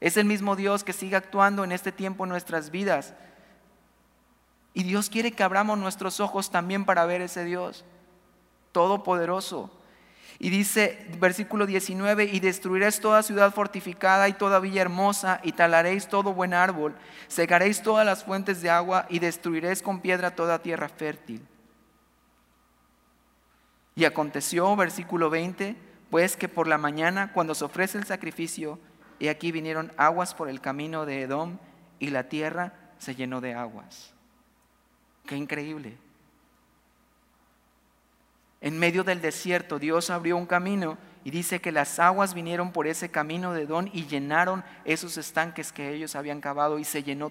Es 0.00 0.16
el 0.16 0.24
mismo 0.24 0.56
Dios 0.56 0.84
que 0.84 0.92
sigue 0.92 1.16
actuando 1.16 1.64
en 1.64 1.72
este 1.72 1.92
tiempo 1.92 2.24
en 2.24 2.30
nuestras 2.30 2.70
vidas. 2.70 3.14
Y 4.72 4.82
Dios 4.82 5.10
quiere 5.10 5.32
que 5.32 5.42
abramos 5.42 5.78
nuestros 5.78 6.20
ojos 6.20 6.50
también 6.50 6.84
para 6.84 7.06
ver 7.06 7.20
ese 7.20 7.44
Dios 7.44 7.84
todopoderoso. 8.72 9.70
Y 10.38 10.48
dice, 10.48 11.06
versículo 11.18 11.66
19, 11.66 12.24
y 12.24 12.40
destruiréis 12.40 12.98
toda 13.00 13.22
ciudad 13.22 13.52
fortificada 13.52 14.26
y 14.26 14.32
toda 14.32 14.58
villa 14.58 14.80
hermosa, 14.80 15.38
y 15.42 15.52
talaréis 15.52 16.08
todo 16.08 16.32
buen 16.32 16.54
árbol, 16.54 16.96
segaréis 17.28 17.82
todas 17.82 18.06
las 18.06 18.24
fuentes 18.24 18.62
de 18.62 18.70
agua, 18.70 19.04
y 19.10 19.18
destruiréis 19.18 19.82
con 19.82 20.00
piedra 20.00 20.34
toda 20.34 20.62
tierra 20.62 20.88
fértil. 20.88 21.46
Y 23.94 24.04
aconteció, 24.04 24.74
versículo 24.76 25.30
20, 25.30 25.76
pues 26.10 26.36
que 26.36 26.48
por 26.48 26.66
la 26.66 26.78
mañana, 26.78 27.32
cuando 27.32 27.54
se 27.54 27.64
ofrece 27.64 27.98
el 27.98 28.04
sacrificio, 28.04 28.78
y 29.18 29.28
aquí 29.28 29.52
vinieron 29.52 29.92
aguas 29.96 30.34
por 30.34 30.48
el 30.48 30.60
camino 30.60 31.06
de 31.06 31.22
Edom, 31.22 31.58
y 31.98 32.10
la 32.10 32.28
tierra 32.28 32.72
se 32.98 33.14
llenó 33.14 33.40
de 33.40 33.54
aguas. 33.54 34.14
Qué 35.26 35.36
increíble. 35.36 35.96
En 38.60 38.78
medio 38.78 39.04
del 39.04 39.20
desierto 39.20 39.78
Dios 39.78 40.10
abrió 40.10 40.36
un 40.36 40.46
camino 40.46 40.98
y 41.24 41.30
dice 41.30 41.60
que 41.60 41.72
las 41.72 41.98
aguas 41.98 42.34
vinieron 42.34 42.72
por 42.72 42.86
ese 42.86 43.10
camino 43.10 43.52
de 43.52 43.66
Don 43.66 43.90
y 43.92 44.06
llenaron 44.06 44.64
esos 44.84 45.16
estanques 45.16 45.72
que 45.72 45.94
ellos 45.94 46.14
habían 46.14 46.40
cavado 46.40 46.78
y 46.78 46.84
se 46.84 47.02
llenó 47.02 47.30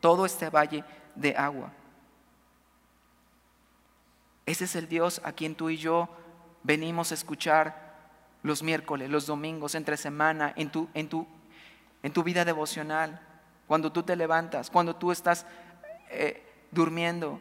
todo 0.00 0.26
este 0.26 0.50
valle 0.50 0.84
de 1.14 1.36
agua. 1.36 1.72
Ese 4.50 4.64
es 4.64 4.74
el 4.74 4.88
Dios 4.88 5.20
a 5.22 5.30
quien 5.30 5.54
tú 5.54 5.70
y 5.70 5.76
yo 5.76 6.08
venimos 6.64 7.12
a 7.12 7.14
escuchar 7.14 7.94
los 8.42 8.64
miércoles, 8.64 9.08
los 9.08 9.26
domingos, 9.26 9.76
entre 9.76 9.96
semana, 9.96 10.52
en 10.56 10.72
tu, 10.72 10.88
en 10.92 11.08
tu, 11.08 11.24
en 12.02 12.12
tu 12.12 12.24
vida 12.24 12.44
devocional, 12.44 13.20
cuando 13.68 13.92
tú 13.92 14.02
te 14.02 14.16
levantas, 14.16 14.68
cuando 14.68 14.96
tú 14.96 15.12
estás 15.12 15.46
eh, 16.08 16.42
durmiendo. 16.72 17.38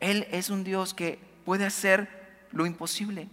Él 0.00 0.26
es 0.32 0.50
un 0.50 0.64
Dios 0.64 0.94
que 0.94 1.20
puede 1.44 1.64
hacer 1.64 2.08
lo 2.50 2.66
imposible. 2.66 3.28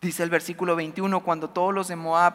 Dice 0.00 0.22
el 0.22 0.30
versículo 0.30 0.76
21, 0.76 1.24
cuando 1.24 1.50
todos 1.50 1.74
los 1.74 1.88
de 1.88 1.96
Moab 1.96 2.34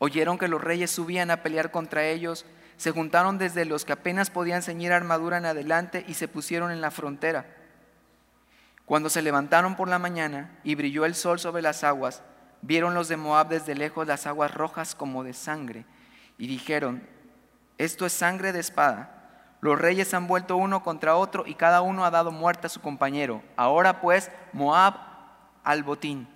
oyeron 0.00 0.36
que 0.36 0.48
los 0.48 0.60
reyes 0.60 0.90
subían 0.90 1.30
a 1.30 1.42
pelear 1.42 1.70
contra 1.70 2.04
ellos, 2.06 2.44
se 2.76 2.90
juntaron 2.90 3.38
desde 3.38 3.64
los 3.64 3.84
que 3.84 3.92
apenas 3.92 4.30
podían 4.30 4.62
ceñir 4.62 4.92
armadura 4.92 5.38
en 5.38 5.46
adelante 5.46 6.04
y 6.06 6.14
se 6.14 6.28
pusieron 6.28 6.70
en 6.70 6.80
la 6.80 6.90
frontera. 6.90 7.46
Cuando 8.84 9.10
se 9.10 9.22
levantaron 9.22 9.76
por 9.76 9.88
la 9.88 9.98
mañana 9.98 10.58
y 10.62 10.74
brilló 10.74 11.04
el 11.04 11.14
sol 11.14 11.40
sobre 11.40 11.62
las 11.62 11.84
aguas, 11.84 12.22
vieron 12.62 12.94
los 12.94 13.08
de 13.08 13.16
Moab 13.16 13.48
desde 13.48 13.74
lejos 13.74 14.06
las 14.06 14.26
aguas 14.26 14.52
rojas 14.54 14.94
como 14.94 15.24
de 15.24 15.32
sangre 15.32 15.84
y 16.38 16.46
dijeron, 16.46 17.02
esto 17.78 18.06
es 18.06 18.12
sangre 18.12 18.52
de 18.52 18.60
espada. 18.60 19.12
Los 19.60 19.78
reyes 19.78 20.12
han 20.14 20.28
vuelto 20.28 20.56
uno 20.56 20.82
contra 20.82 21.16
otro 21.16 21.44
y 21.46 21.54
cada 21.54 21.80
uno 21.80 22.04
ha 22.04 22.10
dado 22.10 22.30
muerte 22.30 22.66
a 22.66 22.70
su 22.70 22.80
compañero. 22.80 23.42
Ahora 23.56 24.00
pues, 24.00 24.30
Moab 24.52 24.94
al 25.64 25.82
botín. 25.82 26.28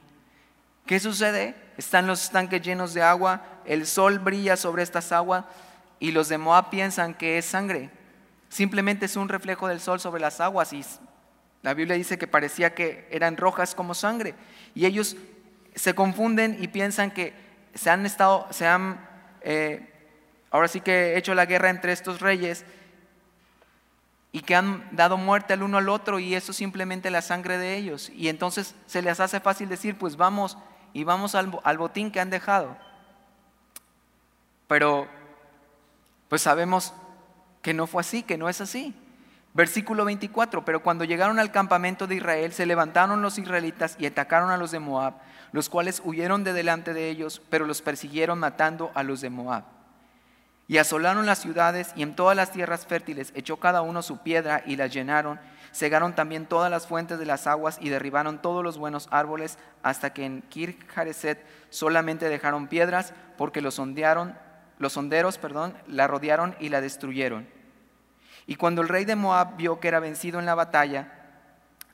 ¿Qué 0.87 0.99
sucede? 0.99 1.55
Están 1.77 2.07
los 2.07 2.25
estanques 2.25 2.63
llenos 2.63 2.95
de 2.95 3.03
agua, 3.03 3.43
el 3.65 3.87
sol 3.87 4.19
brilla 4.19 4.57
sobre 4.57 4.83
estas 4.83 5.13
aguas 5.13 5.45
y 6.01 6.13
los 6.13 6.29
de 6.29 6.39
Moab 6.39 6.71
piensan 6.71 7.15
que 7.15 7.39
es 7.39 7.45
sangre. 7.45 7.91
Simplemente 8.49 9.07
es 9.07 9.17
un 9.17 9.29
reflejo 9.29 9.69
del 9.69 9.81
sol 9.81 10.01
sobre 10.01 10.21
las 10.21 10.41
aguas 10.41 10.73
y 10.73 10.83
la 11.63 11.75
Biblia 11.75 11.95
dice 11.95 12.19
que 12.19 12.27
parecía 12.27 12.75
que 12.75 13.07
eran 13.11 13.37
rojas 13.37 13.75
como 13.75 13.95
sangre. 13.95 14.35
Y 14.75 14.87
ellos 14.87 15.17
se 15.75 15.95
confunden 15.95 16.57
y 16.59 16.69
piensan 16.69 17.11
que 17.11 17.35
se 17.75 17.91
han 17.91 18.07
estado, 18.07 18.49
se 18.51 18.67
han, 18.67 19.07
eh, 19.43 19.89
ahora 20.51 20.69
sí 20.69 20.81
que 20.81 21.17
hecho 21.17 21.35
la 21.35 21.47
guerra 21.47 21.69
entre 21.69 21.93
estos 21.93 22.21
reyes 22.21 22.65
y 24.33 24.41
que 24.41 24.55
han 24.57 24.89
dado 24.93 25.19
muerte 25.19 25.53
al 25.53 25.63
uno 25.63 25.79
al 25.79 25.89
otro 25.89 26.19
y 26.19 26.35
eso 26.35 26.53
simplemente 26.53 27.11
la 27.11 27.21
sangre 27.21 27.59
de 27.59 27.77
ellos. 27.77 28.11
Y 28.11 28.29
entonces 28.29 28.75
se 28.87 29.03
les 29.03 29.21
hace 29.21 29.39
fácil 29.39 29.69
decir, 29.69 29.99
pues 29.99 30.17
vamos 30.17 30.57
y 30.95 31.05
vamos 31.05 31.35
al 31.35 31.79
botín 31.79 32.11
que 32.11 32.21
han 32.21 32.31
dejado. 32.31 32.77
Pero 34.67 35.09
pues 36.31 36.43
sabemos 36.43 36.95
que 37.61 37.75
no 37.75 37.89
fue 37.89 38.01
así, 38.01 38.23
que 38.23 38.39
no 38.39 38.49
es 38.49 38.61
así. 38.61 38.95
Versículo 39.53 40.05
24, 40.05 40.65
pero 40.65 40.81
cuando 40.81 41.05
llegaron 41.05 41.41
al 41.41 41.51
campamento 41.51 42.07
de 42.07 42.15
Israel, 42.15 42.53
se 42.53 42.67
levantaron 42.67 43.21
los 43.21 43.37
israelitas 43.37 43.97
y 43.99 44.07
atacaron 44.07 44.51
a 44.51 44.57
los 44.57 44.71
de 44.71 44.79
Moab, 44.79 45.15
los 45.51 45.69
cuales 45.69 46.01
huyeron 46.05 46.45
de 46.45 46.53
delante 46.53 46.95
de 46.95 47.09
ellos, 47.11 47.43
pero 47.51 47.67
los 47.67 47.83
persiguieron 47.83 48.39
matando 48.39 48.93
a 48.95 49.03
los 49.03 49.21
de 49.21 49.29
Moab. 49.29 49.65
Y 50.69 50.79
asolaron 50.79 51.27
las 51.27 51.41
ciudades 51.41 51.93
y 51.97 52.03
en 52.03 52.15
todas 52.15 52.37
las 52.37 52.53
tierras 52.53 52.87
fértiles 52.87 53.33
echó 53.35 53.57
cada 53.57 53.83
uno 53.83 54.01
su 54.01 54.19
piedra 54.19 54.63
y 54.65 54.77
las 54.77 54.93
llenaron. 54.93 55.41
Cegaron 55.73 56.15
también 56.15 56.47
todas 56.47 56.71
las 56.71 56.87
fuentes 56.87 57.19
de 57.19 57.27
las 57.27 57.49
aguas 57.49 57.79
y 57.81 57.89
derribaron 57.89 58.41
todos 58.41 58.63
los 58.63 58.79
buenos 58.79 59.09
árboles 59.11 59.59
hasta 59.83 60.13
que 60.13 60.25
en 60.25 60.43
Kir 60.43 60.79
Hareset 60.95 61.45
solamente 61.71 62.29
dejaron 62.29 62.69
piedras 62.69 63.15
porque 63.37 63.61
los 63.61 63.75
sondearon, 63.75 64.39
los 64.81 64.95
sonderos, 64.95 65.37
perdón, 65.37 65.75
la 65.87 66.07
rodearon 66.07 66.57
y 66.59 66.71
la 66.71 66.81
destruyeron. 66.81 67.47
Y 68.47 68.57
cuando 68.57 68.81
el 68.81 68.89
rey 68.89 69.05
de 69.05 69.15
Moab 69.15 69.57
vio 69.59 69.79
que 69.79 69.89
era 69.89 70.01
vencido 70.01 70.41
en 70.41 70.47
la 70.47 70.55
batalla, 70.55 71.13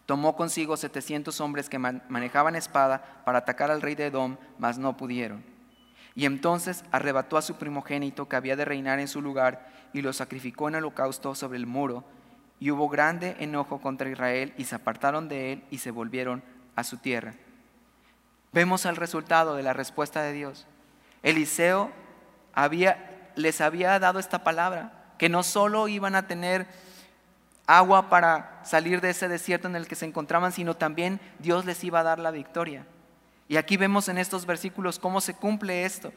tomó 0.07 0.37
consigo 0.37 0.77
setecientos 0.77 1.41
hombres 1.41 1.69
que 1.69 1.81
manejaban 1.81 2.55
espada 2.55 3.23
para 3.25 3.39
atacar 3.39 3.73
al 3.73 3.83
rey 3.83 3.97
de 3.97 4.07
Edom, 4.07 4.37
mas 4.59 4.79
no 4.79 4.97
pudieron. 4.97 5.43
Y 6.15 6.27
entonces 6.27 6.85
arrebató 6.93 7.37
a 7.37 7.43
su 7.43 7.57
primogénito 7.57 8.29
que 8.29 8.37
había 8.37 8.55
de 8.55 8.65
reinar 8.65 9.01
en 9.01 9.09
su 9.09 9.21
lugar 9.21 9.69
y 9.93 10.01
lo 10.01 10.13
sacrificó 10.13 10.69
en 10.69 10.77
holocausto 10.77 11.35
sobre 11.35 11.59
el 11.59 11.67
muro. 11.67 12.05
Y 12.61 12.71
hubo 12.71 12.89
grande 12.89 13.35
enojo 13.41 13.81
contra 13.81 14.09
Israel 14.09 14.55
y 14.57 14.65
se 14.65 14.77
apartaron 14.77 15.29
de 15.29 15.53
él 15.53 15.65
y 15.73 15.79
se 15.79 15.91
volvieron 15.91 16.45
a 16.77 16.85
su 16.85 16.99
tierra. 16.99 17.35
Vemos 18.53 18.87
el 18.87 18.95
resultado 18.95 19.57
de 19.57 19.65
la 19.65 19.73
respuesta 19.73 20.23
de 20.23 20.33
Dios. 20.33 20.69
Eliseo 21.25 21.91
había, 22.57 23.31
les 23.37 23.61
había 23.61 24.01
dado 24.01 24.19
esta 24.19 24.43
palabra, 24.43 24.93
que 25.19 25.29
no 25.29 25.45
solo 25.45 25.87
iban 25.87 26.17
a 26.17 26.27
tener 26.27 26.67
agua 27.67 28.09
para 28.09 28.61
salir 28.65 29.01
de 29.01 29.11
ese 29.11 29.29
desierto 29.29 29.69
en 29.69 29.77
el 29.77 29.87
que 29.87 29.95
se 29.95 30.07
encontraban, 30.07 30.53
sino 30.53 30.75
también 30.75 31.21
Dios 31.39 31.65
les 31.67 31.85
iba 31.85 32.01
a 32.01 32.03
dar 32.05 32.19
la 32.19 32.31
victoria. 32.31 32.87
Y 33.47 33.59
aquí 33.59 33.77
vemos 33.77 34.09
en 34.09 34.19
estos 34.19 34.47
versículos 34.47 34.99
cómo 34.99 35.21
se 35.21 35.35
cumple 35.35 35.85
esto, 35.85 36.13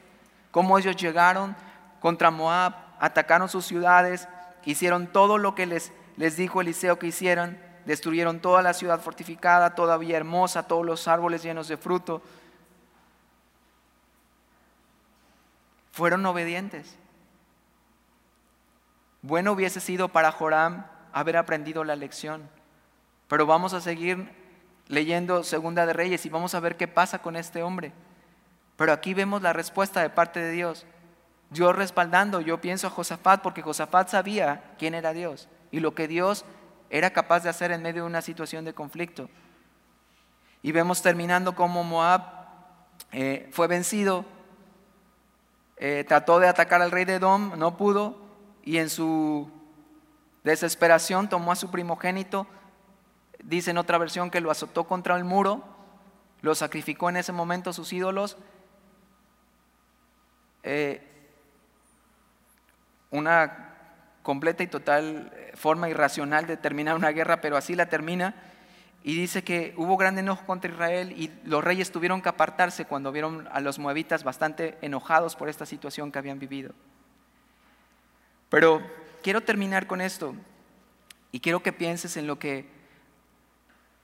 cómo 0.52 0.80
ellos 0.80 0.96
llegaron 0.96 1.56
contra 2.00 2.32
Moab, 2.32 2.74
atacaron 3.00 3.50
sus 3.50 3.66
ciudades, 3.66 4.28
hicieron 4.66 5.08
todo 5.08 5.38
lo 5.38 5.56
que 5.56 5.66
les, 5.66 5.92
les 6.16 6.38
dijo 6.38 6.62
Eliseo 6.62 6.98
que 6.98 7.08
hicieran, 7.08 7.62
destruyeron 7.86 8.40
toda 8.40 8.62
la 8.62 8.74
ciudad 8.74 9.02
fortificada, 9.02 9.76
todavía 9.76 10.18
hermosa, 10.18 10.68
todos 10.68 10.86
los 10.86 11.08
árboles 11.08 11.44
llenos 11.44 11.68
de 11.68 11.78
fruto. 11.78 12.22
Fueron 16.00 16.26
obedientes. 16.26 16.95
Bueno 19.22 19.52
hubiese 19.52 19.82
sido 19.82 20.08
para 20.08 20.32
Joram 20.32 20.86
haber 21.12 21.36
aprendido 21.36 21.84
la 21.84 21.97
lección, 21.97 22.50
pero 23.28 23.45
vamos 23.45 23.74
a 23.74 23.82
seguir 23.82 24.32
leyendo 24.88 25.43
Segunda 25.43 25.86
de 25.86 25.91
Reyes 25.91 26.26
y 26.26 26.30
vamos 26.30 26.56
a 26.56 26.62
ver 26.62 26.78
qué 26.78 26.88
pasa 26.88 27.22
con 27.22 27.36
este 27.36 27.64
hombre. 27.64 27.91
Pero 28.78 28.93
aquí 28.93 29.14
vemos 29.14 29.41
la 29.41 29.52
respuesta 29.52 30.02
de 30.02 30.10
parte 30.10 30.39
de 30.39 30.52
Dios. 30.54 30.86
Dios 31.50 31.76
respaldando, 31.76 32.39
yo 32.39 32.62
pienso 32.62 32.88
a 32.88 32.91
Josafat 32.91 33.41
porque 33.41 33.62
Josafat 33.62 34.08
sabía 34.08 34.74
quién 34.78 34.93
era 34.93 35.12
Dios 35.12 35.50
y 35.70 35.82
lo 35.82 35.95
que 35.95 36.08
Dios 36.08 36.45
era 36.89 37.10
capaz 37.10 37.41
de 37.41 37.50
hacer 37.50 37.74
en 37.74 37.82
medio 37.82 38.04
de 38.04 38.08
una 38.08 38.22
situación 38.22 38.64
de 38.64 38.74
conflicto. 38.74 39.30
Y 40.62 40.72
vemos 40.72 41.02
terminando 41.02 41.56
como 41.56 41.84
Moab 41.84 42.22
eh, 43.12 43.50
fue 43.52 43.68
vencido, 43.68 44.24
eh, 45.80 46.06
trató 46.08 46.40
de 46.40 46.48
atacar 46.48 46.82
al 46.82 46.92
rey 46.92 47.06
de 47.06 47.16
Edom, 47.16 47.58
no 47.58 47.78
pudo, 47.78 48.18
y 48.64 48.78
en 48.78 48.90
su 48.90 49.50
desesperación 50.44 51.30
tomó 51.30 51.52
a 51.52 51.56
su 51.56 51.72
primogénito 51.72 52.48
Dice 53.44 53.72
en 53.72 53.78
otra 53.78 53.98
versión 53.98 54.30
que 54.30 54.42
lo 54.42 54.52
azotó 54.52 54.86
contra 54.86 55.16
el 55.16 55.24
muro, 55.24 55.64
lo 56.42 56.56
sacrificó 56.56 57.10
en 57.10 57.18
ese 57.18 57.32
momento 57.32 57.70
a 57.70 57.74
sus 57.74 57.92
ídolos. 57.94 58.38
Eh, 60.64 61.02
una 63.12 63.76
completa 64.24 64.62
y 64.64 64.68
total 64.68 65.34
forma 65.56 65.90
irracional 65.90 66.48
de 66.48 66.58
terminar 66.58 66.96
una 66.96 67.10
guerra, 67.10 67.42
pero 67.42 67.56
así 67.56 67.76
la 67.76 67.88
termina. 67.88 68.36
Y 69.04 69.16
dice 69.16 69.43
que 69.43 69.74
hubo 69.78 69.95
gran 69.95 70.18
enojo 70.20 70.45
contra 70.45 70.72
Israel 70.72 71.14
y 71.18 71.32
los 71.45 71.64
reyes 71.64 71.91
tuvieron 71.91 72.22
que 72.22 72.30
apartarse 72.30 72.86
cuando 72.86 73.12
vieron 73.12 73.47
a 73.52 73.62
los 73.62 73.80
moabitas 73.80 74.24
bastante 74.24 74.78
enojados 74.82 75.36
por 75.36 75.47
esta 75.47 75.66
situación 75.66 76.12
que 76.12 76.20
habían 76.20 76.39
vivido. 76.39 76.74
Pero 78.50 78.82
quiero 79.24 79.41
terminar 79.41 79.88
con 79.88 80.02
esto 80.02 80.36
y 81.32 81.39
quiero 81.39 81.64
que 81.64 81.72
pienses 81.72 82.18
en 82.18 82.28
lo 82.28 82.39
que 82.39 82.68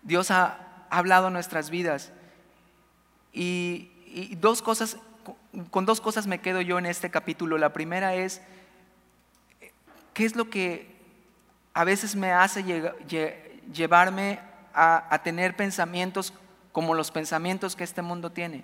Dios 0.02 0.32
ha 0.32 0.86
hablado 0.90 1.28
en 1.28 1.34
nuestras 1.34 1.70
vidas. 1.70 2.14
Y, 3.34 3.92
dos 4.40 4.62
cosas, 4.62 4.98
con 5.72 5.86
dos 5.86 6.00
cosas 6.00 6.26
me 6.26 6.40
quedo 6.40 6.62
yo 6.62 6.80
en 6.80 6.86
este 6.86 7.10
capítulo. 7.10 7.58
La 7.58 7.74
primera 7.74 8.16
es, 8.16 8.42
¿qué 10.14 10.24
es 10.24 10.38
lo 10.38 10.50
que 10.50 10.96
a 11.74 11.84
veces 11.84 12.16
me 12.16 12.32
hace 12.32 12.64
llevarme 13.74 14.40
a, 14.76 15.22
tener 15.24 15.56
pensamientos 15.56 16.34
como 16.72 16.94
los 16.94 17.12
pensamientos 17.12 17.76
que 17.76 17.84
este 17.84 18.02
mundo 18.02 18.32
tiene? 18.32 18.64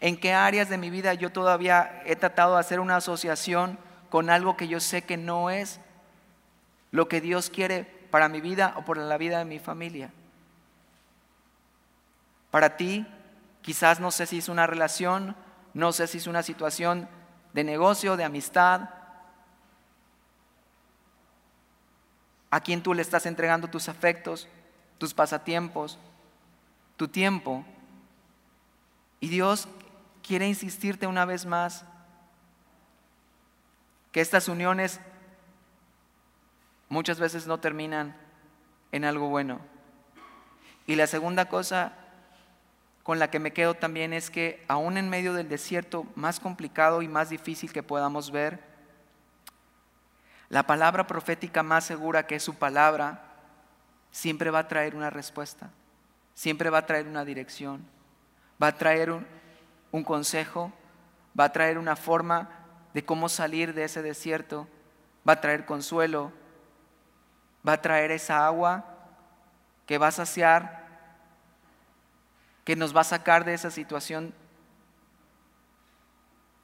¿En 0.00 0.18
qué 0.18 0.32
áreas 0.32 0.68
de 0.68 0.78
mi 0.78 0.90
vida 0.90 1.14
yo 1.14 1.32
todavía 1.32 2.02
he 2.04 2.14
tratado 2.14 2.54
de 2.54 2.60
hacer 2.60 2.80
una 2.80 2.96
asociación 2.96 3.78
con 4.10 4.30
algo 4.30 4.56
que 4.56 4.68
yo 4.68 4.80
sé 4.80 5.02
que 5.02 5.16
no 5.16 5.50
es 5.50 5.80
lo 6.90 7.08
que 7.08 7.20
Dios 7.20 7.50
quiere 7.50 7.84
para 8.10 8.28
mi 8.28 8.40
vida 8.40 8.74
o 8.76 8.84
para 8.84 9.04
la 9.04 9.18
vida 9.18 9.38
de 9.38 9.44
mi 9.44 9.58
familia? 9.58 10.10
Para 12.50 12.76
ti, 12.76 13.06
quizás 13.62 14.00
no 14.00 14.10
sé 14.10 14.26
si 14.26 14.38
es 14.38 14.48
una 14.48 14.66
relación, 14.66 15.36
no 15.74 15.92
sé 15.92 16.06
si 16.06 16.18
es 16.18 16.26
una 16.26 16.42
situación 16.42 17.08
de 17.52 17.64
negocio, 17.64 18.16
de 18.16 18.24
amistad, 18.24 18.90
a 22.50 22.60
quien 22.60 22.82
tú 22.82 22.94
le 22.94 23.02
estás 23.02 23.26
entregando 23.26 23.68
tus 23.68 23.88
afectos, 23.88 24.48
tus 24.98 25.14
pasatiempos, 25.14 25.98
tu 26.96 27.08
tiempo. 27.08 27.64
Y 29.20 29.28
Dios 29.28 29.68
quiere 30.26 30.46
insistirte 30.46 31.06
una 31.06 31.24
vez 31.24 31.46
más 31.46 31.84
que 34.12 34.20
estas 34.20 34.48
uniones 34.48 35.00
muchas 36.88 37.20
veces 37.20 37.46
no 37.46 37.58
terminan 37.58 38.16
en 38.92 39.04
algo 39.04 39.28
bueno. 39.28 39.60
Y 40.86 40.96
la 40.96 41.06
segunda 41.06 41.48
cosa 41.48 41.92
con 43.02 43.18
la 43.18 43.30
que 43.30 43.38
me 43.38 43.52
quedo 43.52 43.74
también 43.74 44.12
es 44.12 44.30
que 44.30 44.64
aún 44.68 44.98
en 44.98 45.08
medio 45.08 45.32
del 45.32 45.48
desierto 45.48 46.06
más 46.14 46.40
complicado 46.40 47.02
y 47.02 47.08
más 47.08 47.30
difícil 47.30 47.72
que 47.72 47.82
podamos 47.82 48.30
ver, 48.30 48.62
la 50.48 50.66
palabra 50.66 51.06
profética 51.06 51.62
más 51.62 51.84
segura 51.84 52.26
que 52.26 52.36
es 52.36 52.42
su 52.42 52.54
palabra 52.54 53.27
siempre 54.10 54.50
va 54.50 54.60
a 54.60 54.68
traer 54.68 54.94
una 54.94 55.10
respuesta, 55.10 55.70
siempre 56.34 56.70
va 56.70 56.78
a 56.78 56.86
traer 56.86 57.06
una 57.06 57.24
dirección, 57.24 57.84
va 58.62 58.68
a 58.68 58.76
traer 58.76 59.10
un, 59.10 60.04
consejo, 60.04 60.72
va 61.38 61.44
a 61.44 61.52
traer 61.52 61.78
una 61.78 61.96
forma 61.96 62.48
de 62.94 63.04
cómo 63.04 63.28
salir 63.28 63.74
de 63.74 63.84
ese 63.84 64.02
desierto, 64.02 64.66
va 65.28 65.34
a 65.34 65.40
traer 65.40 65.66
consuelo, 65.66 66.32
va 67.66 67.74
a 67.74 67.82
traer 67.82 68.10
esa 68.10 68.46
agua 68.46 68.84
que 69.86 69.98
va 69.98 70.08
a 70.08 70.12
saciar, 70.12 70.86
que 72.64 72.76
nos 72.76 72.94
va 72.94 73.02
a 73.02 73.04
sacar 73.04 73.44
de 73.44 73.54
esa 73.54 73.70
situación. 73.70 74.34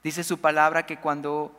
Dice 0.03 0.23
su 0.23 0.39
palabra 0.39 0.85
que 0.85 0.99
cuando 0.99 1.59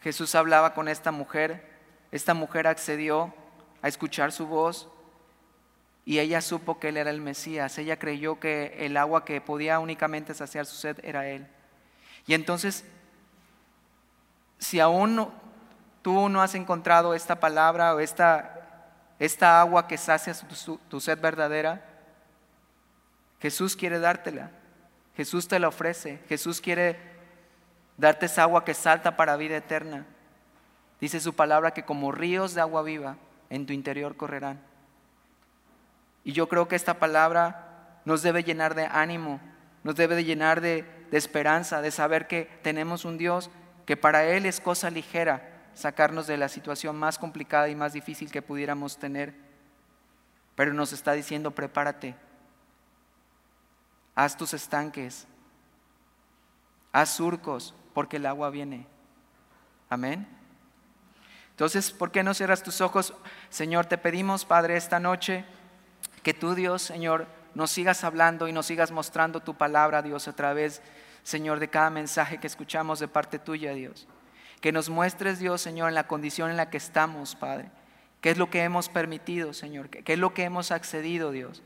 Jesús 0.00 0.34
hablaba 0.34 0.74
con 0.74 0.88
esta 0.88 1.10
mujer, 1.10 1.68
esta 2.12 2.32
mujer 2.34 2.66
accedió 2.66 3.34
a 3.82 3.88
escuchar 3.88 4.30
su 4.30 4.46
voz 4.46 4.88
y 6.06 6.20
ella 6.20 6.40
supo 6.40 6.78
que 6.78 6.90
él 6.90 6.96
era 6.96 7.10
el 7.10 7.20
Mesías. 7.20 7.76
Ella 7.78 7.98
creyó 7.98 8.38
que 8.38 8.76
el 8.78 8.96
agua 8.96 9.24
que 9.24 9.40
podía 9.40 9.80
únicamente 9.80 10.34
saciar 10.34 10.64
su 10.64 10.76
sed 10.76 10.98
era 11.02 11.26
él. 11.26 11.48
Y 12.28 12.34
entonces, 12.34 12.84
si 14.58 14.78
aún 14.78 15.28
tú 16.02 16.28
no 16.28 16.40
has 16.40 16.54
encontrado 16.54 17.12
esta 17.12 17.40
palabra 17.40 17.92
o 17.92 17.98
esta, 17.98 19.08
esta 19.18 19.60
agua 19.60 19.88
que 19.88 19.98
sacia 19.98 20.32
tu 20.88 21.00
sed 21.00 21.20
verdadera, 21.20 21.84
Jesús 23.40 23.74
quiere 23.74 23.98
dártela. 23.98 24.52
Jesús 25.16 25.48
te 25.48 25.58
la 25.58 25.68
ofrece. 25.68 26.20
Jesús 26.28 26.60
quiere 26.60 27.00
darte 27.96 28.26
esa 28.26 28.42
agua 28.42 28.64
que 28.64 28.74
salta 28.74 29.16
para 29.16 29.36
vida 29.36 29.56
eterna. 29.56 30.06
Dice 31.00 31.18
su 31.18 31.34
palabra 31.34 31.72
que 31.72 31.84
como 31.84 32.12
ríos 32.12 32.54
de 32.54 32.60
agua 32.60 32.82
viva 32.82 33.16
en 33.50 33.66
tu 33.66 33.72
interior 33.72 34.16
correrán. 34.16 34.60
Y 36.26 36.32
yo 36.32 36.48
creo 36.48 36.66
que 36.66 36.74
esta 36.74 36.94
palabra 36.94 38.00
nos 38.04 38.20
debe 38.20 38.42
llenar 38.42 38.74
de 38.74 38.86
ánimo, 38.86 39.40
nos 39.84 39.94
debe 39.94 40.16
de 40.16 40.24
llenar 40.24 40.60
de, 40.60 40.84
de 41.08 41.18
esperanza, 41.18 41.80
de 41.80 41.92
saber 41.92 42.26
que 42.26 42.50
tenemos 42.64 43.04
un 43.04 43.16
Dios 43.16 43.48
que 43.86 43.96
para 43.96 44.24
Él 44.24 44.44
es 44.44 44.60
cosa 44.60 44.90
ligera 44.90 45.68
sacarnos 45.72 46.26
de 46.26 46.36
la 46.36 46.48
situación 46.48 46.96
más 46.96 47.16
complicada 47.16 47.68
y 47.68 47.76
más 47.76 47.92
difícil 47.92 48.32
que 48.32 48.42
pudiéramos 48.42 48.98
tener. 48.98 49.34
Pero 50.56 50.74
nos 50.74 50.92
está 50.92 51.12
diciendo, 51.12 51.52
prepárate, 51.52 52.16
haz 54.16 54.36
tus 54.36 54.52
estanques, 54.52 55.28
haz 56.90 57.10
surcos, 57.10 57.72
porque 57.94 58.16
el 58.16 58.26
agua 58.26 58.50
viene. 58.50 58.88
Amén. 59.88 60.26
Entonces, 61.50 61.92
¿por 61.92 62.10
qué 62.10 62.24
no 62.24 62.34
cierras 62.34 62.64
tus 62.64 62.80
ojos? 62.80 63.14
Señor, 63.48 63.86
te 63.86 63.96
pedimos, 63.96 64.44
Padre, 64.44 64.76
esta 64.76 64.98
noche 64.98 65.44
que 66.26 66.34
tú, 66.34 66.56
Dios, 66.56 66.82
Señor, 66.82 67.28
nos 67.54 67.70
sigas 67.70 68.02
hablando 68.02 68.48
y 68.48 68.52
nos 68.52 68.66
sigas 68.66 68.90
mostrando 68.90 69.38
tu 69.38 69.54
palabra, 69.54 70.02
Dios, 70.02 70.26
a 70.26 70.32
través, 70.32 70.82
Señor, 71.22 71.60
de 71.60 71.68
cada 71.68 71.88
mensaje 71.88 72.38
que 72.38 72.48
escuchamos 72.48 72.98
de 72.98 73.06
parte 73.06 73.38
tuya, 73.38 73.74
Dios. 73.74 74.08
Que 74.60 74.72
nos 74.72 74.90
muestres, 74.90 75.38
Dios, 75.38 75.60
Señor, 75.60 75.88
en 75.88 75.94
la 75.94 76.08
condición 76.08 76.50
en 76.50 76.56
la 76.56 76.68
que 76.68 76.78
estamos, 76.78 77.36
Padre. 77.36 77.70
¿Qué 78.20 78.30
es 78.30 78.38
lo 78.38 78.50
que 78.50 78.64
hemos 78.64 78.88
permitido, 78.88 79.52
Señor? 79.52 79.88
¿Qué 79.88 80.14
es 80.14 80.18
lo 80.18 80.34
que 80.34 80.42
hemos 80.42 80.72
accedido, 80.72 81.30
Dios? 81.30 81.62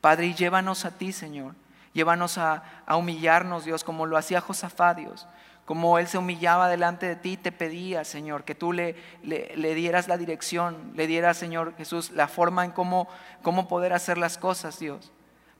Padre, 0.00 0.26
y 0.26 0.34
llévanos 0.34 0.84
a 0.84 0.96
ti, 0.96 1.10
Señor. 1.12 1.56
Llévanos 1.92 2.38
a, 2.38 2.62
humillarnos, 2.86 3.64
Dios, 3.64 3.82
como 3.82 4.06
lo 4.06 4.16
hacía 4.16 4.40
Josafá, 4.40 4.94
Dios 4.94 5.26
como 5.64 5.98
Él 5.98 6.06
se 6.06 6.18
humillaba 6.18 6.68
delante 6.68 7.06
de 7.06 7.16
ti, 7.16 7.36
te 7.36 7.50
pedía, 7.50 8.04
Señor, 8.04 8.44
que 8.44 8.54
tú 8.54 8.72
le, 8.72 8.96
le, 9.22 9.74
dieras 9.74 10.08
la 10.08 10.18
dirección, 10.18 10.92
le 10.94 11.06
dieras, 11.06 11.38
Señor 11.38 11.74
Jesús, 11.76 12.10
la 12.10 12.28
forma 12.28 12.64
en 12.64 12.70
cómo, 12.70 13.08
cómo 13.42 13.66
poder 13.66 13.94
hacer 13.94 14.18
las 14.18 14.36
cosas, 14.36 14.78
Dios. 14.78 15.12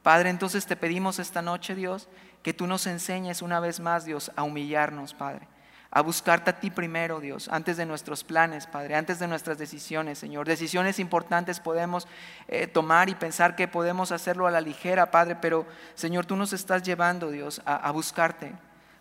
Padre, 0.03 0.29
entonces 0.29 0.67
te 0.67 0.77
pedimos 0.77 1.19
esta 1.19 1.41
noche, 1.41 1.75
Dios, 1.75 2.09
que 2.43 2.53
tú 2.53 2.67
nos 2.67 2.87
enseñes 2.87 3.41
una 3.41 3.61
vez 3.61 3.81
más, 3.81 4.05
Dios, 4.05 4.31
a 4.37 4.43
humillarnos, 4.43 5.15
Padre. 5.15 5.49
A 5.91 6.03
buscarte 6.03 6.51
a 6.51 6.61
ti 6.61 6.71
primero, 6.71 7.21
Dios, 7.21 7.49
antes 7.49 7.79
de 7.79 7.87
nuestros 7.87 8.25
planes, 8.25 8.67
Padre, 8.67 8.97
antes 8.97 9.21
de 9.21 9.29
nuestras 9.29 9.57
decisiones, 9.57 10.19
Señor. 10.19 10.47
Decisiones 10.47 10.99
importantes 10.99 11.61
podemos 11.61 12.07
eh, 12.49 12.67
tomar 12.67 13.09
y 13.09 13.15
pensar 13.15 13.57
que 13.57 13.69
podemos 13.69 14.13
hacerlo 14.13 14.47
a 14.47 14.51
la 14.51 14.61
ligera, 14.61 15.11
Padre, 15.11 15.37
pero, 15.37 15.65
Señor, 15.95 16.27
tú 16.27 16.37
nos 16.37 16.53
estás 16.53 16.83
llevando, 16.83 17.31
Dios, 17.31 17.63
a, 17.65 17.77
a 17.77 17.91
buscarte 17.93 18.53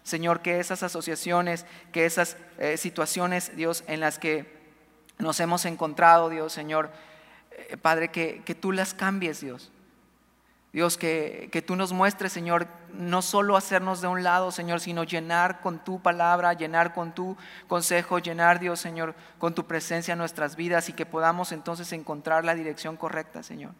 Señor, 0.03 0.41
que 0.41 0.59
esas 0.59 0.83
asociaciones, 0.83 1.65
que 1.91 2.05
esas 2.05 2.37
eh, 2.59 2.77
situaciones, 2.77 3.55
Dios, 3.55 3.83
en 3.87 4.01
las 4.01 4.19
que 4.19 4.45
nos 5.17 5.39
hemos 5.39 5.65
encontrado, 5.65 6.29
Dios, 6.29 6.51
Señor, 6.51 6.91
eh, 7.51 7.77
Padre, 7.77 8.09
que, 8.09 8.41
que, 8.45 8.53
tú 8.53 8.71
las 8.71 8.93
cambies, 8.93 9.39
Dios. 9.39 9.71
Dios, 10.73 10.97
que, 10.97 11.49
que 11.51 11.61
tú 11.61 11.75
nos 11.75 11.93
muestres, 11.93 12.33
Señor, 12.33 12.67
no 12.93 13.21
solo 13.21 13.55
hacernos 13.55 14.01
de 14.01 14.07
un 14.07 14.23
lado, 14.23 14.51
Señor, 14.51 14.79
sino 14.79 15.03
llenar 15.03 15.61
con 15.61 15.83
tu 15.83 16.01
palabra, 16.01 16.53
llenar 16.53 16.93
con 16.93 17.13
tu 17.13 17.37
consejo, 17.67 18.19
llenar, 18.19 18.59
Dios, 18.59 18.79
Señor, 18.79 19.15
con 19.37 19.53
tu 19.53 19.65
presencia 19.67 20.13
en 20.13 20.17
nuestras 20.17 20.55
vidas 20.55 20.89
y 20.89 20.93
que 20.93 21.05
podamos 21.05 21.51
entonces 21.51 21.93
encontrar 21.93 22.43
la 22.43 22.55
dirección 22.55 22.97
correcta, 22.97 23.43
Señor. 23.43 23.71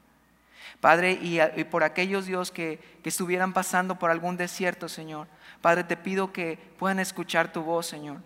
Padre, 0.80 1.18
y, 1.22 1.64
por 1.66 1.84
aquellos, 1.84 2.26
Dios, 2.26 2.52
que, 2.52 2.80
que 3.02 3.10
estuvieran 3.10 3.54
pasando 3.54 4.00
por 4.00 4.12
algún 4.12 4.38
desierto, 4.38 4.90
Señor, 4.90 5.28
Padre, 5.62 5.84
te 5.84 5.96
pido 5.98 6.34
que 6.34 6.58
puedan 6.78 7.00
escuchar 7.00 7.52
tu 7.52 7.64
voz, 7.64 7.86
Señor. 7.86 8.18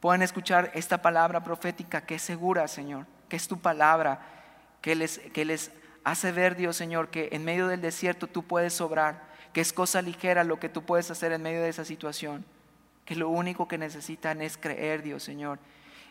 Puedan 0.00 0.22
escuchar 0.22 0.72
esta 0.74 1.00
palabra 1.00 1.44
profética 1.44 2.04
que 2.04 2.16
es 2.16 2.22
segura, 2.22 2.66
Señor, 2.66 3.06
que 3.28 3.36
es 3.36 3.46
tu 3.46 3.60
palabra, 3.60 4.20
que 4.80 4.96
les, 4.96 5.18
que 5.32 5.44
les 5.44 5.70
hace 6.02 6.32
ver, 6.32 6.56
Dios, 6.56 6.76
Señor, 6.76 7.08
que 7.08 7.28
en 7.30 7.44
medio 7.44 7.68
del 7.68 7.80
desierto 7.80 8.26
tú 8.26 8.42
puedes 8.42 8.72
sobrar, 8.72 9.22
que 9.52 9.60
es 9.60 9.72
cosa 9.72 10.02
ligera 10.02 10.44
lo 10.44 10.58
que 10.58 10.68
tú 10.68 10.82
puedes 10.82 11.10
hacer 11.10 11.30
en 11.30 11.42
medio 11.42 11.62
de 11.62 11.68
esa 11.68 11.84
situación, 11.84 12.44
que 13.04 13.14
lo 13.14 13.28
único 13.28 13.68
que 13.68 13.78
necesitan 13.78 14.42
es 14.42 14.56
creer, 14.56 15.02
Dios, 15.02 15.22
Señor, 15.22 15.60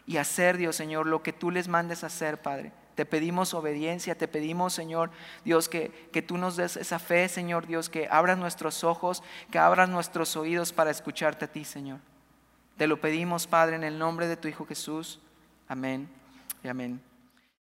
y 0.05 0.17
hacer, 0.17 0.57
Dios, 0.57 0.75
Señor, 0.75 1.05
lo 1.05 1.21
que 1.21 1.33
tú 1.33 1.51
les 1.51 1.67
mandes 1.67 2.03
hacer, 2.03 2.41
Padre. 2.41 2.71
Te 3.01 3.05
pedimos 3.07 3.55
obediencia, 3.55 4.13
te 4.13 4.27
pedimos, 4.27 4.73
Señor, 4.73 5.09
Dios, 5.43 5.67
que, 5.67 5.89
que 6.13 6.21
tú 6.21 6.37
nos 6.37 6.55
des 6.55 6.77
esa 6.77 6.99
fe, 6.99 7.27
Señor, 7.29 7.65
Dios, 7.65 7.89
que 7.89 8.07
abras 8.11 8.37
nuestros 8.37 8.83
ojos, 8.83 9.23
que 9.49 9.57
abras 9.57 9.89
nuestros 9.89 10.35
oídos 10.35 10.71
para 10.71 10.91
escucharte 10.91 11.45
a 11.45 11.51
ti, 11.51 11.65
Señor. 11.65 11.97
Te 12.77 12.85
lo 12.85 13.01
pedimos, 13.01 13.47
Padre, 13.47 13.75
en 13.75 13.83
el 13.83 13.97
nombre 13.97 14.27
de 14.27 14.37
tu 14.37 14.47
Hijo 14.47 14.67
Jesús. 14.67 15.19
Amén 15.67 16.07
y 16.63 16.67
amén. 16.67 17.10